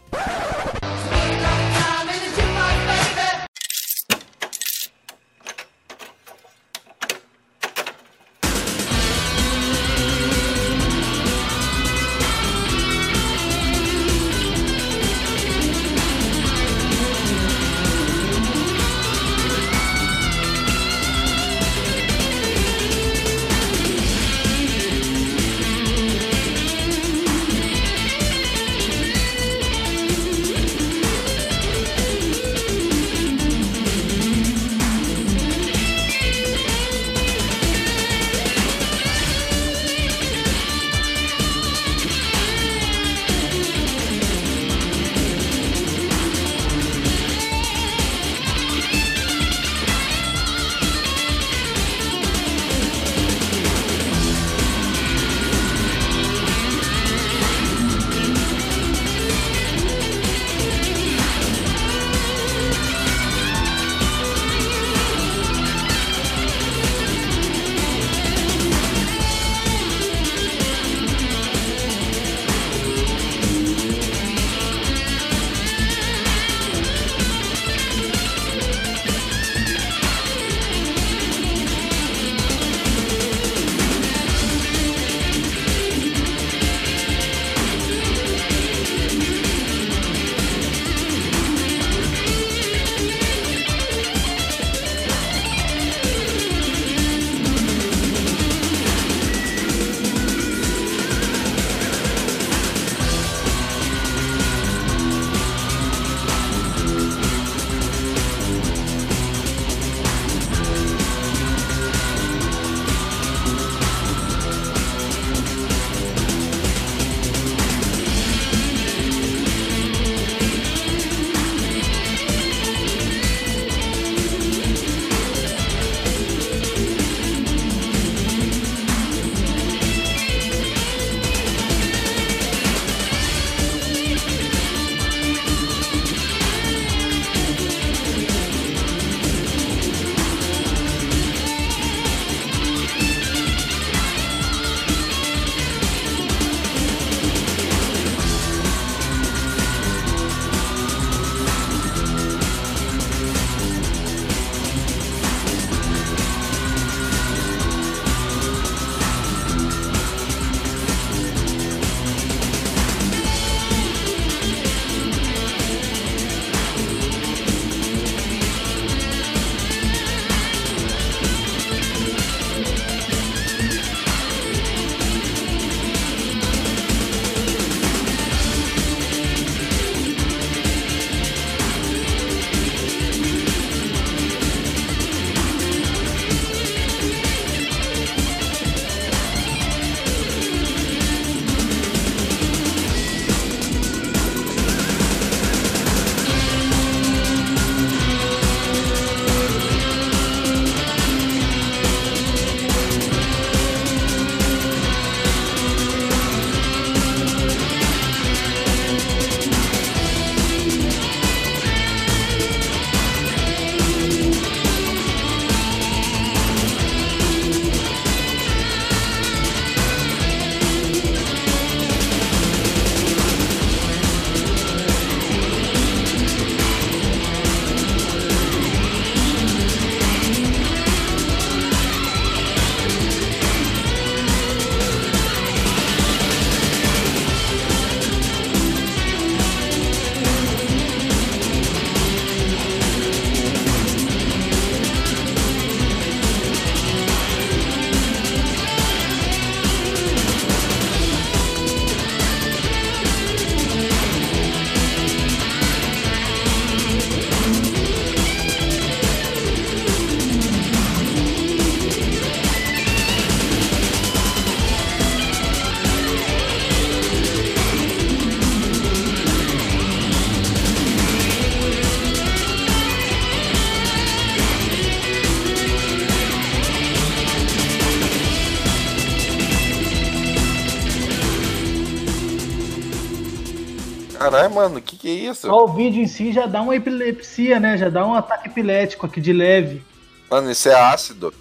Caralho, 284.41 284.55
mano, 284.55 284.79
o 284.79 284.83
que 284.83 284.97
que 284.97 285.09
é 285.09 285.31
isso? 285.31 285.47
Só 285.47 285.65
o 285.65 285.69
vídeo 285.69 286.03
em 286.03 286.07
si 286.07 286.33
já 286.33 286.47
dá 286.47 286.63
uma 286.63 286.75
epilepsia, 286.75 287.61
né? 287.61 287.77
Já 287.77 287.89
dá 287.91 288.07
um 288.07 288.15
ataque 288.15 288.49
epilético 288.49 289.05
aqui 289.07 289.21
de 289.21 289.33
leve. 289.33 289.83
Mano, 290.31 290.51
isso 290.51 290.69
é 290.69 290.75
ácido. 290.75 291.35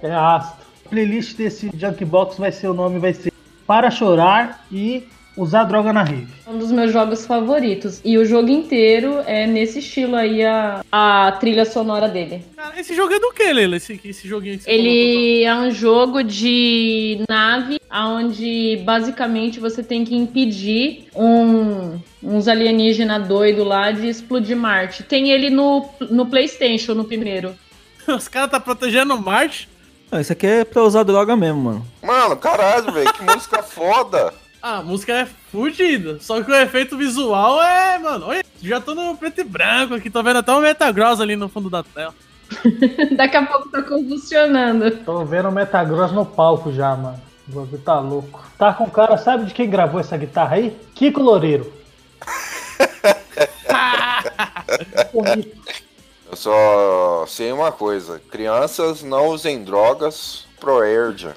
É 0.00 0.12
ácido. 0.12 0.62
A 0.84 0.88
playlist 0.88 1.36
desse 1.36 1.70
Junkbox 1.74 2.36
vai 2.36 2.52
ser 2.52 2.68
o 2.68 2.74
nome, 2.74 2.98
vai 2.98 3.12
ser 3.12 3.32
Para 3.66 3.90
Chorar 3.90 4.64
e 4.70 5.08
Usar 5.36 5.64
Droga 5.64 5.92
na 5.92 6.02
Rave. 6.02 6.28
Um 6.46 6.58
dos 6.58 6.70
meus 6.70 6.92
jogos 6.92 7.26
favoritos. 7.26 8.00
E 8.04 8.16
o 8.16 8.24
jogo 8.24 8.48
inteiro 8.48 9.20
é 9.26 9.46
nesse 9.46 9.80
estilo 9.80 10.14
aí, 10.14 10.44
a, 10.44 10.84
a 10.92 11.32
trilha 11.40 11.64
sonora 11.64 12.08
dele. 12.08 12.44
Cara, 12.56 12.78
esse 12.78 12.94
jogo 12.94 13.12
é 13.14 13.18
do 13.18 13.32
que, 13.32 13.52
Leila? 13.52 13.76
Esse, 13.76 14.00
esse 14.04 14.28
joguinho 14.28 14.58
que 14.58 14.64
você 14.64 14.70
Ele 14.70 15.42
é 15.42 15.54
um 15.54 15.70
jogo 15.72 16.22
de 16.22 17.24
nave, 17.28 17.80
onde 17.92 18.80
basicamente 18.84 19.58
você 19.58 19.82
tem 19.82 20.04
que 20.04 20.14
impedir 20.14 21.08
um, 21.14 21.98
uns 22.22 22.46
alienígenas 22.46 23.26
doido 23.26 23.64
lá 23.64 23.90
de 23.90 24.08
explodir 24.08 24.56
Marte. 24.56 25.02
Tem 25.02 25.30
ele 25.30 25.50
no, 25.50 25.88
no 26.10 26.26
PlayStation, 26.26 26.94
no 26.94 27.04
primeiro. 27.04 27.54
Os 28.06 28.28
caras 28.28 28.50
tá 28.50 28.60
protegendo 28.60 29.20
Marte. 29.20 29.68
Não, 30.12 30.20
isso 30.20 30.32
aqui 30.32 30.46
é 30.46 30.64
pra 30.64 30.84
usar 30.84 31.02
droga 31.02 31.34
mesmo, 31.34 31.60
mano. 31.60 31.86
Mano, 32.00 32.36
caralho, 32.36 32.92
velho, 32.92 33.12
que 33.12 33.22
música 33.24 33.62
foda. 33.64 34.32
Ah, 34.66 34.78
a 34.78 34.82
música 34.82 35.12
é 35.12 35.26
fudida. 35.26 36.18
Só 36.20 36.42
que 36.42 36.50
o 36.50 36.54
efeito 36.54 36.96
visual 36.96 37.62
é, 37.62 37.98
mano. 37.98 38.28
Olha, 38.28 38.42
já 38.62 38.80
tô 38.80 38.94
no 38.94 39.14
preto 39.14 39.42
e 39.42 39.44
branco 39.44 39.92
aqui. 39.92 40.08
Tô 40.08 40.22
vendo 40.22 40.38
até 40.38 40.50
o 40.52 40.60
Metagross 40.60 41.20
ali 41.20 41.36
no 41.36 41.50
fundo 41.50 41.68
da 41.68 41.82
tela. 41.82 42.14
Daqui 43.14 43.36
a 43.36 43.44
pouco 43.44 43.68
tá 43.68 43.82
convulsionando. 43.82 44.90
Tô 45.04 45.22
vendo 45.22 45.50
o 45.50 45.52
Metagross 45.52 46.12
no 46.12 46.24
palco 46.24 46.72
já, 46.72 46.96
mano. 46.96 47.20
O 47.46 47.52
bagulho 47.52 47.82
tá 47.82 48.00
louco. 48.00 48.42
Tá 48.56 48.72
com 48.72 48.88
cara, 48.88 49.18
sabe 49.18 49.44
de 49.44 49.52
quem 49.52 49.68
gravou 49.68 50.00
essa 50.00 50.16
guitarra 50.16 50.56
aí? 50.56 50.74
Kiko 50.94 51.20
Loureiro. 51.20 51.70
Eu 56.30 56.36
só 56.36 57.26
sei 57.28 57.52
uma 57.52 57.70
coisa: 57.70 58.18
crianças 58.30 59.02
não 59.02 59.28
usem 59.28 59.62
drogas 59.62 60.46
proerdia. 60.58 61.36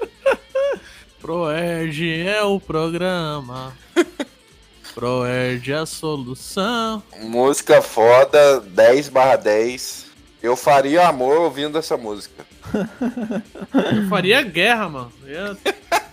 Proerd 1.31 2.21
é 2.25 2.41
o 2.41 2.57
programa. 2.57 3.73
Proerd 4.95 5.69
é 5.73 5.75
a 5.75 5.85
solução. 5.85 7.03
Música 7.21 7.81
foda, 7.81 8.61
10 8.61 9.09
barra 9.09 9.35
10. 9.35 10.05
Eu 10.41 10.55
faria 10.55 11.05
amor 11.05 11.37
ouvindo 11.41 11.77
essa 11.77 11.97
música. 11.97 12.45
Eu 12.73 14.07
faria 14.07 14.41
guerra, 14.41 14.87
mano. 14.87 15.11
Eu 15.25 15.29
ia 15.29 15.57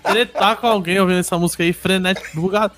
tretar 0.03 0.57
com 0.57 0.67
alguém 0.67 0.99
ouvindo 0.99 1.21
essa 1.21 1.39
música 1.39 1.63
aí, 1.63 1.73
frenético, 1.73 2.27
buga- 2.35 2.73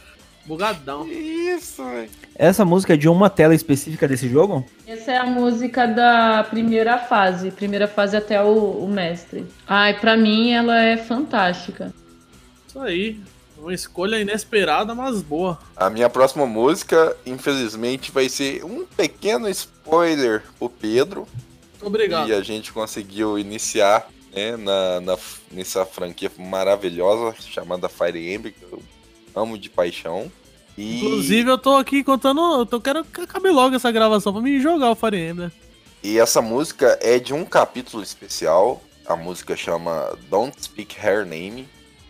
bugadão. 0.45 1.09
Isso, 1.09 1.83
velho. 1.87 2.11
Essa 2.35 2.67
música 2.67 2.93
é 2.93 2.97
de 2.99 3.09
uma 3.09 3.31
tela 3.31 3.55
específica 3.55 4.07
desse 4.07 4.29
jogo? 4.29 4.63
Essa 4.87 5.13
é 5.13 5.17
a 5.17 5.25
música 5.25 5.87
da 5.87 6.45
primeira 6.51 6.99
fase. 6.99 7.51
Primeira 7.51 7.89
fase 7.89 8.15
até 8.15 8.43
o, 8.43 8.85
o 8.85 8.87
mestre. 8.87 9.47
Ai, 9.67 9.99
pra 9.99 10.19
mim 10.19 10.53
ela 10.53 10.79
é 10.79 10.99
fantástica. 10.99 11.95
Isso 12.77 12.85
aí. 12.85 13.21
Uma 13.59 13.73
escolha 13.73 14.21
inesperada, 14.21 14.95
mas 14.95 15.23
boa. 15.23 15.59
A 15.75 15.89
minha 15.89 16.11
próxima 16.11 16.45
música, 16.45 17.17
infelizmente, 17.25 18.13
vai 18.13 18.29
ser 18.29 18.63
um 18.65 18.85
pequeno 18.85 19.49
spoiler 19.49 20.43
pro 20.59 20.69
Pedro. 20.69 21.27
Obrigado. 21.81 22.29
E 22.29 22.35
a 22.35 22.43
gente 22.43 22.71
conseguiu 22.73 23.39
iniciar 23.39 24.07
né, 24.35 24.57
na, 24.59 25.01
na- 25.01 25.19
nessa 25.51 25.87
franquia 25.87 26.31
maravilhosa 26.39 27.35
chamada 27.41 27.89
Fire 27.89 28.31
Emblem, 28.35 28.53
que 28.53 28.63
eu 28.71 28.83
amo 29.35 29.57
de 29.57 29.71
paixão. 29.71 30.31
E, 30.77 30.99
Inclusive, 30.99 31.51
eu 31.51 31.57
tô 31.57 31.77
aqui 31.77 32.05
contando. 32.05 32.41
Eu 32.59 32.67
tô, 32.67 32.79
quero 32.79 33.03
que 33.07 33.23
acabe 33.23 33.49
logo 33.49 33.75
essa 33.75 33.91
gravação 33.91 34.35
pra 34.35 34.43
mim 34.43 34.61
jogar 34.61 34.91
o 34.91 34.95
Fire 34.95 35.17
Emblem. 35.17 35.51
e 36.03 36.19
essa 36.19 36.43
música 36.43 36.99
é 37.01 37.19
de 37.19 37.33
um 37.33 37.43
capítulo 37.47 38.03
especial. 38.03 38.83
A 39.07 39.17
música 39.17 39.57
chama 39.57 40.15
Don't 40.29 40.63
Speak 40.63 40.95
Her 41.03 41.25
Name. 41.25 41.67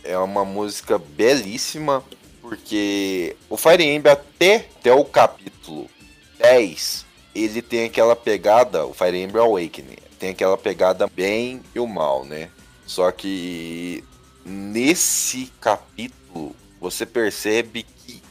É 0.09 0.17
uma 0.19 0.45
música 0.45 0.99
belíssima, 0.99 2.03
porque 2.41 3.37
o 3.51 3.57
Fire 3.57 3.83
Emblem 3.83 4.13
até, 4.13 4.69
até 4.79 4.93
o 4.93 5.05
capítulo 5.05 5.91
10, 6.39 7.05
ele 7.35 7.61
tem 7.61 7.87
aquela 7.87 8.15
pegada, 8.15 8.87
o 8.87 8.95
Fire 8.95 9.21
Emblem 9.21 9.45
Awakening, 9.45 9.97
tem 10.19 10.31
aquela 10.31 10.57
pegada 10.57 11.09
bem 11.09 11.61
e 11.75 11.81
o 11.81 11.89
mal, 11.89 12.25
né? 12.25 12.51
Só 12.87 13.11
que 13.11 14.05
nesse 14.45 15.53
capítulo 15.61 16.55
você 16.81 17.05
percebe 17.05 17.83
que 17.83 18.23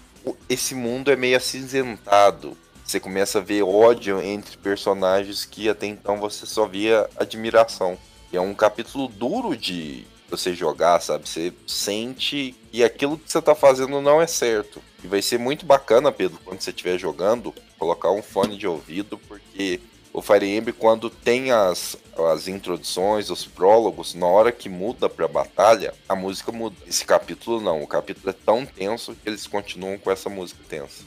esse 0.47 0.73
mundo 0.73 1.11
é 1.11 1.15
meio 1.17 1.35
acinzentado. 1.35 2.57
Você 2.85 3.01
começa 3.01 3.39
a 3.39 3.41
ver 3.41 3.63
ódio 3.63 4.21
entre 4.21 4.55
personagens 4.57 5.43
que 5.43 5.67
até 5.67 5.87
então 5.87 6.19
você 6.19 6.45
só 6.45 6.65
via 6.65 7.09
admiração. 7.17 7.97
E 8.31 8.37
é 8.37 8.41
um 8.41 8.53
capítulo 8.53 9.09
duro 9.09 9.57
de 9.57 10.05
você 10.29 10.53
jogar, 10.53 11.01
sabe? 11.01 11.27
Você 11.27 11.53
sente 11.67 12.55
que 12.71 12.83
aquilo 12.83 13.17
que 13.17 13.31
você 13.31 13.41
tá 13.41 13.55
fazendo 13.55 14.01
não 14.01 14.21
é 14.21 14.27
certo. 14.27 14.81
E 15.03 15.07
vai 15.07 15.21
ser 15.21 15.37
muito 15.37 15.65
bacana, 15.65 16.11
Pedro, 16.11 16.39
quando 16.43 16.61
você 16.61 16.71
estiver 16.71 16.97
jogando, 16.97 17.53
colocar 17.77 18.11
um 18.11 18.21
fone 18.21 18.57
de 18.57 18.67
ouvido, 18.67 19.17
porque 19.17 19.79
o 20.15 20.21
Fire 20.21 20.45
Emblem, 20.45 20.73
quando 20.77 21.09
tem 21.09 21.51
as, 21.51 21.97
as 22.31 22.47
introduções, 22.47 23.29
os 23.29 23.45
prólogos, 23.45 24.15
na 24.15 24.25
hora 24.25 24.51
que 24.51 24.69
muda 24.69 25.09
pra 25.09 25.27
batalha, 25.27 25.93
a 26.07 26.15
música 26.15 26.53
muda. 26.53 26.75
Esse 26.87 27.03
capítulo 27.03 27.59
não. 27.59 27.83
O 27.83 27.87
capítulo 27.87 28.29
é 28.29 28.33
tão 28.33 28.65
tenso 28.65 29.13
que 29.13 29.27
eles 29.27 29.45
continuam 29.45 29.97
com 29.97 30.09
essa 30.09 30.29
música 30.29 30.61
tensa. 30.69 31.03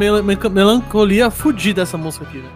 Mel- 0.00 0.50
melancolia 0.50 1.30
fodida 1.30 1.82
essa 1.82 1.98
música 1.98 2.24
aqui, 2.24 2.38
velho. 2.38 2.52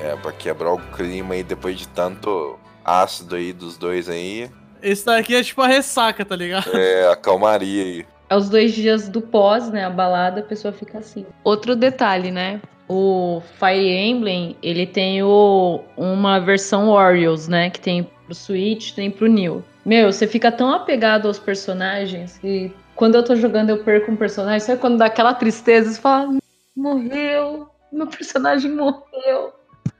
É, 0.00 0.16
pra 0.16 0.32
quebrar 0.32 0.72
o 0.72 0.78
clima 0.78 1.34
aí 1.34 1.42
depois 1.42 1.76
de 1.76 1.86
tanto 1.88 2.58
ácido 2.84 3.36
aí 3.36 3.52
dos 3.52 3.76
dois 3.76 4.08
aí. 4.08 4.50
Esse 4.82 5.04
daqui 5.04 5.34
é 5.34 5.42
tipo 5.42 5.60
a 5.60 5.66
ressaca, 5.66 6.24
tá 6.24 6.36
ligado? 6.36 6.70
É, 6.74 7.10
a 7.10 7.16
calmaria 7.16 7.82
aí. 7.82 8.06
É 8.30 8.36
os 8.36 8.48
dois 8.48 8.72
dias 8.74 9.08
do 9.08 9.20
pós, 9.20 9.70
né? 9.70 9.84
A 9.84 9.90
balada, 9.90 10.40
a 10.40 10.42
pessoa 10.42 10.72
fica 10.72 10.98
assim. 10.98 11.26
Outro 11.42 11.74
detalhe, 11.74 12.30
né? 12.30 12.60
O 12.88 13.42
Fire 13.58 13.90
Emblem, 13.90 14.56
ele 14.62 14.86
tem 14.86 15.22
o, 15.22 15.80
uma 15.96 16.38
versão 16.38 16.88
Orioles, 16.88 17.48
né? 17.48 17.68
Que 17.70 17.80
tem 17.80 18.08
pro 18.24 18.34
Switch, 18.34 18.92
tem 18.92 19.10
pro 19.10 19.26
New. 19.26 19.64
Meu, 19.84 20.12
você 20.12 20.26
fica 20.26 20.52
tão 20.52 20.70
apegado 20.70 21.26
aos 21.26 21.38
personagens 21.38 22.38
que 22.38 22.72
quando 22.94 23.14
eu 23.16 23.24
tô 23.24 23.34
jogando 23.34 23.70
eu 23.70 23.78
perco 23.78 24.10
um 24.12 24.16
personagem. 24.16 24.60
Sabe 24.60 24.80
quando 24.80 24.98
dá 24.98 25.06
aquela 25.06 25.34
tristeza? 25.34 25.90
Você 25.90 26.00
fala, 26.00 26.36
morreu, 26.78 27.68
meu 27.92 28.06
personagem 28.06 28.70
morreu. 28.70 29.52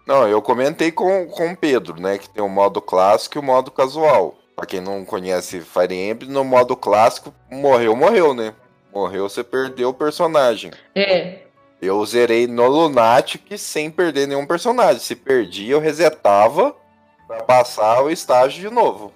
Não, 0.07 0.27
eu 0.27 0.41
comentei 0.41 0.91
com, 0.91 1.27
com 1.27 1.53
o 1.53 1.57
Pedro, 1.57 2.01
né? 2.01 2.17
Que 2.17 2.31
tem 2.31 2.43
o 2.43 2.49
modo 2.49 2.81
clássico 2.81 3.37
e 3.37 3.41
o 3.41 3.43
modo 3.43 3.71
casual. 3.71 4.37
Pra 4.57 4.65
quem 4.65 4.81
não 4.81 5.05
conhece 5.05 5.61
Fire 5.61 5.95
Emblem, 5.95 6.31
no 6.31 6.45
modo 6.45 6.75
clássico, 6.77 7.35
morreu, 7.51 7.95
morreu, 7.95 8.33
né? 8.33 8.55
Morreu, 8.93 9.29
você 9.29 9.45
perdeu 9.45 9.91
o 9.91 9.95
personagem. 9.95 10.71
É, 10.95 11.41
Eu 11.81 12.05
zerei 12.07 12.47
no 12.47 12.67
Lunatic 12.67 13.57
sem 13.59 13.91
perder 13.91 14.27
nenhum 14.27 14.47
personagem. 14.47 15.01
Se 15.01 15.15
perdi, 15.15 15.69
eu 15.69 15.79
resetava 15.79 16.75
pra 17.27 17.43
passar 17.43 18.03
o 18.03 18.11
estágio 18.11 18.61
de 18.61 18.75
novo. 18.75 19.13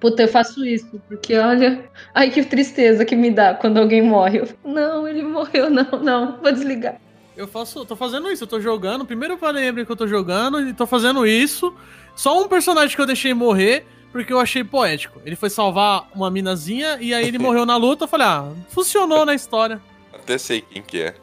Puta, 0.00 0.22
eu 0.22 0.28
faço 0.28 0.64
isso, 0.64 1.00
porque 1.08 1.34
olha. 1.36 1.84
Ai, 2.14 2.30
que 2.30 2.44
tristeza 2.44 3.04
que 3.04 3.16
me 3.16 3.30
dá 3.30 3.54
quando 3.54 3.78
alguém 3.78 4.00
morre. 4.00 4.38
Eu 4.38 4.48
não, 4.64 5.08
ele 5.08 5.22
morreu, 5.22 5.68
não, 5.70 5.84
não, 6.02 6.38
vou 6.40 6.52
desligar. 6.52 7.00
Eu 7.36 7.46
faço, 7.46 7.84
tô 7.84 7.94
fazendo 7.94 8.30
isso, 8.30 8.44
eu 8.44 8.48
tô 8.48 8.60
jogando. 8.60 9.04
Primeiro 9.04 9.34
eu 9.34 9.38
falei 9.38 9.72
que 9.72 9.90
eu 9.90 9.96
tô 9.96 10.06
jogando 10.06 10.60
e 10.68 10.72
tô 10.72 10.86
fazendo 10.86 11.26
isso. 11.26 11.74
Só 12.14 12.42
um 12.42 12.48
personagem 12.48 12.94
que 12.94 13.00
eu 13.00 13.06
deixei 13.06 13.32
morrer, 13.32 13.86
porque 14.10 14.32
eu 14.32 14.40
achei 14.40 14.64
poético. 14.64 15.20
Ele 15.24 15.36
foi 15.36 15.48
salvar 15.48 16.08
uma 16.14 16.30
minazinha 16.30 16.98
e 17.00 17.14
aí 17.14 17.26
ele 17.26 17.38
morreu 17.38 17.64
na 17.64 17.76
luta. 17.76 18.04
Eu 18.04 18.08
falei, 18.08 18.26
ah, 18.26 18.52
funcionou 18.68 19.24
na 19.24 19.34
história. 19.34 19.80
Até 20.12 20.36
sei 20.36 20.62
quem 20.62 20.82
que 20.82 21.00
é. 21.00 21.14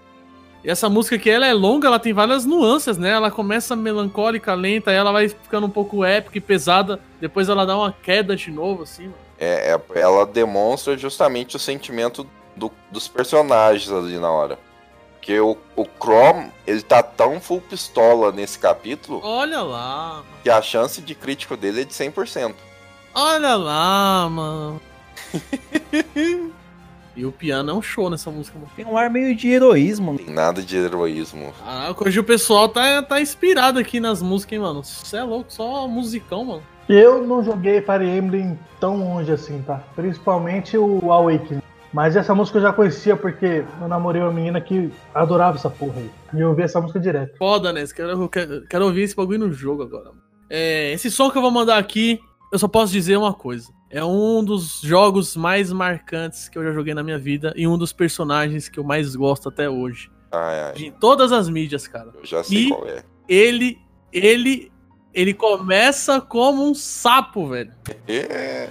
E 0.65 0.69
essa 0.69 0.89
música 0.89 1.15
aqui, 1.15 1.29
ela 1.29 1.45
é 1.45 1.53
longa, 1.53 1.87
ela 1.87 1.99
tem 1.99 2.11
várias 2.11 2.43
nuances, 2.43 2.97
né? 2.97 3.11
Ela 3.11 3.29
começa 3.29 3.75
melancólica, 3.75 4.51
lenta, 4.55 4.89
aí 4.89 4.97
ela 4.97 5.11
vai 5.11 5.29
ficando 5.29 5.67
um 5.67 5.69
pouco 5.69 6.03
épica 6.03 6.39
e 6.39 6.41
pesada. 6.41 6.99
Depois 7.21 7.47
ela 7.49 7.65
dá 7.67 7.77
uma 7.77 7.91
queda 7.91 8.35
de 8.35 8.49
novo, 8.49 8.81
assim, 8.81 9.03
mano. 9.03 9.15
É, 9.37 9.73
é- 9.75 9.99
ela 9.99 10.25
demonstra 10.25 10.97
justamente 10.97 11.55
o 11.55 11.59
sentimento 11.59 12.27
do- 12.55 12.71
dos 12.89 13.07
personagens 13.07 13.91
ali 13.91 14.17
na 14.17 14.31
hora. 14.31 14.57
Porque 15.17 15.39
o, 15.39 15.55
o 15.75 15.85
Chrome, 16.01 16.51
ele 16.65 16.81
tá 16.81 17.03
tão 17.03 17.39
full 17.39 17.61
pistola 17.61 18.31
nesse 18.31 18.57
capítulo 18.57 19.21
Olha 19.23 19.61
lá, 19.61 20.23
que 20.43 20.49
a 20.49 20.61
chance 20.63 20.99
de 21.01 21.13
crítico 21.13 21.55
dele 21.57 21.81
é 21.81 21.83
de 21.83 21.93
100%. 21.93 22.55
olha 23.13 23.55
lá, 23.55 24.27
mano. 24.31 24.81
e 27.15 27.25
o 27.25 27.31
piano 27.31 27.71
é 27.71 27.73
um 27.73 27.81
show 27.81 28.09
nessa 28.09 28.29
música, 28.29 28.57
mano. 28.57 28.71
Tem 28.75 28.85
um 28.85 28.97
ar 28.97 29.09
meio 29.09 29.35
de 29.35 29.47
heroísmo. 29.49 30.17
Tem 30.17 30.33
nada 30.33 30.61
de 30.61 30.75
heroísmo. 30.77 31.53
Caraca, 31.63 32.07
hoje 32.07 32.19
o 32.19 32.23
pessoal 32.23 32.67
tá, 32.67 33.01
tá 33.01 33.21
inspirado 33.21 33.79
aqui 33.79 33.99
nas 33.99 34.21
músicas, 34.21 34.53
hein, 34.53 34.59
mano. 34.59 34.83
Você 34.83 35.17
é 35.17 35.23
louco, 35.23 35.51
só 35.51 35.87
musicão, 35.87 36.43
mano. 36.43 36.63
Eu 36.87 37.25
não 37.25 37.43
joguei 37.43 37.81
Fire 37.81 38.05
Emblem 38.05 38.59
tão 38.79 38.97
longe 38.97 39.31
assim, 39.31 39.63
tá? 39.65 39.81
Principalmente 39.95 40.77
o 40.77 41.11
Awakening. 41.11 41.61
Mas 41.91 42.15
essa 42.17 42.35
música 42.35 42.57
eu 42.57 42.63
já 42.63 42.73
conhecia 42.73 43.15
porque 43.15 43.63
eu 43.81 43.87
namorei 43.87 44.21
uma 44.21 44.31
menina 44.31 44.59
que 44.59 44.91
adorava 45.13 45.57
essa 45.57 45.69
porra 45.69 45.95
aí. 45.97 46.11
E 46.33 46.41
eu 46.41 46.49
ouvi 46.49 46.61
essa 46.63 46.81
música 46.81 46.99
direto. 46.99 47.37
Foda, 47.37 47.71
né? 47.71 47.85
Quero, 47.87 48.09
eu 48.09 48.29
quero, 48.29 48.67
quero 48.67 48.85
ouvir 48.85 49.03
esse 49.03 49.15
bagulho 49.15 49.47
no 49.47 49.53
jogo 49.53 49.81
agora. 49.81 50.09
mano. 50.09 50.21
É, 50.49 50.91
esse 50.91 51.09
som 51.09 51.31
que 51.31 51.37
eu 51.37 51.41
vou 51.41 51.51
mandar 51.51 51.77
aqui, 51.77 52.19
eu 52.51 52.59
só 52.59 52.67
posso 52.67 52.91
dizer 52.91 53.17
uma 53.17 53.33
coisa. 53.33 53.71
É 53.95 54.03
um 54.03 54.43
dos 54.43 54.81
jogos 54.81 55.38
mais 55.38 55.72
marcantes 55.72 56.49
que 56.49 56.57
eu 56.57 56.63
já 56.65 56.73
joguei 56.73 56.93
na 56.93 57.01
minha 57.01 57.17
vida 57.17 57.53
e 57.55 57.65
um 57.65 57.77
dos 57.77 57.93
personagens 57.93 58.67
que 58.67 58.77
eu 58.77 58.84
mais 58.84 59.15
gosto 59.15 59.47
até 59.47 59.69
hoje. 59.69 60.11
Ai, 60.30 60.59
ai, 60.63 60.73
De 60.73 60.91
todas 60.91 61.31
as 61.31 61.47
mídias, 61.47 61.88
cara. 61.88 62.09
eu 62.13 62.26
já 62.26 62.43
sei 62.43 62.65
E- 62.65 62.69
qual 62.69 62.85
é. 62.89 63.03
Ele, 63.30 63.80
ele, 64.11 64.69
ele 65.13 65.34
começa 65.34 66.19
como 66.19 66.69
um 66.69 66.73
sapo, 66.76 67.47
velho. 67.47 67.72
É. 68.05 68.67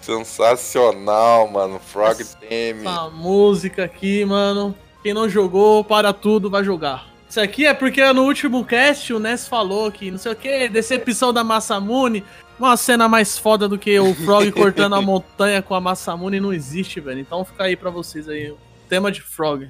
Sensacional, 0.00 1.48
mano. 1.48 1.78
Frog 1.78 2.24
Theme. 2.24 2.80
Essa 2.80 3.08
música 3.10 3.84
aqui, 3.84 4.24
mano. 4.24 4.74
Quem 5.04 5.14
não 5.14 5.28
jogou, 5.28 5.84
para 5.84 6.12
tudo, 6.12 6.50
vai 6.50 6.64
jogar. 6.64 7.12
Isso 7.28 7.40
aqui 7.40 7.64
é 7.64 7.72
porque 7.72 8.04
no 8.12 8.24
último 8.24 8.62
cast 8.62 9.10
o 9.14 9.18
Ness 9.18 9.48
falou 9.48 9.90
que 9.90 10.10
não 10.10 10.18
sei 10.18 10.32
o 10.32 10.36
que, 10.36 10.68
decepção 10.68 11.32
da 11.32 11.42
Massamune. 11.42 12.22
Uma 12.58 12.76
cena 12.76 13.08
mais 13.08 13.36
foda 13.36 13.68
do 13.68 13.78
que 13.78 13.98
o 13.98 14.14
Frog 14.14 14.50
cortando 14.52 14.94
a 14.94 15.02
montanha 15.02 15.62
com 15.62 15.74
a 15.74 15.80
Massamune 15.80 16.40
não 16.40 16.52
existe, 16.52 17.00
velho. 17.00 17.20
Então 17.20 17.44
fica 17.44 17.64
aí 17.64 17.76
pra 17.76 17.90
vocês 17.90 18.28
aí. 18.28 18.50
o 18.50 18.58
Tema 18.88 19.10
de 19.10 19.20
Frog. 19.20 19.68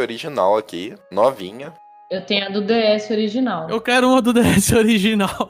Original 0.00 0.56
aqui, 0.56 0.94
novinha. 1.10 1.72
Eu 2.10 2.20
tenho 2.22 2.46
a 2.46 2.48
do 2.48 2.60
DS 2.60 3.08
original. 3.10 3.70
Eu 3.70 3.80
quero 3.80 4.08
uma 4.08 4.20
do 4.20 4.32
DS 4.32 4.72
original. 4.74 5.48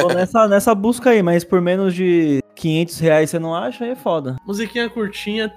Tô 0.00 0.08
nessa, 0.08 0.48
nessa 0.48 0.74
busca 0.74 1.10
aí, 1.10 1.22
mas 1.22 1.44
por 1.44 1.60
menos 1.60 1.94
de 1.94 2.42
500 2.56 2.98
reais 2.98 3.30
você 3.30 3.38
não 3.38 3.54
acha, 3.54 3.84
aí 3.84 3.90
é 3.90 3.96
foda. 3.96 4.36
Musiquinha 4.44 4.90
curtinha. 4.90 5.52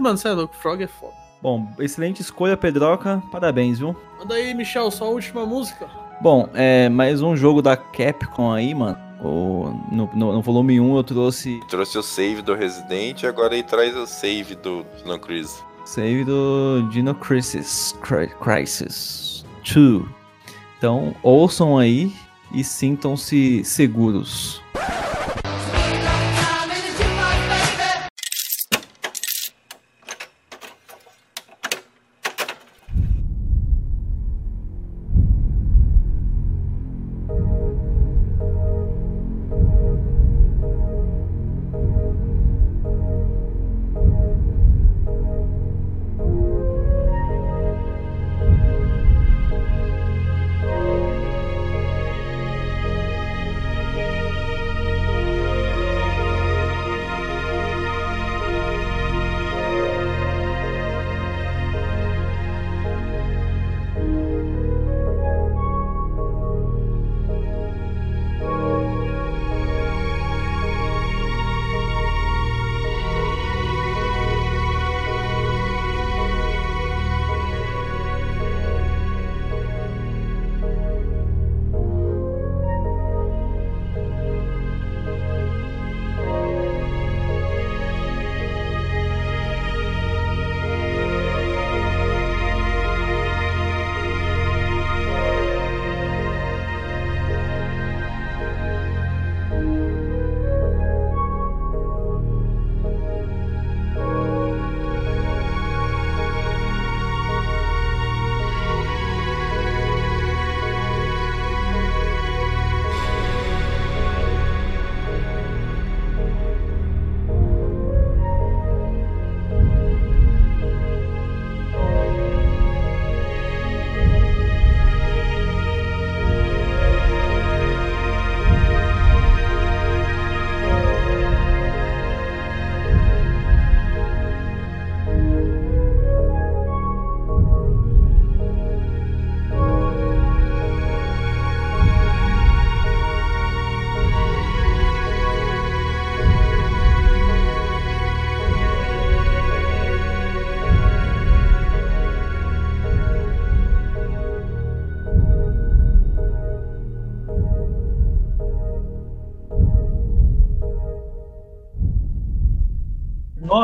Mano, 0.00 0.18
você 0.18 0.28
é 0.28 0.32
louco, 0.32 0.56
Frog 0.56 0.82
é 0.82 0.88
foda. 0.88 1.12
Bom, 1.40 1.68
excelente 1.78 2.20
escolha, 2.20 2.56
Pedroca. 2.56 3.22
Parabéns, 3.30 3.78
viu? 3.78 3.96
Manda 4.18 4.34
aí, 4.34 4.52
Michel, 4.54 4.90
sua 4.90 5.06
última 5.06 5.46
música. 5.46 5.88
Bom, 6.20 6.48
é 6.52 6.88
mais 6.88 7.22
um 7.22 7.36
jogo 7.36 7.62
da 7.62 7.76
Capcom 7.76 8.50
aí, 8.50 8.74
mano. 8.74 8.98
O, 9.22 9.72
no, 9.90 10.10
no, 10.14 10.32
no 10.32 10.42
volume 10.42 10.80
1 10.80 10.96
eu 10.96 11.04
trouxe 11.04 11.60
Trouxe 11.68 11.98
o 11.98 12.02
save 12.02 12.42
do 12.42 12.54
Resident, 12.54 13.24
agora 13.24 13.54
ele 13.54 13.64
traz 13.64 13.96
o 13.96 14.06
save 14.06 14.54
do 14.56 14.84
Dino 14.96 15.18
Crisis. 15.18 15.64
Save 15.88 16.22
do 16.24 16.86
Dino 16.90 17.14
Crisis, 17.14 17.94
Cri- 18.02 18.28
Crisis 18.42 19.42
2. 19.64 20.04
Então, 20.76 21.14
ouçam 21.22 21.78
aí 21.78 22.12
e 22.52 22.62
sintam-se 22.62 23.64
seguros. 23.64 24.62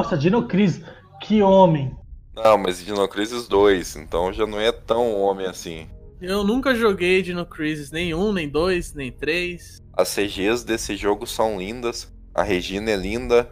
Nossa, 0.05 0.19
Dino 0.19 0.47
Crisis, 0.47 0.85
que 1.23 1.41
homem. 1.41 1.97
Não, 2.37 2.59
mas 2.59 2.85
Dino 2.85 3.09
Crisis 3.09 3.49
2, 3.49 3.97
então 3.97 4.31
já 4.35 4.47
não 4.47 4.61
é 4.61 4.71
tão 4.71 5.19
homem 5.19 5.47
assim. 5.47 5.87
Eu 6.21 6.45
nunca 6.45 6.75
joguei 6.75 7.23
Dino 7.23 7.47
Crisis, 7.47 7.91
nem 7.91 8.13
um, 8.13 8.31
nem 8.31 8.47
dois, 8.47 8.93
nem 8.93 9.11
três. 9.11 9.79
As 9.97 10.15
CGs 10.15 10.63
desse 10.63 10.95
jogo 10.95 11.27
são 11.27 11.59
lindas. 11.59 12.13
A 12.35 12.43
Regina 12.43 12.91
é 12.91 12.97
linda. 12.97 13.49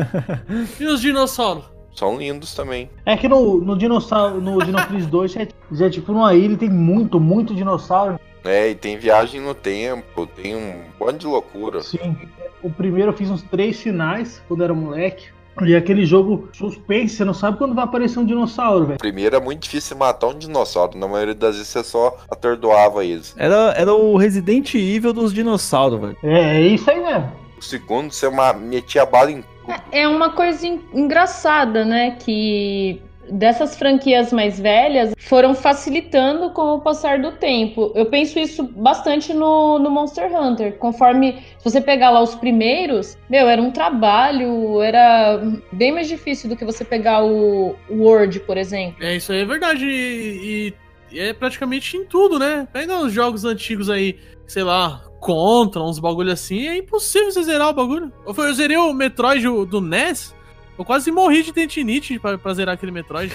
E 0.80 0.86
os 0.86 1.02
dinossauros? 1.02 1.66
São 1.94 2.16
lindos 2.16 2.54
também. 2.54 2.90
É 3.04 3.14
que 3.14 3.28
no, 3.28 3.60
no 3.60 3.76
dinossauro, 3.76 4.40
no 4.40 4.64
Dino 4.64 4.78
Crisis 4.86 5.08
2 5.08 5.32
já 5.32 5.42
é, 5.42 5.48
já 5.72 5.86
é 5.86 5.90
tipo 5.90 6.10
numa 6.10 6.34
ilha 6.34 6.56
tem 6.56 6.70
muito, 6.70 7.20
muito 7.20 7.54
dinossauro. 7.54 8.18
É, 8.44 8.70
e 8.70 8.74
tem 8.74 8.96
viagem 8.96 9.42
no 9.42 9.54
tempo, 9.54 10.26
tem 10.26 10.56
um 10.56 10.84
monte 10.98 11.18
de 11.18 11.26
loucura. 11.26 11.82
Sim. 11.82 12.16
O 12.62 12.70
primeiro 12.70 13.10
eu 13.10 13.16
fiz 13.16 13.28
uns 13.28 13.42
três 13.42 13.78
finais 13.78 14.42
quando 14.48 14.64
era 14.64 14.72
moleque. 14.72 15.35
E 15.64 15.74
aquele 15.74 16.04
jogo 16.04 16.48
suspense, 16.52 17.16
você 17.16 17.24
não 17.24 17.32
sabe 17.34 17.56
quando 17.58 17.74
vai 17.74 17.84
aparecer 17.84 18.18
um 18.18 18.24
dinossauro, 18.26 18.86
velho. 18.86 18.98
Primeiro 18.98 19.36
é 19.36 19.40
muito 19.40 19.62
difícil 19.62 19.96
matar 19.96 20.28
um 20.28 20.38
dinossauro. 20.38 20.98
Na 20.98 21.08
maioria 21.08 21.34
das 21.34 21.56
vezes 21.56 21.68
você 21.68 21.82
só 21.84 22.16
atordoava 22.30 23.04
eles. 23.04 23.34
Era, 23.38 23.72
era 23.76 23.94
o 23.94 24.16
Resident 24.16 24.74
Evil 24.74 25.12
dos 25.12 25.32
dinossauros, 25.32 26.00
velho. 26.00 26.16
É, 26.22 26.56
é 26.58 26.60
isso 26.60 26.90
aí 26.90 27.00
mesmo. 27.02 27.32
O 27.58 27.62
segundo 27.62 28.10
você 28.12 28.28
metia 28.60 29.06
bala 29.06 29.30
em 29.30 29.42
tudo. 29.42 29.46
É 29.90 30.06
uma 30.06 30.30
coisa 30.30 30.66
en- 30.66 30.80
engraçada, 30.92 31.84
né? 31.84 32.12
Que 32.20 33.00
dessas 33.30 33.76
franquias 33.76 34.32
mais 34.32 34.58
velhas 34.58 35.14
foram 35.18 35.54
facilitando 35.54 36.50
com 36.50 36.74
o 36.74 36.80
passar 36.80 37.18
do 37.20 37.32
tempo. 37.32 37.92
Eu 37.94 38.06
penso 38.06 38.38
isso 38.38 38.62
bastante 38.62 39.32
no, 39.32 39.78
no 39.78 39.90
Monster 39.90 40.34
Hunter. 40.34 40.76
Conforme 40.78 41.42
se 41.58 41.64
você 41.64 41.80
pegar 41.80 42.10
lá 42.10 42.20
os 42.20 42.34
primeiros, 42.34 43.16
meu, 43.28 43.48
era 43.48 43.60
um 43.60 43.70
trabalho, 43.70 44.80
era 44.80 45.40
bem 45.72 45.92
mais 45.92 46.08
difícil 46.08 46.48
do 46.48 46.56
que 46.56 46.64
você 46.64 46.84
pegar 46.84 47.24
o 47.24 47.56
o 47.88 48.02
Word, 48.02 48.40
por 48.40 48.56
exemplo. 48.56 48.96
É, 49.04 49.16
isso 49.16 49.32
aí 49.32 49.40
é 49.40 49.44
verdade. 49.44 49.86
E, 49.86 50.74
e 51.10 51.18
é 51.20 51.32
praticamente 51.32 51.96
em 51.96 52.04
tudo, 52.04 52.38
né? 52.38 52.66
Pega 52.72 52.98
os 52.98 53.12
jogos 53.12 53.44
antigos 53.44 53.88
aí, 53.88 54.18
sei 54.46 54.62
lá, 54.62 55.02
Contra, 55.20 55.82
uns 55.82 55.98
bagulho 55.98 56.30
assim, 56.30 56.68
é 56.68 56.76
impossível 56.76 57.32
você 57.32 57.42
zerar 57.42 57.70
o 57.70 57.72
bagulho. 57.72 58.12
Eu, 58.24 58.54
zerei 58.54 58.76
o 58.76 58.92
Metroid 58.92 59.42
do 59.66 59.80
NES, 59.80 60.34
eu 60.78 60.84
quase 60.84 61.10
morri 61.10 61.42
de 61.42 61.52
tendinite 61.52 62.18
pra, 62.18 62.36
pra 62.38 62.54
zerar 62.54 62.74
aquele 62.74 62.92
Metroid. 62.92 63.32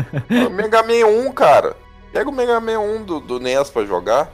Mega 0.54 0.82
Man 0.82 1.06
1, 1.28 1.32
cara. 1.32 1.76
Pega 2.12 2.28
o 2.28 2.32
Mega 2.32 2.60
Man 2.60 2.78
1 2.78 3.04
do, 3.04 3.20
do 3.20 3.40
NES 3.40 3.70
pra 3.70 3.84
jogar. 3.84 4.30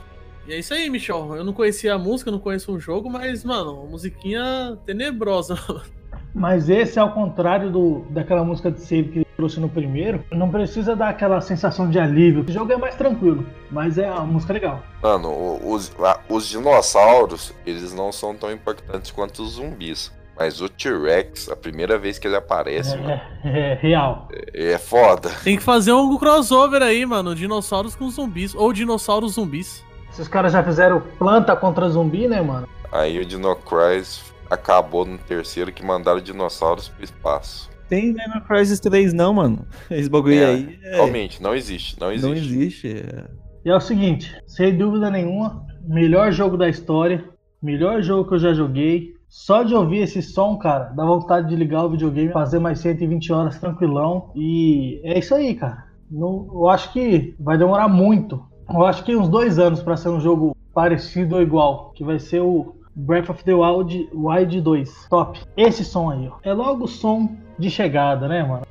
E 0.47 0.53
é 0.53 0.59
isso 0.59 0.73
aí, 0.75 0.89
Michel. 0.91 1.37
Eu 1.37 1.45
não 1.45 1.53
conhecia 1.53 1.95
a 1.95 1.99
música, 1.99 2.31
não 2.31 2.39
conheço 2.39 2.73
o 2.73 2.81
jogo, 2.81 3.09
mas, 3.11 3.45
mano, 3.45 3.75
uma 3.83 3.91
musiquinha 3.91 4.79
tenebrosa. 4.87 5.57
Mas 6.35 6.69
esse, 6.69 7.01
ao 7.01 7.11
contrário 7.13 7.71
do, 7.71 8.01
daquela 8.11 8.45
música 8.45 8.71
de 8.71 8.81
save 8.83 9.09
que 9.09 9.19
ele 9.21 9.27
trouxe 9.37 9.59
no 9.59 9.69
primeiro, 9.69 10.23
não 10.31 10.49
precisa 10.51 10.95
dar 10.95 11.09
aquela 11.09 11.41
sensação 11.41 11.91
de 11.91 11.99
alívio. 11.99 12.45
O 12.47 12.53
jogo 12.53 12.71
é 12.71 12.77
mais 12.77 12.95
tranquilo, 12.95 13.45
mas 13.71 13.97
é 13.99 14.09
uma 14.11 14.25
música 14.27 14.53
legal. 14.53 14.81
Mano, 15.03 15.59
os, 15.67 15.91
a- 15.99 16.21
os 16.29 16.47
dinossauros, 16.47 17.53
eles 17.67 17.93
não 17.95 18.13
são 18.13 18.37
tão 18.37 18.53
importantes 18.53 19.11
quanto 19.11 19.43
os 19.43 19.53
zumbis. 19.53 20.13
Mas 20.39 20.61
o 20.61 20.69
T-Rex, 20.69 21.49
a 21.51 21.57
primeira 21.57 21.99
vez 21.99 22.19
que 22.19 22.27
ele 22.29 22.37
aparece, 22.37 22.97
mano, 22.97 23.11
É, 23.11 23.73
é 23.73 23.75
real. 23.75 24.29
é, 24.55 24.73
é 24.73 24.79
foda. 24.79 25.31
Tem 25.43 25.57
que 25.57 25.63
fazer 25.63 25.93
um 25.93 26.17
crossover 26.17 26.83
aí, 26.83 27.05
mano. 27.05 27.35
Dinossauros 27.35 27.97
com 27.97 28.09
zumbis. 28.09 28.55
Ou 28.55 28.73
dinossauros 28.73 29.33
zumbis. 29.35 29.85
Esses 30.11 30.29
caras 30.29 30.53
já 30.53 30.63
fizeram 30.63 31.01
planta 31.19 31.55
contra 31.57 31.89
zumbi, 31.89 32.29
né, 32.29 32.41
mano? 32.41 32.69
Aí 32.93 33.19
o 33.19 33.25
Dino 33.25 33.55
Crisis 33.57 34.33
acabou 34.51 35.05
no 35.05 35.19
terceiro 35.19 35.73
que 35.73 35.85
mandaram 35.85 36.21
dinossauros 36.21 36.89
pro 36.89 37.05
espaço. 37.05 37.69
Tem 37.89 38.13
Dino 38.15 38.41
Crisis 38.47 38.81
3 38.81 39.13
não, 39.13 39.35
mano. 39.35 39.67
Esse 39.91 40.09
bagulho 40.09 40.35
É, 40.41 40.45
aí 40.47 40.79
é- 40.85 40.95
Realmente, 40.97 41.43
não 41.43 41.55
existe, 41.55 41.99
não 42.01 42.13
existe. 42.13 42.27
não 42.29 42.35
existe. 42.35 42.89
é. 42.89 43.25
E 43.65 43.71
é 43.71 43.75
o 43.77 43.81
seguinte, 43.81 44.35
sem 44.47 44.77
dúvida 44.77 45.11
nenhuma, 45.11 45.65
melhor 45.85 46.31
jogo 46.33 46.57
da 46.57 46.69
história, 46.69 47.25
melhor 47.63 48.01
jogo 48.03 48.29
que 48.29 48.35
eu 48.35 48.39
já 48.39 48.53
joguei. 48.55 49.18
Só 49.29 49.63
de 49.63 49.75
ouvir 49.75 49.99
esse 49.99 50.23
som, 50.23 50.57
cara, 50.57 50.85
dá 50.85 51.05
vontade 51.05 51.49
de 51.49 51.57
ligar 51.57 51.85
o 51.85 51.91
videogame, 51.91 52.33
fazer 52.33 52.59
mais 52.59 52.81
120 52.81 53.33
horas 53.33 53.59
tranquilão. 53.59 54.31
E 54.35 55.01
é 55.05 55.19
isso 55.19 55.35
aí, 55.35 55.55
cara. 55.55 55.85
Não, 56.11 56.49
eu 56.51 56.69
acho 56.69 56.93
que 56.93 57.35
vai 57.39 57.59
demorar 57.59 57.89
muito. 57.89 58.43
Eu 58.73 58.85
acho 58.87 59.05
que 59.05 59.15
uns 59.15 59.29
dois 59.29 59.59
anos 59.59 59.83
pra 59.83 59.97
ser 59.97 60.09
um 60.09 60.21
jogo 60.21 60.57
parecido 60.73 61.37
ou 61.37 61.43
igual, 61.43 61.93
que 61.95 62.03
vai 62.03 62.19
ser 62.19 62.41
o 62.41 62.75
Breath 62.97 63.29
of 63.29 63.45
the 63.45 63.55
Wild, 63.55 64.09
Wild 64.15 64.61
2. 64.61 65.09
Top. 65.11 65.41
Esse 65.57 65.85
som 65.85 66.11
aí, 66.11 66.27
ó. 66.29 66.39
É 66.43 66.53
logo 66.53 66.85
o 66.85 66.89
som 66.89 67.29
de 67.59 67.71
chegada, 67.71 68.27
né, 68.27 68.43
mano? 68.43 68.63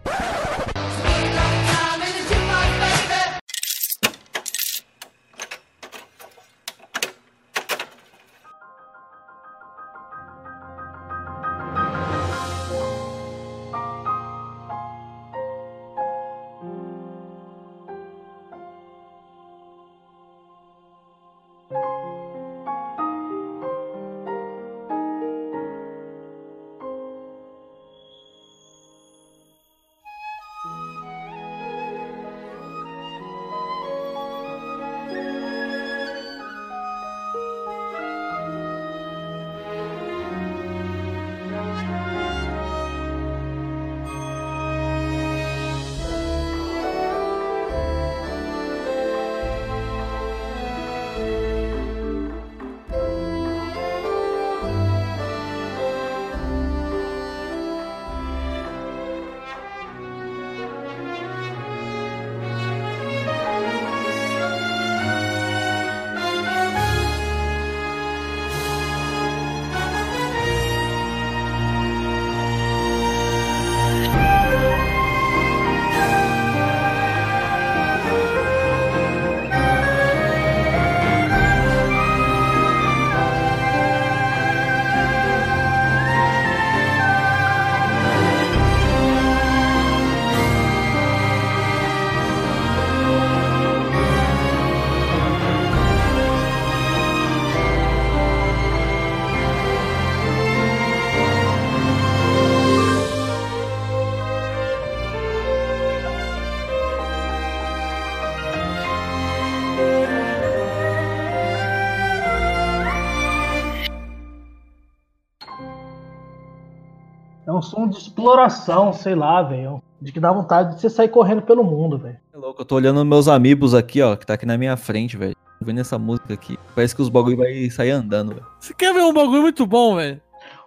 Um 117.58 117.62
som 117.62 117.88
de 117.88 117.98
exploração, 117.98 118.94
sei 118.94 119.16
lá, 119.16 119.42
velho. 119.42 119.82
De 120.00 120.12
que 120.12 120.20
dá 120.20 120.32
vontade 120.32 120.76
de 120.76 120.82
você 120.82 120.90
sair 120.90 121.10
correndo 121.10 121.42
pelo 121.42 121.64
mundo, 121.64 121.98
velho. 121.98 122.18
É 122.34 122.38
louco, 122.38 122.62
eu 122.62 122.66
tô 122.66 122.76
olhando 122.76 123.04
meus 123.04 123.28
amigos 123.28 123.74
aqui, 123.74 124.02
ó, 124.02 124.16
que 124.16 124.26
tá 124.26 124.36
aqui 124.36 124.46
na 124.46 124.58
minha 124.58 124.78
frente, 124.78 125.18
velho. 125.18 125.36
Tô 125.60 125.66
Vendo 125.66 125.80
essa 125.80 125.98
música 125.98 126.34
aqui. 126.34 126.58
Parece 126.76 126.96
que 126.96 127.02
os 127.02 127.10
bagulho 127.10 127.38
vai 127.38 127.68
sair 127.72 127.92
andando, 127.92 128.30
velho. 128.30 128.46
Você 128.60 128.74
quer 128.76 128.94
ver 128.94 129.02
um 129.02 129.14
bagulho 129.14 129.42
muito 129.42 129.66
bom, 129.66 129.96
velho? 129.96 130.22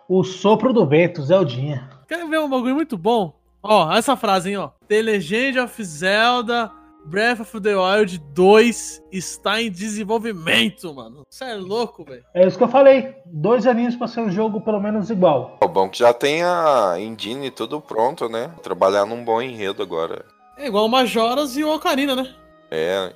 O 0.09 0.25
sopro 0.25 0.73
do 0.73 0.85
vento, 0.85 1.23
Zeldinha. 1.23 1.89
Quer 2.09 2.29
ver 2.29 2.41
um 2.41 2.51
bagulho 2.51 2.75
muito 2.75 2.99
bom? 2.99 3.33
Ó, 3.63 3.93
essa 3.93 4.17
frase, 4.17 4.51
hein, 4.51 4.57
ó. 4.57 4.71
The 4.89 5.01
Legend 5.01 5.61
of 5.61 5.85
Zelda 5.85 6.73
Breath 7.05 7.41
of 7.41 7.61
the 7.61 7.75
Wild 7.75 8.19
2 8.35 9.03
está 9.11 9.61
em 9.61 9.71
desenvolvimento, 9.71 10.95
mano. 10.95 11.23
Você 11.29 11.45
é 11.45 11.55
louco, 11.55 12.05
velho. 12.05 12.25
É 12.35 12.47
isso 12.47 12.59
que 12.59 12.65
eu 12.65 12.69
falei. 12.69 13.15
Dois 13.27 13.67
aninhos 13.67 13.97
pra 13.97 14.07
ser 14.07 14.21
um 14.21 14.31
jogo 14.31 14.61
pelo 14.61 14.81
menos 14.81 15.11
igual. 15.11 15.59
O 15.63 15.69
bom 15.69 15.89
que 15.89 15.99
já 15.99 16.13
tem 16.13 16.43
a 16.43 16.95
engine 16.99 17.51
tudo 17.51 17.81
pronto, 17.81 18.29
né? 18.29 18.51
Trabalhar 18.63 19.07
num 19.07 19.25
bom 19.25 19.41
enredo 19.41 19.83
agora. 19.83 20.25
É 20.57 20.67
igual 20.67 20.87
o 20.87 20.89
Majoras 20.89 21.57
e 21.57 21.65
o 21.65 21.75
Ocarina, 21.75 22.15
né? 22.15 22.35
É, 22.71 23.13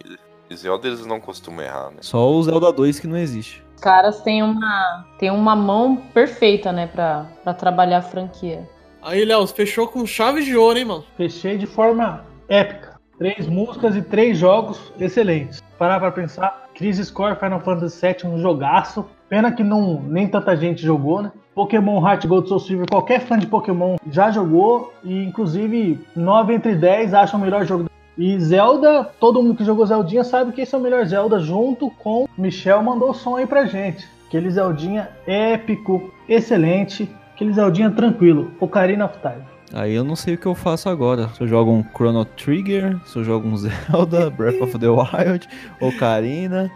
e 0.51 0.57
Zelda 0.57 0.89
eles 0.89 1.07
não 1.07 1.21
costumam 1.21 1.65
errar, 1.65 1.91
né? 1.91 1.99
Só 2.01 2.29
o 2.31 2.43
Zelda 2.43 2.73
2 2.73 3.01
que 3.01 3.07
não 3.07 3.17
existe. 3.17 3.63
Os 3.77 3.81
caras 3.81 4.23
têm 4.23 4.43
uma, 4.43 5.07
têm 5.19 5.31
uma 5.31 5.55
mão 5.55 5.97
perfeita, 5.97 6.73
né, 6.73 6.87
pra, 6.87 7.27
pra 7.43 7.53
trabalhar 7.53 7.99
a 7.99 8.03
franquia. 8.03 8.69
Aí, 9.03 9.25
Léo, 9.25 9.47
fechou 9.47 9.87
com 9.87 10.07
chave 10.07 10.43
de 10.43 10.57
ouro, 10.57 10.79
hein, 10.79 10.87
mano? 10.87 11.05
Fechei 11.17 11.59
de 11.59 11.67
forma 11.67 12.25
épica. 12.49 12.94
Três 13.19 13.47
músicas 13.47 13.95
e 13.95 14.03
três 14.03 14.37
jogos 14.37 14.93
excelentes. 14.99 15.63
Parar 15.79 16.01
pra 16.01 16.11
pensar, 16.11 16.69
Crisis 16.75 17.11
Core 17.11 17.37
Final 17.37 17.61
Fantasy 17.61 18.01
VII 18.01 18.31
um 18.31 18.39
jogaço. 18.39 19.07
Pena 19.29 19.53
que 19.53 19.63
não, 19.63 20.03
nem 20.03 20.27
tanta 20.27 20.57
gente 20.57 20.83
jogou, 20.83 21.23
né? 21.23 21.33
Pokémon 21.55 22.05
Heart 22.05 22.27
Gold 22.27 22.49
Soul 22.49 22.61
Silver, 22.61 22.87
qualquer 22.91 23.21
fã 23.21 23.39
de 23.39 23.47
Pokémon 23.47 23.97
já 24.11 24.31
jogou. 24.31 24.93
E 25.05 25.23
inclusive 25.23 26.05
9 26.17 26.55
entre 26.55 26.75
10 26.75 27.15
acham 27.15 27.39
o 27.39 27.43
melhor 27.43 27.65
jogo. 27.65 27.89
E 28.19 28.39
Zelda, 28.41 29.05
todo 29.19 29.43
mundo 29.43 29.57
que 29.57 29.65
jogou 29.65 29.87
Zeldinha 29.87 30.23
sabe 30.23 30.53
que 30.53 30.61
esse 30.61 30.75
é 30.75 30.79
o 30.79 30.81
melhor 30.81 31.05
Zelda, 31.05 31.41
junto 31.41 31.91
com 31.91 32.29
Michel 32.39 32.83
mandou 32.83 33.11
o 33.11 33.15
som 33.15 33.37
aí 33.37 33.47
pra 33.47 33.67
gente. 33.67 34.09
Aquele 34.27 34.51
Zeldinha 34.51 35.09
épico, 35.27 36.13
excelente. 36.29 37.09
Aquele 37.35 37.53
Zeldinha 37.53 37.91
tranquilo. 37.91 38.53
Ocarina 38.61 39.05
of 39.05 39.19
Time. 39.21 39.54
Aí 39.75 39.93
eu 39.93 40.05
não 40.05 40.15
sei 40.15 40.35
o 40.35 40.39
que 40.39 40.47
eu 40.47 40.55
faço 40.55 40.89
agora. 40.89 41.29
Se 41.37 41.41
eu 41.41 41.49
jogo 41.49 41.73
um 41.73 41.83
Chrono 41.83 42.25
Trigger, 42.25 42.97
se 43.05 43.17
eu 43.17 43.25
jogo 43.25 43.49
um 43.49 43.57
Zelda, 43.59 44.31
Breath 44.31 44.63
of 44.63 44.79
the 44.79 44.87
Wild, 44.89 45.49
Ocarina. 45.81 46.71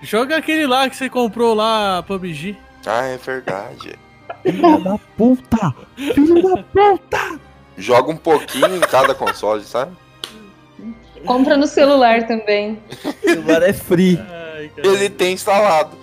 Joga 0.00 0.38
aquele 0.38 0.66
lá 0.66 0.88
que 0.88 0.96
você 0.96 1.10
comprou 1.10 1.52
lá, 1.52 2.02
PUBG. 2.04 2.56
Ah, 2.86 3.04
é 3.04 3.18
verdade. 3.18 3.98
Filha 4.42 4.78
da 4.78 4.98
puta! 5.14 5.74
Filho 5.94 6.42
da 6.42 6.62
puta! 6.62 7.40
Joga 7.76 8.12
um 8.12 8.16
pouquinho 8.16 8.76
em 8.76 8.80
cada 8.80 9.14
console, 9.14 9.62
sabe? 9.62 9.94
Compra 11.26 11.54
no 11.54 11.66
celular 11.66 12.26
também. 12.26 12.82
O 13.04 13.28
celular 13.28 13.62
é 13.62 13.74
free. 13.74 14.18
Ai. 14.18 14.70
Ele 14.78 15.10
tem 15.10 15.34
instalado. 15.34 15.98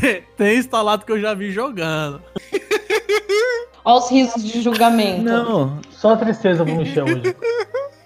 Tem, 0.00 0.22
tem 0.36 0.58
instalado 0.58 1.04
que 1.04 1.12
eu 1.12 1.20
já 1.20 1.34
vi 1.34 1.52
jogando. 1.52 2.20
Olha 3.84 3.98
os 3.98 4.10
risos 4.10 4.42
de 4.42 4.62
julgamento. 4.62 5.22
Não, 5.22 5.80
Só 5.90 6.16
tristeza 6.16 6.64
pro 6.64 6.74
Michel 6.76 7.04
hoje. 7.04 7.36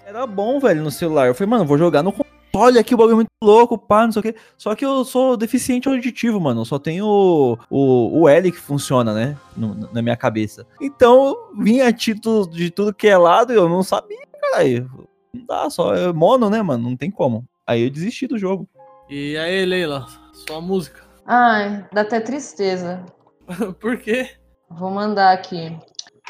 era 0.05 0.25
bom, 0.27 0.59
velho, 0.59 0.83
no 0.83 0.91
celular. 0.91 1.27
Eu 1.27 1.35
falei, 1.35 1.49
mano, 1.49 1.65
vou 1.65 1.77
jogar 1.77 2.03
no 2.03 2.11
console 2.11 2.77
aqui, 2.77 2.93
o 2.93 2.97
bagulho 2.97 3.13
é 3.13 3.15
muito 3.15 3.29
louco, 3.41 3.77
pá, 3.77 4.05
não 4.05 4.11
sei 4.11 4.19
o 4.19 4.23
quê. 4.23 4.35
Só 4.57 4.75
que 4.75 4.85
eu 4.85 5.05
sou 5.05 5.37
deficiente 5.37 5.87
auditivo, 5.87 6.39
mano. 6.39 6.61
Eu 6.61 6.65
só 6.65 6.77
tenho 6.79 7.05
o, 7.05 7.57
o, 7.69 8.21
o 8.21 8.27
L 8.29 8.51
que 8.51 8.57
funciona, 8.57 9.13
né? 9.13 9.37
no- 9.55 9.89
na 9.93 10.01
minha 10.01 10.17
cabeça. 10.17 10.65
Então, 10.81 11.35
vinha 11.57 11.91
título 11.93 12.49
de 12.49 12.69
tudo 12.69 12.93
que 12.93 13.07
é 13.07 13.17
lado 13.17 13.53
e 13.53 13.55
eu 13.55 13.69
não 13.69 13.81
sabia, 13.83 14.17
caralho. 14.41 14.89
Não 15.33 15.45
dá, 15.45 15.69
só 15.69 15.93
é 15.95 16.11
mono, 16.11 16.49
né, 16.49 16.61
mano? 16.61 16.89
Não 16.89 16.97
tem 16.97 17.09
como. 17.11 17.45
Aí 17.65 17.83
eu 17.83 17.89
desisti 17.89 18.27
do 18.27 18.37
jogo. 18.37 18.67
E 19.09 19.37
aí, 19.37 19.63
Leila, 19.65 20.05
sua 20.33 20.59
música. 20.59 21.01
Ai, 21.25 21.85
dá 21.93 22.01
até 22.01 22.19
tristeza. 22.19 23.05
Por 23.79 23.97
quê? 23.97 24.29
Vou 24.71 24.91
mandar 24.91 25.33
aqui. 25.33 25.75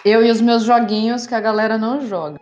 Eu 0.05 0.25
e 0.25 0.31
os 0.31 0.39
meus 0.39 0.63
joguinhos 0.63 1.27
que 1.27 1.35
a 1.35 1.41
galera 1.41 1.77
não 1.77 2.07
joga. 2.07 2.39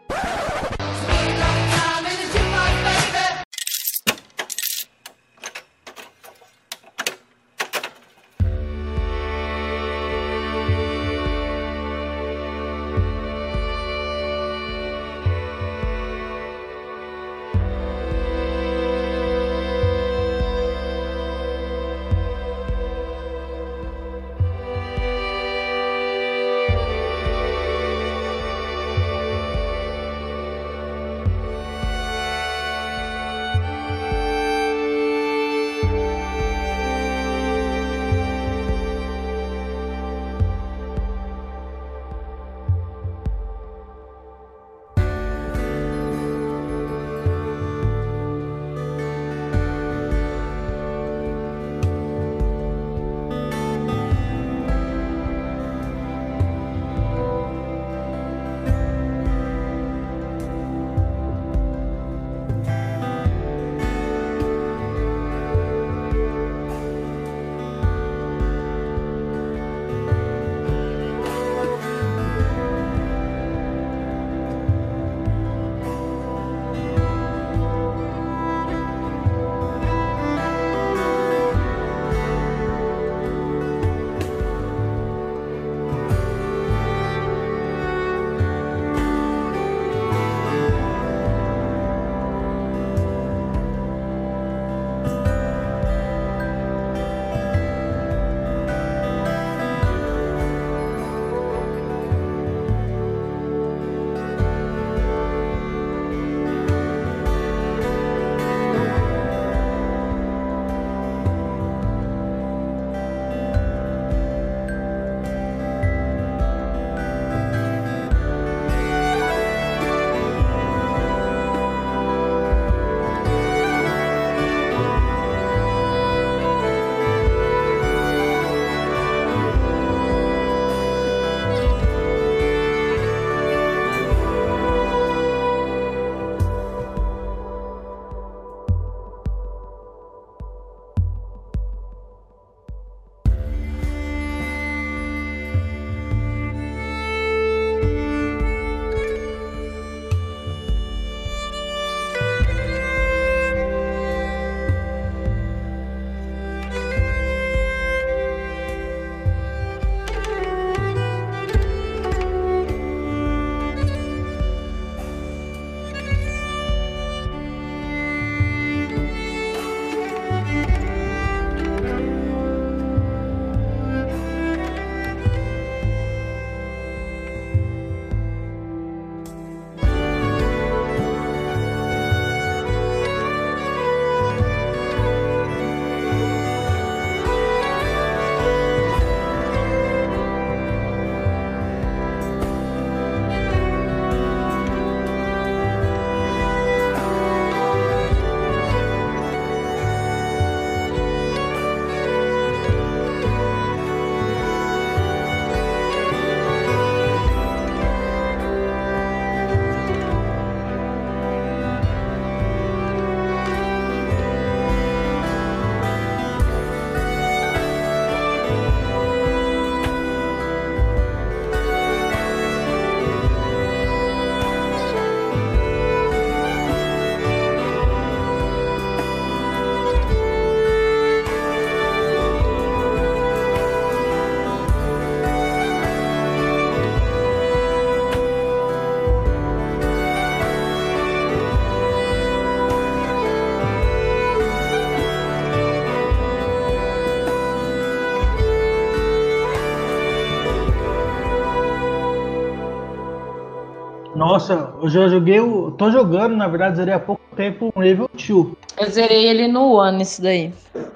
Nossa, 254.37 254.71
eu 254.83 254.87
já 254.87 255.07
joguei 255.07 255.39
o. 255.39 255.71
tô 255.71 255.89
jogando, 255.89 256.35
na 256.35 256.47
verdade, 256.47 256.77
zerei 256.77 256.93
há 256.93 256.99
pouco 256.99 257.23
tempo 257.35 257.73
um 257.75 257.83
Evil 257.83 258.07
2. 258.13 258.55
Eu 258.77 258.87
zerei 258.87 259.25
ele 259.25 259.47
no 259.47 259.73
One, 259.73 260.03
esse 260.03 260.21
daí. 260.21 260.53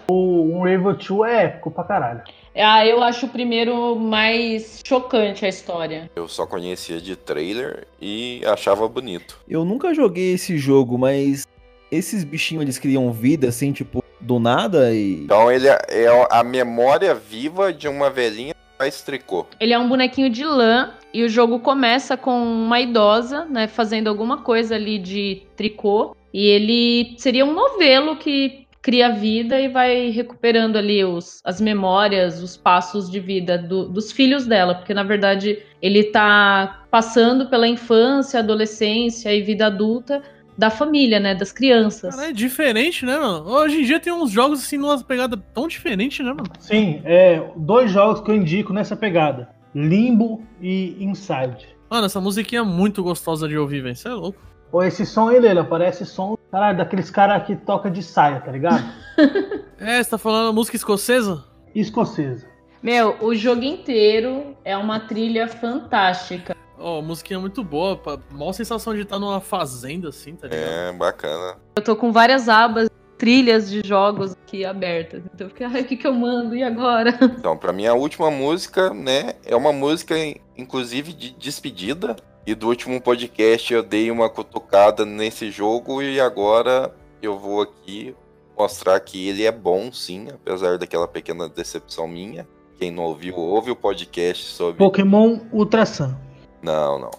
O 0.07 0.59
um 0.59 0.67
Evil 0.67 0.93
2 0.93 1.31
é 1.31 1.45
épico 1.45 1.71
pra 1.71 1.83
caralho. 1.83 2.21
Ah, 2.55 2.85
eu 2.85 3.01
acho 3.01 3.25
o 3.25 3.29
primeiro 3.29 3.95
mais 3.95 4.79
chocante 4.85 5.43
a 5.43 5.49
história. 5.49 6.07
Eu 6.15 6.27
só 6.27 6.45
conhecia 6.45 7.01
de 7.01 7.15
trailer 7.15 7.87
e 7.99 8.43
achava 8.45 8.87
bonito. 8.87 9.39
Eu 9.49 9.65
nunca 9.65 9.91
joguei 9.91 10.33
esse 10.33 10.55
jogo, 10.59 10.95
mas 10.95 11.47
esses 11.89 12.23
bichinhos 12.23 12.61
eles 12.61 12.77
criam 12.77 13.11
vida 13.11 13.47
assim, 13.47 13.71
tipo, 13.71 14.03
do 14.19 14.37
nada 14.39 14.93
e. 14.93 15.23
Então 15.23 15.51
ele 15.51 15.67
é 15.67 15.79
é 15.89 16.27
a 16.29 16.43
memória 16.43 17.15
viva 17.15 17.73
de 17.73 17.87
uma 17.87 18.07
velhinha 18.07 18.53
que 18.53 18.77
faz 18.77 19.01
tricô. 19.01 19.47
Ele 19.59 19.73
é 19.73 19.79
um 19.79 19.89
bonequinho 19.89 20.29
de 20.29 20.43
lã 20.43 20.91
e 21.13 21.23
o 21.23 21.29
jogo 21.29 21.59
começa 21.59 22.15
com 22.17 22.31
uma 22.43 22.79
idosa, 22.79 23.45
né, 23.45 23.67
fazendo 23.67 24.07
alguma 24.07 24.37
coisa 24.37 24.75
ali 24.75 24.97
de 24.99 25.43
tricô. 25.55 26.15
E 26.33 26.45
ele 26.47 27.13
seria 27.17 27.45
um 27.45 27.53
novelo 27.53 28.15
que 28.15 28.65
cria 28.81 29.09
vida 29.11 29.59
e 29.59 29.67
vai 29.67 30.09
recuperando 30.09 30.75
ali 30.77 31.03
os, 31.03 31.39
as 31.43 31.61
memórias, 31.61 32.41
os 32.41 32.57
passos 32.57 33.11
de 33.11 33.19
vida 33.19 33.57
do- 33.57 33.87
dos 33.87 34.11
filhos 34.11 34.47
dela, 34.47 34.73
porque 34.73 34.93
na 34.93 35.03
verdade 35.03 35.59
ele 35.81 36.05
tá 36.05 36.83
passando 36.89 37.47
pela 37.47 37.67
infância, 37.67 38.39
adolescência 38.39 39.33
e 39.35 39.41
vida 39.41 39.67
adulta 39.67 40.21
da 40.57 40.69
família, 40.69 41.19
né, 41.19 41.35
das 41.35 41.51
crianças. 41.51 42.15
Cara, 42.15 42.29
é 42.29 42.33
diferente, 42.33 43.05
né, 43.05 43.17
mano? 43.17 43.47
Hoje 43.49 43.81
em 43.81 43.83
dia 43.83 43.99
tem 43.99 44.11
uns 44.13 44.31
jogos 44.31 44.59
assim, 44.61 44.77
numa 44.77 44.97
pegada 45.03 45.37
tão 45.53 45.67
diferente, 45.67 46.23
né, 46.23 46.29
mano? 46.29 46.49
Sim, 46.59 47.01
é 47.05 47.41
dois 47.55 47.91
jogos 47.91 48.21
que 48.21 48.31
eu 48.31 48.35
indico 48.35 48.73
nessa 48.73 48.95
pegada: 48.95 49.49
Limbo 49.73 50.41
e 50.61 50.97
Inside. 51.03 51.75
Mano, 51.89 52.05
essa 52.05 52.21
musiquinha 52.21 52.61
é 52.61 52.63
muito 52.63 53.03
gostosa 53.03 53.47
de 53.47 53.57
ouvir, 53.57 53.81
velho. 53.81 53.95
Você 53.95 54.07
é 54.07 54.13
louco. 54.13 54.39
Pô, 54.71 54.81
esse 54.83 55.05
som 55.05 55.27
aí, 55.27 55.39
Leila, 55.39 55.63
parece 55.65 56.05
som 56.05 56.37
caralho, 56.49 56.77
daqueles 56.77 57.09
caras 57.09 57.45
que 57.45 57.55
toca 57.55 57.89
de 57.89 58.03
saia, 58.03 58.39
tá 58.39 58.51
ligado? 58.51 58.83
É, 59.83 60.01
você 60.01 60.11
tá 60.11 60.17
falando 60.19 60.53
música 60.53 60.75
escocesa? 60.75 61.43
Escocesa. 61.73 62.45
Meu, 62.83 63.17
o 63.19 63.33
jogo 63.33 63.63
inteiro 63.63 64.55
é 64.63 64.77
uma 64.77 64.99
trilha 64.99 65.47
fantástica. 65.47 66.55
Ó, 66.77 67.01
musiquinha 67.01 67.39
muito 67.39 67.63
boa. 67.63 67.97
pá. 67.97 68.19
Mó 68.29 68.53
sensação 68.53 68.93
de 68.93 69.01
estar 69.01 69.17
numa 69.17 69.41
fazenda, 69.41 70.09
assim, 70.09 70.35
tá 70.35 70.47
ligado? 70.47 70.69
É 70.69 70.93
bacana. 70.93 71.57
Eu 71.75 71.81
tô 71.81 71.95
com 71.95 72.11
várias 72.11 72.47
abas, 72.47 72.89
trilhas 73.21 73.69
de 73.69 73.87
jogos 73.87 74.31
aqui 74.31 74.65
abertas. 74.65 75.21
Então 75.31 75.45
eu 75.45 75.51
fiquei, 75.51 75.67
ai, 75.67 75.81
o 75.81 75.85
que 75.85 75.95
que 75.95 76.07
eu 76.07 76.13
mando? 76.13 76.55
E 76.55 76.63
agora? 76.63 77.19
Então, 77.37 77.55
pra 77.55 77.71
mim, 77.71 77.85
a 77.85 77.93
última 77.93 78.31
música, 78.31 78.91
né, 78.91 79.35
é 79.45 79.55
uma 79.55 79.71
música, 79.71 80.15
inclusive, 80.57 81.13
de 81.13 81.29
despedida. 81.29 82.15
E 82.47 82.55
do 82.55 82.67
último 82.67 82.99
podcast 82.99 83.71
eu 83.71 83.83
dei 83.83 84.09
uma 84.09 84.27
cutucada 84.27 85.05
nesse 85.05 85.51
jogo 85.51 86.01
e 86.01 86.19
agora 86.19 86.91
eu 87.21 87.37
vou 87.37 87.61
aqui 87.61 88.15
mostrar 88.57 88.99
que 88.99 89.29
ele 89.29 89.45
é 89.45 89.51
bom, 89.51 89.91
sim, 89.91 90.27
apesar 90.33 90.79
daquela 90.79 91.07
pequena 91.07 91.47
decepção 91.47 92.07
minha. 92.07 92.47
Quem 92.79 92.89
não 92.89 93.03
ouviu, 93.03 93.37
ouve 93.37 93.69
o 93.69 93.75
podcast 93.75 94.43
sobre. 94.45 94.79
Pokémon 94.79 95.41
Ultra 95.51 95.85
Sun. 95.85 96.15
Não, 96.63 96.97
não. 96.97 97.11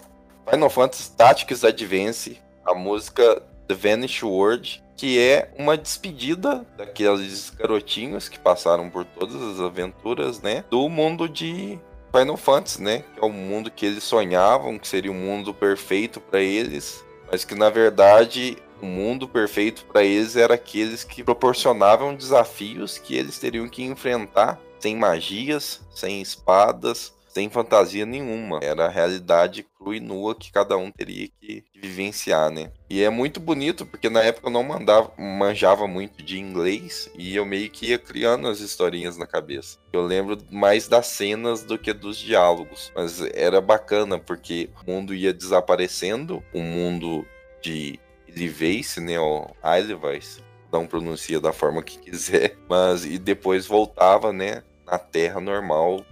Final 0.51 0.69
Fantasy 0.69 1.13
Tactics 1.13 1.63
Advance, 1.63 2.41
a 2.67 2.75
música 2.75 3.41
The 3.69 3.75
Vanish 3.75 4.25
World, 4.25 4.82
que 4.97 5.19
é 5.19 5.51
uma 5.59 5.77
despedida 5.77 6.67
daqueles 6.77 7.51
garotinhos 7.51 8.29
que 8.29 8.39
passaram 8.39 8.89
por 8.91 9.05
todas 9.05 9.41
as 9.41 9.61
aventuras, 9.61 10.41
né? 10.41 10.65
Do 10.71 10.89
mundo 10.89 11.29
de 11.29 11.79
Final 12.17 12.37
Fantasy, 12.37 12.83
né? 12.83 13.05
Que 13.15 13.21
é 13.21 13.25
o 13.25 13.31
mundo 13.31 13.71
que 13.71 13.87
eles 13.87 14.05
sonhavam, 14.05 14.79
que 14.79 14.87
seria 14.87 15.11
um 15.11 15.15
mundo 15.15 15.53
perfeito 15.55 16.21
para 16.21 16.41
eles, 16.41 17.05
mas 17.31 17.45
que 17.45 17.55
na 17.55 17.71
verdade 17.71 18.57
o 18.81 18.87
mundo 18.87 19.29
perfeito 19.29 19.85
para 19.87 20.03
eles 20.03 20.37
era 20.37 20.55
aqueles 20.55 21.05
que 21.05 21.23
proporcionavam 21.23 22.15
desafios 22.15 22.99
que 22.99 23.17
eles 23.17 23.39
teriam 23.39 23.69
que 23.69 23.83
enfrentar 23.85 24.61
sem 24.81 24.97
magias, 24.97 25.81
sem 25.95 26.21
espadas, 26.21 27.15
sem 27.33 27.49
fantasia 27.49 28.05
nenhuma. 28.05 28.61
Era 28.63 28.87
a 28.87 28.91
realidade 28.91 29.67
crua 29.79 29.97
e 29.97 30.01
nua 30.01 30.35
que 30.35 30.53
cada 30.53 30.77
um 30.77 30.91
teria 30.91 31.29
que 31.41 31.65
vivenciar, 31.75 32.51
né? 32.51 32.71
E 32.91 33.03
é 33.03 33.09
muito 33.09 33.41
bonito 33.41 33.87
porque 33.87 34.11
na 34.11 34.21
época 34.23 34.49
eu 34.49 34.53
não 34.53 34.63
mandava, 34.63 35.11
manjava 35.19 35.87
muito 35.89 36.23
de 36.23 36.39
inglês 36.39 37.11
e 37.17 37.35
eu 37.35 37.47
meio 37.47 37.71
que 37.71 37.87
ia 37.87 37.99
criando 37.99 38.49
as 38.49 38.61
historinhas 38.61 39.17
na 39.17 39.27
cabeça. 39.27 39.79
Eu 39.93 40.03
lembro 40.03 40.39
mais 40.51 40.87
das 40.87 41.07
cenas 41.07 41.63
do 41.65 41.79
que 41.79 41.93
dos 41.93 42.19
diálogos, 42.19 42.93
mas 42.95 43.21
era 43.35 43.61
bacana 43.61 44.19
porque 44.19 44.69
o 44.87 44.91
mundo 44.91 45.15
ia 45.15 45.33
desaparecendo, 45.33 46.43
o 46.53 46.61
mundo 46.61 47.27
de 47.63 47.99
Ilivace, 48.29 49.01
né, 49.01 49.19
o 49.19 49.47
Eilweis, 49.63 50.43
não 50.73 50.87
pronuncia 50.87 51.41
da 51.41 51.53
forma 51.53 51.83
que 51.83 51.99
quiser, 51.99 52.57
mas 52.69 53.05
e 53.05 53.19
depois 53.19 53.67
voltava, 53.67 54.33
né, 54.33 54.63
na 54.87 54.99
terra 54.99 55.41
normal 55.41 56.05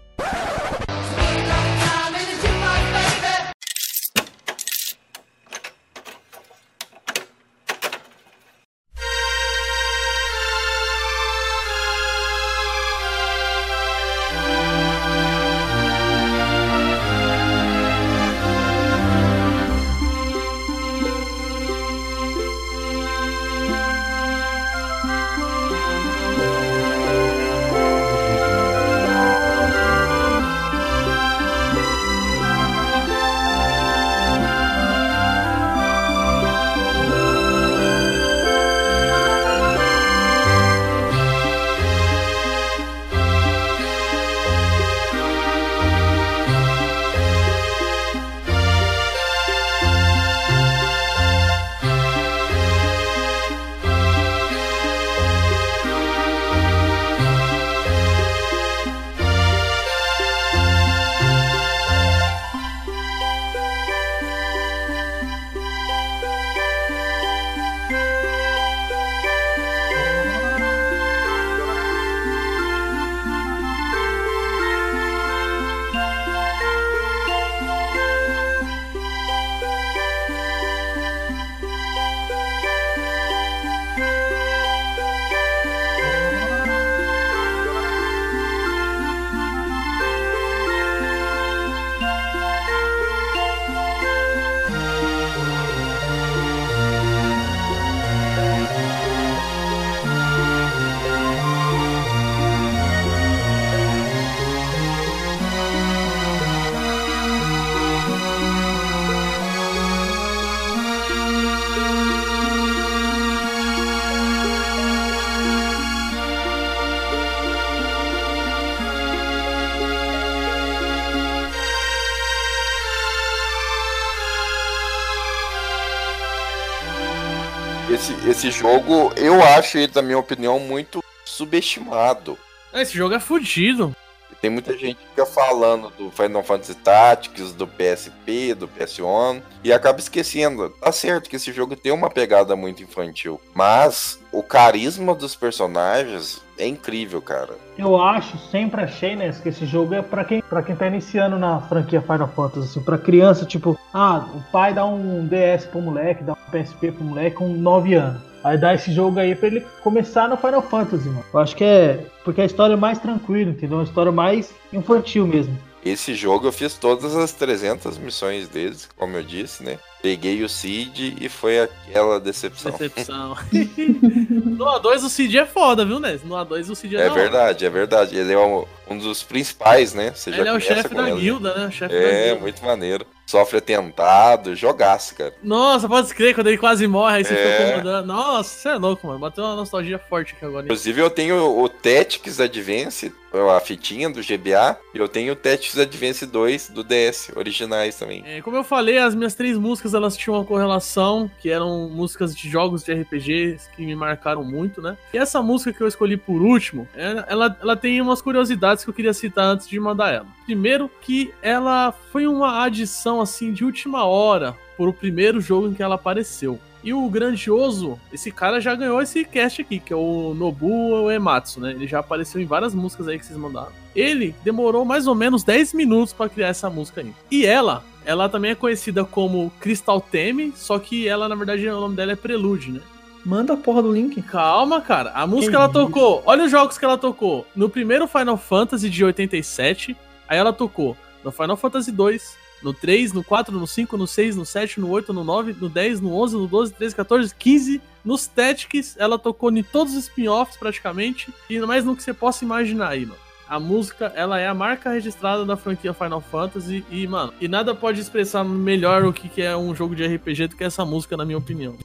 Esse, 128.10 128.28
esse 128.28 128.50
jogo, 128.50 129.12
eu 129.16 129.42
acho 129.42 129.78
ele, 129.78 129.92
na 129.94 130.02
minha 130.02 130.18
opinião, 130.18 130.58
muito 130.58 131.02
subestimado. 131.24 132.38
Esse 132.72 132.96
jogo 132.96 133.14
é 133.14 133.20
fudido. 133.20 133.94
Tem 134.40 134.50
muita 134.50 134.76
gente 134.76 134.96
que 134.96 135.08
fica 135.08 135.26
falando 135.26 135.90
do 135.90 136.10
Final 136.10 136.42
Fantasy 136.42 136.74
Tactics, 136.74 137.52
do 137.52 137.66
PSP, 137.66 138.54
do 138.54 138.66
PS1, 138.66 139.42
e 139.62 139.72
acaba 139.72 139.98
esquecendo. 139.98 140.70
Tá 140.70 140.90
certo 140.92 141.28
que 141.28 141.36
esse 141.36 141.52
jogo 141.52 141.76
tem 141.76 141.92
uma 141.92 142.08
pegada 142.08 142.56
muito 142.56 142.82
infantil, 142.82 143.40
mas 143.54 144.18
o 144.32 144.42
carisma 144.42 145.14
dos 145.14 145.36
personagens 145.36 146.40
é 146.58 146.66
incrível, 146.66 147.20
cara. 147.20 147.54
Eu 147.76 148.00
acho, 148.00 148.38
sempre 148.50 148.82
achei, 148.82 149.16
né, 149.16 149.30
que 149.42 149.48
esse 149.48 149.66
jogo 149.66 149.94
é 149.94 150.02
pra 150.02 150.24
quem, 150.24 150.42
pra 150.42 150.62
quem 150.62 150.76
tá 150.76 150.86
iniciando 150.86 151.38
na 151.38 151.60
franquia 151.62 152.00
Final 152.02 152.28
Fantasy, 152.28 152.68
assim, 152.68 152.82
pra 152.82 152.98
criança, 152.98 153.44
tipo, 153.44 153.78
ah, 153.92 154.26
o 154.34 154.42
pai 154.52 154.74
dá 154.74 154.84
um 154.84 155.26
DS 155.26 155.66
pro 155.66 155.80
moleque, 155.80 156.22
dá 156.22 156.32
um 156.32 156.50
PSP 156.50 156.92
pro 156.92 157.04
moleque 157.04 157.36
com 157.36 157.48
9 157.48 157.94
anos. 157.94 158.29
Aí 158.42 158.56
dá 158.58 158.74
esse 158.74 158.92
jogo 158.92 159.18
aí 159.18 159.34
pra 159.34 159.48
ele 159.48 159.66
começar 159.82 160.28
no 160.28 160.36
Final 160.36 160.62
Fantasy, 160.62 161.06
mano. 161.08 161.24
Eu 161.32 161.40
acho 161.40 161.54
que 161.56 161.64
é 161.64 162.04
porque 162.24 162.40
a 162.40 162.44
história 162.46 162.74
é 162.74 162.76
mais 162.76 162.98
tranquila, 162.98 163.50
entendeu? 163.50 163.78
Uma 163.78 163.84
história 163.84 164.10
mais 164.12 164.52
infantil 164.72 165.26
mesmo. 165.26 165.56
Esse 165.82 166.14
jogo 166.14 166.46
eu 166.46 166.52
fiz 166.52 166.74
todas 166.74 167.16
as 167.16 167.32
300 167.32 167.96
missões 167.96 168.46
deles, 168.48 168.86
como 168.98 169.16
eu 169.16 169.22
disse, 169.22 169.62
né? 169.64 169.78
Peguei 170.02 170.42
o 170.42 170.48
Cid 170.48 171.16
e 171.18 171.26
foi 171.28 171.58
aquela 171.60 172.20
decepção. 172.20 172.70
Decepção. 172.72 173.34
no 173.50 174.64
A2 174.66 175.04
o 175.04 175.08
Cid 175.08 175.38
é 175.38 175.46
foda, 175.46 175.84
viu, 175.84 175.98
Nes? 175.98 176.22
No 176.22 176.34
A2 176.34 176.70
o 176.70 176.74
Cid 176.74 176.96
é 176.96 177.00
É 177.00 177.04
da 177.06 177.12
hora. 177.12 177.22
verdade, 177.22 177.64
é 177.64 177.70
verdade. 177.70 178.16
Ele 178.16 178.32
é 178.32 178.38
um, 178.38 178.64
um 178.88 178.98
dos 178.98 179.22
principais, 179.22 179.94
né? 179.94 180.12
Você 180.14 180.30
já 180.30 180.38
Ele 180.40 180.48
é 180.48 180.52
o 180.52 180.54
começa 180.60 180.74
chefe 180.74 180.88
com 180.90 180.94
da 181.02 181.10
ele. 181.10 181.20
guilda, 181.20 181.54
né? 181.54 181.66
O 181.66 181.70
chefe 181.72 181.94
da 181.94 182.00
É, 182.00 182.24
guilda. 182.26 182.40
muito 182.40 182.64
maneiro. 182.64 183.06
Sofre 183.30 183.58
atentado, 183.58 184.56
jogaço, 184.56 185.14
cara. 185.14 185.32
Nossa, 185.40 185.88
pode 185.88 186.08
escrever 186.08 186.34
quando 186.34 186.48
ele 186.48 186.58
quase 186.58 186.84
morre, 186.88 187.18
aí 187.18 187.24
você 187.24 187.32
É. 187.34 187.76
fica. 187.76 188.02
Nossa, 188.02 188.48
você 188.50 188.68
é 188.70 188.74
louco, 188.74 189.06
mano. 189.06 189.20
Bateu 189.20 189.44
uma 189.44 189.54
nostalgia 189.54 190.00
forte 190.00 190.34
aqui 190.34 190.44
agora. 190.44 190.62
hein? 190.62 190.64
Inclusive, 190.64 191.00
eu 191.00 191.08
tenho 191.08 191.36
o 191.36 191.68
Tactics 191.68 192.40
Advance, 192.40 193.12
a 193.32 193.60
fitinha 193.60 194.10
do 194.10 194.20
GBA, 194.20 194.78
e 194.94 194.98
eu 194.98 195.08
tenho 195.08 195.32
o 195.32 195.36
Tactics 195.36 195.78
Advance 195.78 196.26
2 196.26 196.70
do 196.70 196.82
DS, 196.82 197.30
originais 197.36 197.96
também. 197.96 198.22
É, 198.26 198.40
como 198.42 198.56
eu 198.56 198.64
falei, 198.64 198.98
as 198.98 199.14
minhas 199.14 199.34
três 199.34 199.56
músicas 199.56 199.94
elas 199.94 200.16
tinham 200.16 200.36
uma 200.36 200.44
correlação, 200.44 201.30
que 201.40 201.50
eram 201.50 201.88
músicas 201.88 202.34
de 202.34 202.48
jogos 202.48 202.82
de 202.82 202.92
RPG 202.92 203.58
que 203.76 203.84
me 203.84 203.94
marcaram 203.94 204.44
muito, 204.44 204.82
né? 204.82 204.96
E 205.12 205.18
essa 205.18 205.40
música 205.42 205.72
que 205.72 205.82
eu 205.82 205.88
escolhi 205.88 206.16
por 206.16 206.42
último, 206.42 206.88
ela, 206.94 207.24
ela, 207.28 207.58
ela 207.60 207.76
tem 207.76 208.00
umas 208.00 208.20
curiosidades 208.20 208.84
que 208.84 208.90
eu 208.90 208.94
queria 208.94 209.14
citar 209.14 209.44
antes 209.44 209.68
de 209.68 209.78
mandar 209.78 210.12
ela. 210.12 210.26
Primeiro, 210.44 210.90
que 211.00 211.32
ela 211.42 211.92
foi 211.92 212.26
uma 212.26 212.64
adição 212.64 213.20
assim 213.20 213.52
de 213.52 213.64
última 213.64 214.04
hora 214.04 214.56
por 214.76 214.88
o 214.88 214.92
primeiro 214.92 215.40
jogo 215.40 215.68
em 215.68 215.74
que 215.74 215.82
ela 215.82 215.94
apareceu. 215.94 216.58
E 216.82 216.94
o 216.94 217.08
grandioso, 217.08 217.98
esse 218.12 218.30
cara 218.30 218.60
já 218.60 218.74
ganhou 218.74 219.02
esse 219.02 219.24
cast 219.24 219.60
aqui, 219.60 219.78
que 219.78 219.92
é 219.92 219.96
o 219.96 220.34
Nobuo 220.34 221.06
Uematsu, 221.06 221.60
né? 221.60 221.72
Ele 221.72 221.86
já 221.86 221.98
apareceu 221.98 222.40
em 222.40 222.46
várias 222.46 222.74
músicas 222.74 223.06
aí 223.08 223.18
que 223.18 223.26
vocês 223.26 223.38
mandaram. 223.38 223.72
Ele 223.94 224.34
demorou 224.42 224.84
mais 224.84 225.06
ou 225.06 225.14
menos 225.14 225.44
10 225.44 225.74
minutos 225.74 226.12
pra 226.12 226.28
criar 226.28 226.48
essa 226.48 226.70
música 226.70 227.00
aí. 227.00 227.12
E 227.30 227.44
ela, 227.44 227.84
ela 228.04 228.28
também 228.28 228.52
é 228.52 228.54
conhecida 228.54 229.04
como 229.04 229.52
Crystal 229.60 230.00
Theme, 230.00 230.52
só 230.56 230.78
que 230.78 231.06
ela, 231.06 231.28
na 231.28 231.34
verdade, 231.34 231.68
o 231.68 231.80
nome 231.80 231.96
dela 231.96 232.12
é 232.12 232.16
Prelude, 232.16 232.72
né? 232.72 232.80
Manda 233.24 233.52
a 233.52 233.56
porra 233.56 233.82
do 233.82 233.92
link. 233.92 234.22
Calma, 234.22 234.80
cara. 234.80 235.10
A 235.10 235.26
música 235.26 235.50
Que 235.50 235.56
ela 235.56 235.68
tocou. 235.68 236.22
Olha 236.24 236.44
os 236.44 236.50
jogos 236.50 236.78
que 236.78 236.84
ela 236.84 236.96
tocou. 236.96 237.46
No 237.54 237.68
primeiro 237.68 238.06
Final 238.06 238.38
Fantasy 238.38 238.88
de 238.88 239.04
87, 239.04 239.94
aí 240.26 240.38
ela 240.38 240.52
tocou 240.52 240.96
no 241.22 241.30
Final 241.30 241.56
Fantasy 241.56 241.92
2, 241.92 242.38
no 242.62 242.72
3, 242.72 243.12
no 243.12 243.24
4, 243.24 243.56
no 243.58 243.66
5, 243.66 243.96
no 243.96 244.06
6, 244.06 244.36
no 244.36 244.44
7, 244.44 244.80
no 244.80 244.88
8, 244.88 245.12
no 245.12 245.24
9, 245.24 245.56
no 245.60 245.68
10, 245.68 246.00
no 246.00 246.14
11, 246.14 246.36
no 246.36 246.46
12, 246.46 246.72
13, 246.74 246.94
14, 246.94 247.34
15. 247.34 247.80
Nos 248.04 248.26
Tactics, 248.26 248.96
ela 248.98 249.18
tocou 249.18 249.50
em 249.50 249.62
todos 249.62 249.94
os 249.94 250.04
spin-offs 250.04 250.56
praticamente, 250.56 251.32
e 251.48 251.58
mais 251.60 251.84
no 251.84 251.94
que 251.94 252.02
você 252.02 252.14
possa 252.14 252.44
imaginar 252.44 252.88
aí, 252.88 253.04
mano. 253.04 253.20
A 253.46 253.58
música, 253.58 254.12
ela 254.14 254.38
é 254.38 254.46
a 254.46 254.54
marca 254.54 254.90
registrada 254.90 255.44
da 255.44 255.56
franquia 255.56 255.92
Final 255.92 256.20
Fantasy 256.20 256.84
e, 256.88 257.06
mano, 257.06 257.34
e 257.40 257.48
nada 257.48 257.74
pode 257.74 258.00
expressar 258.00 258.44
melhor 258.44 259.04
o 259.04 259.12
que 259.12 259.42
é 259.42 259.56
um 259.56 259.74
jogo 259.74 259.94
de 259.94 260.06
RPG 260.06 260.48
do 260.48 260.56
que 260.56 260.64
essa 260.64 260.84
música, 260.84 261.16
na 261.16 261.24
minha 261.24 261.36
opinião. 261.36 261.76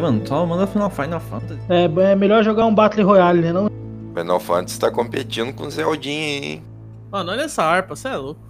Caralho, 0.00 0.14
mano, 0.14 0.26
só 0.26 0.46
manda 0.46 0.66
Final, 0.66 0.90
Final 0.90 1.20
Fantasy. 1.20 1.60
É, 1.68 1.84
é 1.84 2.16
melhor 2.16 2.42
jogar 2.42 2.66
um 2.66 2.74
Battle 2.74 3.04
Royale, 3.06 3.40
né? 3.42 3.52
Não? 3.52 3.68
Final 4.16 4.40
Fantasy 4.40 4.78
tá 4.78 4.90
competindo 4.90 5.54
com 5.54 5.68
Zeldinha, 5.70 6.14
aí, 6.40 6.44
hein? 6.44 6.62
Mano, 7.10 7.32
olha 7.32 7.42
essa 7.42 7.62
harpa, 7.62 7.94
você 7.96 8.08
é 8.08 8.16
louco. 8.16 8.40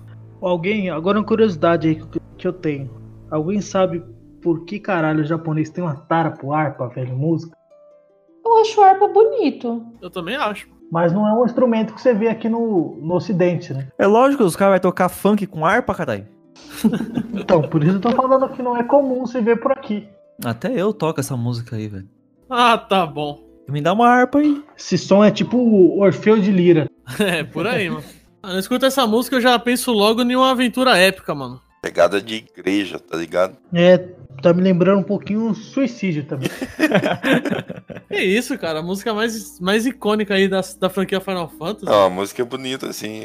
Alguém, 0.40 0.88
agora 0.90 1.18
uma 1.18 1.24
curiosidade 1.24 1.88
aí 1.88 1.96
que- 1.96 2.20
que 2.38 2.46
eu 2.48 2.52
tenho. 2.52 2.90
Alguém 3.30 3.60
sabe 3.60 4.02
por 4.42 4.64
que 4.64 4.78
caralho 4.80 5.20
o 5.20 5.26
japonês 5.26 5.68
tem 5.70 5.84
uma 5.84 5.94
tara 5.94 6.30
pro 6.30 6.52
harpa, 6.52 6.88
velho, 6.88 7.14
música? 7.16 7.54
Eu 8.44 8.58
acho 8.62 8.80
o 8.80 8.84
harpa 8.84 9.06
bonito. 9.06 9.84
Eu 10.00 10.10
também 10.10 10.36
acho. 10.36 10.66
Mas 10.90 11.12
não 11.12 11.28
é 11.28 11.32
um 11.32 11.44
instrumento 11.44 11.94
que 11.94 12.00
você 12.00 12.12
vê 12.14 12.28
aqui 12.28 12.48
no, 12.48 12.96
no 13.00 13.14
ocidente, 13.14 13.72
né? 13.72 13.88
É 13.98 14.06
lógico, 14.06 14.42
os 14.42 14.56
caras 14.56 14.72
vão 14.74 14.90
tocar 14.90 15.08
funk 15.08 15.46
com 15.46 15.64
harpa, 15.64 15.94
caralho. 15.94 16.26
Então, 17.34 17.62
por 17.62 17.82
isso 17.84 17.96
eu 17.96 18.00
tô 18.00 18.10
falando 18.10 18.48
que 18.48 18.62
não 18.62 18.76
é 18.76 18.82
comum 18.82 19.24
se 19.26 19.40
ver 19.40 19.60
por 19.60 19.72
aqui. 19.72 20.08
Até 20.44 20.72
eu 20.72 20.92
toco 20.92 21.20
essa 21.20 21.36
música 21.36 21.76
aí, 21.76 21.88
velho. 21.88 22.08
Ah, 22.48 22.76
tá 22.78 23.06
bom. 23.06 23.48
Me 23.68 23.80
dá 23.80 23.92
uma 23.92 24.08
harpa 24.08 24.38
aí. 24.38 24.62
Esse 24.76 24.98
som 24.98 25.22
é 25.22 25.30
tipo 25.30 25.56
o 25.56 26.00
Orfeu 26.00 26.38
de 26.40 26.50
Lira. 26.50 26.88
É, 27.18 27.42
por 27.42 27.66
aí, 27.66 27.90
mano. 27.90 28.04
Quando 28.40 28.54
eu 28.54 28.60
escuto 28.60 28.86
essa 28.86 29.04
música, 29.04 29.34
eu 29.34 29.40
já 29.40 29.58
penso 29.58 29.90
logo 29.90 30.22
em 30.22 30.36
uma 30.36 30.52
aventura 30.52 30.96
épica, 30.96 31.34
mano. 31.34 31.60
Pegada 31.82 32.22
de 32.22 32.36
igreja, 32.36 33.00
tá 33.00 33.16
ligado? 33.16 33.56
É, 33.74 33.98
tá 34.40 34.54
me 34.54 34.62
lembrando 34.62 35.00
um 35.00 35.02
pouquinho 35.02 35.46
um 35.46 35.54
suicídio 35.54 36.24
também. 36.24 36.48
Que 38.10 38.18
isso, 38.18 38.58
cara? 38.58 38.80
A 38.80 38.82
música 38.82 39.14
mais, 39.14 39.60
mais 39.60 39.86
icônica 39.86 40.34
aí 40.34 40.48
da, 40.48 40.60
da 40.80 40.90
franquia 40.90 41.20
Final 41.20 41.48
Fantasy. 41.48 41.86
Não, 41.86 42.06
a 42.06 42.10
música 42.10 42.42
é 42.42 42.44
bonita, 42.44 42.88
assim. 42.88 43.22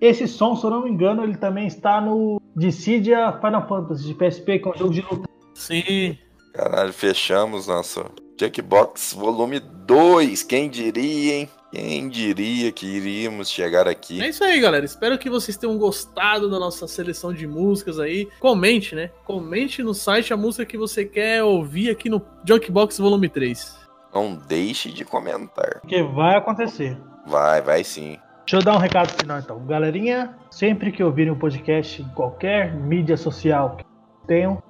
Esse 0.00 0.28
som, 0.28 0.54
se 0.54 0.64
eu 0.64 0.70
não 0.70 0.84
me 0.84 0.90
engano, 0.90 1.24
ele 1.24 1.36
também 1.36 1.66
está 1.66 2.00
no 2.00 2.40
Dissidia 2.56 3.32
Final 3.40 3.66
Fantasy 3.66 4.04
de 4.04 4.14
PSP, 4.14 4.60
que 4.60 4.68
é 4.68 4.70
um 4.70 4.78
jogo 4.78 4.92
de 4.92 5.00
luta. 5.00 5.28
Sim. 5.54 6.16
Caralho, 6.58 6.92
fechamos 6.92 7.68
nosso 7.68 8.04
Jackbox 8.36 9.12
volume 9.12 9.60
2. 9.60 10.42
Quem 10.42 10.68
diria, 10.68 11.34
hein? 11.36 11.48
Quem 11.70 12.08
diria 12.08 12.72
que 12.72 12.84
iríamos 12.84 13.48
chegar 13.48 13.86
aqui? 13.86 14.20
É 14.20 14.28
isso 14.28 14.42
aí, 14.42 14.58
galera. 14.58 14.84
Espero 14.84 15.16
que 15.16 15.30
vocês 15.30 15.56
tenham 15.56 15.78
gostado 15.78 16.50
da 16.50 16.58
nossa 16.58 16.88
seleção 16.88 17.32
de 17.32 17.46
músicas 17.46 18.00
aí. 18.00 18.28
Comente, 18.40 18.96
né? 18.96 19.12
Comente 19.24 19.84
no 19.84 19.94
site 19.94 20.32
a 20.32 20.36
música 20.36 20.66
que 20.66 20.76
você 20.76 21.04
quer 21.04 21.44
ouvir 21.44 21.90
aqui 21.90 22.10
no 22.10 22.20
Junkbox 22.44 22.98
Volume 22.98 23.28
3. 23.28 23.78
Não 24.12 24.34
deixe 24.34 24.90
de 24.90 25.04
comentar. 25.04 25.78
Porque 25.80 26.02
vai 26.02 26.34
acontecer. 26.34 26.98
Vai, 27.24 27.62
vai 27.62 27.84
sim. 27.84 28.18
Deixa 28.40 28.56
eu 28.56 28.62
dar 28.64 28.74
um 28.74 28.80
recado 28.80 29.10
final 29.12 29.38
então. 29.38 29.64
Galerinha, 29.64 30.36
sempre 30.50 30.90
que 30.90 31.04
ouvirem 31.04 31.32
o 31.32 31.38
podcast 31.38 32.02
em 32.02 32.08
qualquer 32.08 32.74
mídia 32.74 33.16
social 33.16 33.76
que 33.76 33.84
tenham, 34.26 34.60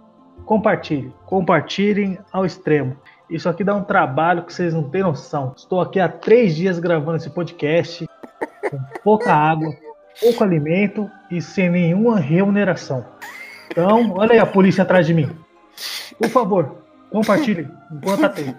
compartilhem. 0.48 1.12
Compartilhem 1.26 2.18
ao 2.32 2.46
extremo. 2.46 2.96
Isso 3.28 3.50
aqui 3.50 3.62
dá 3.62 3.74
um 3.74 3.84
trabalho 3.84 4.44
que 4.44 4.54
vocês 4.54 4.72
não 4.72 4.82
têm 4.82 5.02
noção. 5.02 5.52
Estou 5.54 5.78
aqui 5.78 6.00
há 6.00 6.08
três 6.08 6.56
dias 6.56 6.78
gravando 6.78 7.18
esse 7.18 7.28
podcast 7.28 8.08
com 8.70 8.78
pouca 9.04 9.34
água, 9.34 9.70
pouco 10.18 10.42
alimento 10.42 11.08
e 11.30 11.42
sem 11.42 11.68
nenhuma 11.68 12.18
remuneração. 12.18 13.04
Então, 13.70 14.14
olha 14.16 14.32
aí 14.32 14.38
a 14.38 14.46
polícia 14.46 14.84
atrás 14.84 15.06
de 15.06 15.12
mim. 15.12 15.28
Por 16.18 16.30
favor, 16.30 16.76
compartilhem 17.10 17.68
enquanto 17.92 18.24
há 18.24 18.28
tempo. 18.30 18.58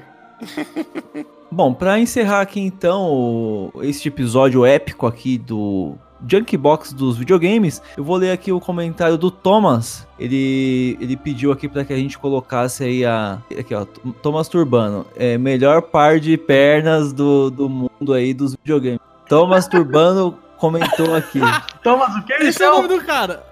Bom, 1.50 1.74
pra 1.74 1.98
encerrar 1.98 2.42
aqui 2.42 2.62
então 2.62 3.72
este 3.82 4.10
episódio 4.10 4.64
épico 4.64 5.08
aqui 5.08 5.40
do 5.40 5.96
Junkbox 6.28 6.94
dos 6.94 7.18
videogames, 7.18 7.82
eu 7.98 8.04
vou 8.04 8.18
ler 8.18 8.32
aqui 8.32 8.52
o 8.52 8.60
comentário 8.60 9.18
do 9.18 9.32
Thomas. 9.32 10.08
Ele, 10.20 10.98
ele 11.00 11.16
pediu 11.16 11.52
aqui 11.52 11.68
para 11.68 11.86
que 11.86 11.94
a 11.94 11.98
gente 11.98 12.18
colocasse 12.18 12.84
aí 12.84 13.06
a. 13.06 13.40
Aqui, 13.58 13.74
ó. 13.74 13.86
Thomas 14.22 14.48
Turbano. 14.48 15.06
É, 15.16 15.38
melhor 15.38 15.82
par 15.82 16.20
de 16.20 16.38
pernas 16.38 17.14
do, 17.14 17.50
do 17.50 17.70
mundo 17.70 18.14
aí 18.14 18.34
dos 18.34 18.56
videogames. 18.56 19.00
Thomas 19.28 19.68
Turbano 19.68 20.38
comentou 20.58 21.16
aqui. 21.16 21.40
Thomas, 21.82 22.14
o 22.16 22.24
que 22.24 22.34
é 22.34 22.44
Esse 22.44 22.64
é 22.64 22.70
o 22.70 22.76
nome 22.76 22.90
do 22.90 23.02
cara. 23.04 23.44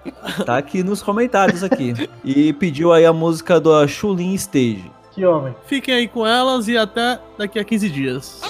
Tá 0.44 0.58
aqui 0.58 0.82
nos 0.82 1.02
comentários 1.02 1.64
aqui. 1.64 1.94
E 2.22 2.52
pediu 2.52 2.92
aí 2.92 3.06
a 3.06 3.12
música 3.12 3.58
do 3.58 3.86
Chulin 3.88 4.34
Stage. 4.34 4.90
Que 5.12 5.24
homem. 5.24 5.54
Fiquem 5.66 5.94
aí 5.94 6.06
com 6.06 6.26
elas 6.26 6.68
e 6.68 6.76
até 6.76 7.18
daqui 7.36 7.58
a 7.58 7.64
15 7.64 7.90
dias. 7.90 8.40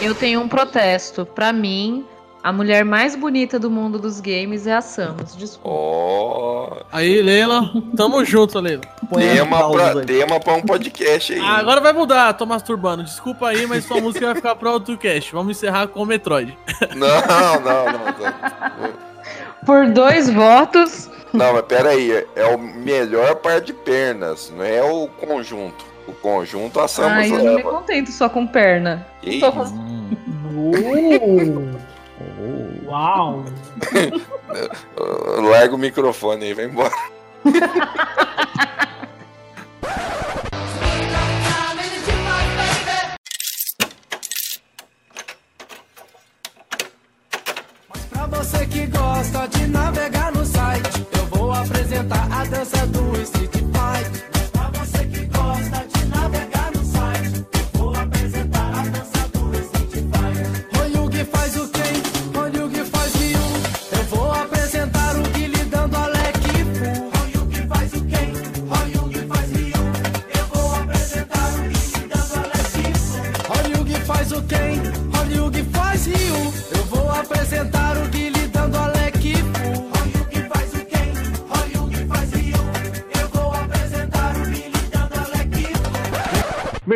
Eu 0.00 0.14
tenho 0.14 0.40
um 0.40 0.48
protesto. 0.48 1.26
Pra 1.26 1.52
mim, 1.52 2.06
a 2.46 2.52
mulher 2.52 2.84
mais 2.84 3.16
bonita 3.16 3.58
do 3.58 3.68
mundo 3.68 3.98
dos 3.98 4.20
games 4.20 4.68
é 4.68 4.74
a 4.74 4.80
Samus. 4.80 5.34
Desculpa. 5.34 5.68
Ó, 5.68 6.76
Aí, 6.92 7.20
Leila. 7.20 7.72
Tamo 7.96 8.24
junto, 8.24 8.60
Leila. 8.60 8.82
Tema, 9.12 9.68
pra, 9.72 10.04
tema 10.04 10.38
pra 10.38 10.54
um 10.54 10.62
podcast 10.62 11.32
aí. 11.32 11.40
Ah, 11.40 11.56
agora 11.56 11.80
vai 11.80 11.92
mudar, 11.92 12.32
Thomas 12.34 12.62
Turbano. 12.62 13.02
Desculpa 13.02 13.48
aí, 13.48 13.66
mas 13.66 13.84
sua 13.84 14.00
música 14.00 14.26
vai 14.26 14.36
ficar 14.36 14.54
pro 14.54 14.70
outro 14.70 14.96
cast. 14.96 15.32
Vamos 15.32 15.56
encerrar 15.56 15.88
com 15.88 16.00
o 16.00 16.06
Metroid. 16.06 16.56
Não, 16.94 17.20
não, 17.20 17.60
não. 17.62 17.84
Não, 17.92 18.92
Por 19.66 19.88
dois 19.88 20.30
votos. 20.30 21.10
não 21.32 21.52
mas 21.52 21.62
pera 21.62 21.88
aí. 21.88 22.24
É 22.36 22.46
o 22.54 22.56
melhor 22.58 23.34
par 23.34 23.60
de 23.60 23.72
pernas, 23.72 24.54
não 24.56 24.64
é 24.64 24.84
o 24.84 25.08
conjunto. 25.08 25.84
O 26.06 26.12
conjunto 26.12 26.78
a 26.78 26.86
Samus 26.86 27.12
Ai, 27.12 27.32
eu 27.32 27.42
não 27.42 27.54
me 27.56 27.62
contento 27.64 28.12
só 28.12 28.28
com 28.28 28.46
perna. 28.46 29.04
Que 29.20 29.40
Tô 29.40 29.48
isso? 29.48 29.74
uau! 32.86 33.44
Larga 35.50 35.74
o 35.74 35.78
microfone 35.78 36.44
aí, 36.44 36.54
vai 36.54 36.64
embora. 36.66 36.92
Pra 48.10 48.26
você 48.26 48.66
que 48.66 48.86
gosta 48.86 49.46
de 49.48 49.66
navegar 49.66 50.32
no 50.32 50.44
site, 50.44 51.06
eu 51.18 51.26
vou 51.26 51.52
apresentar 51.52 52.28
a 52.32 52.44
dança 52.44 52.86
do 52.86 53.20
Street 53.20 53.52
Fight. 53.52 54.35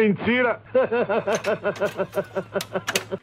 Mentira! 0.01 0.63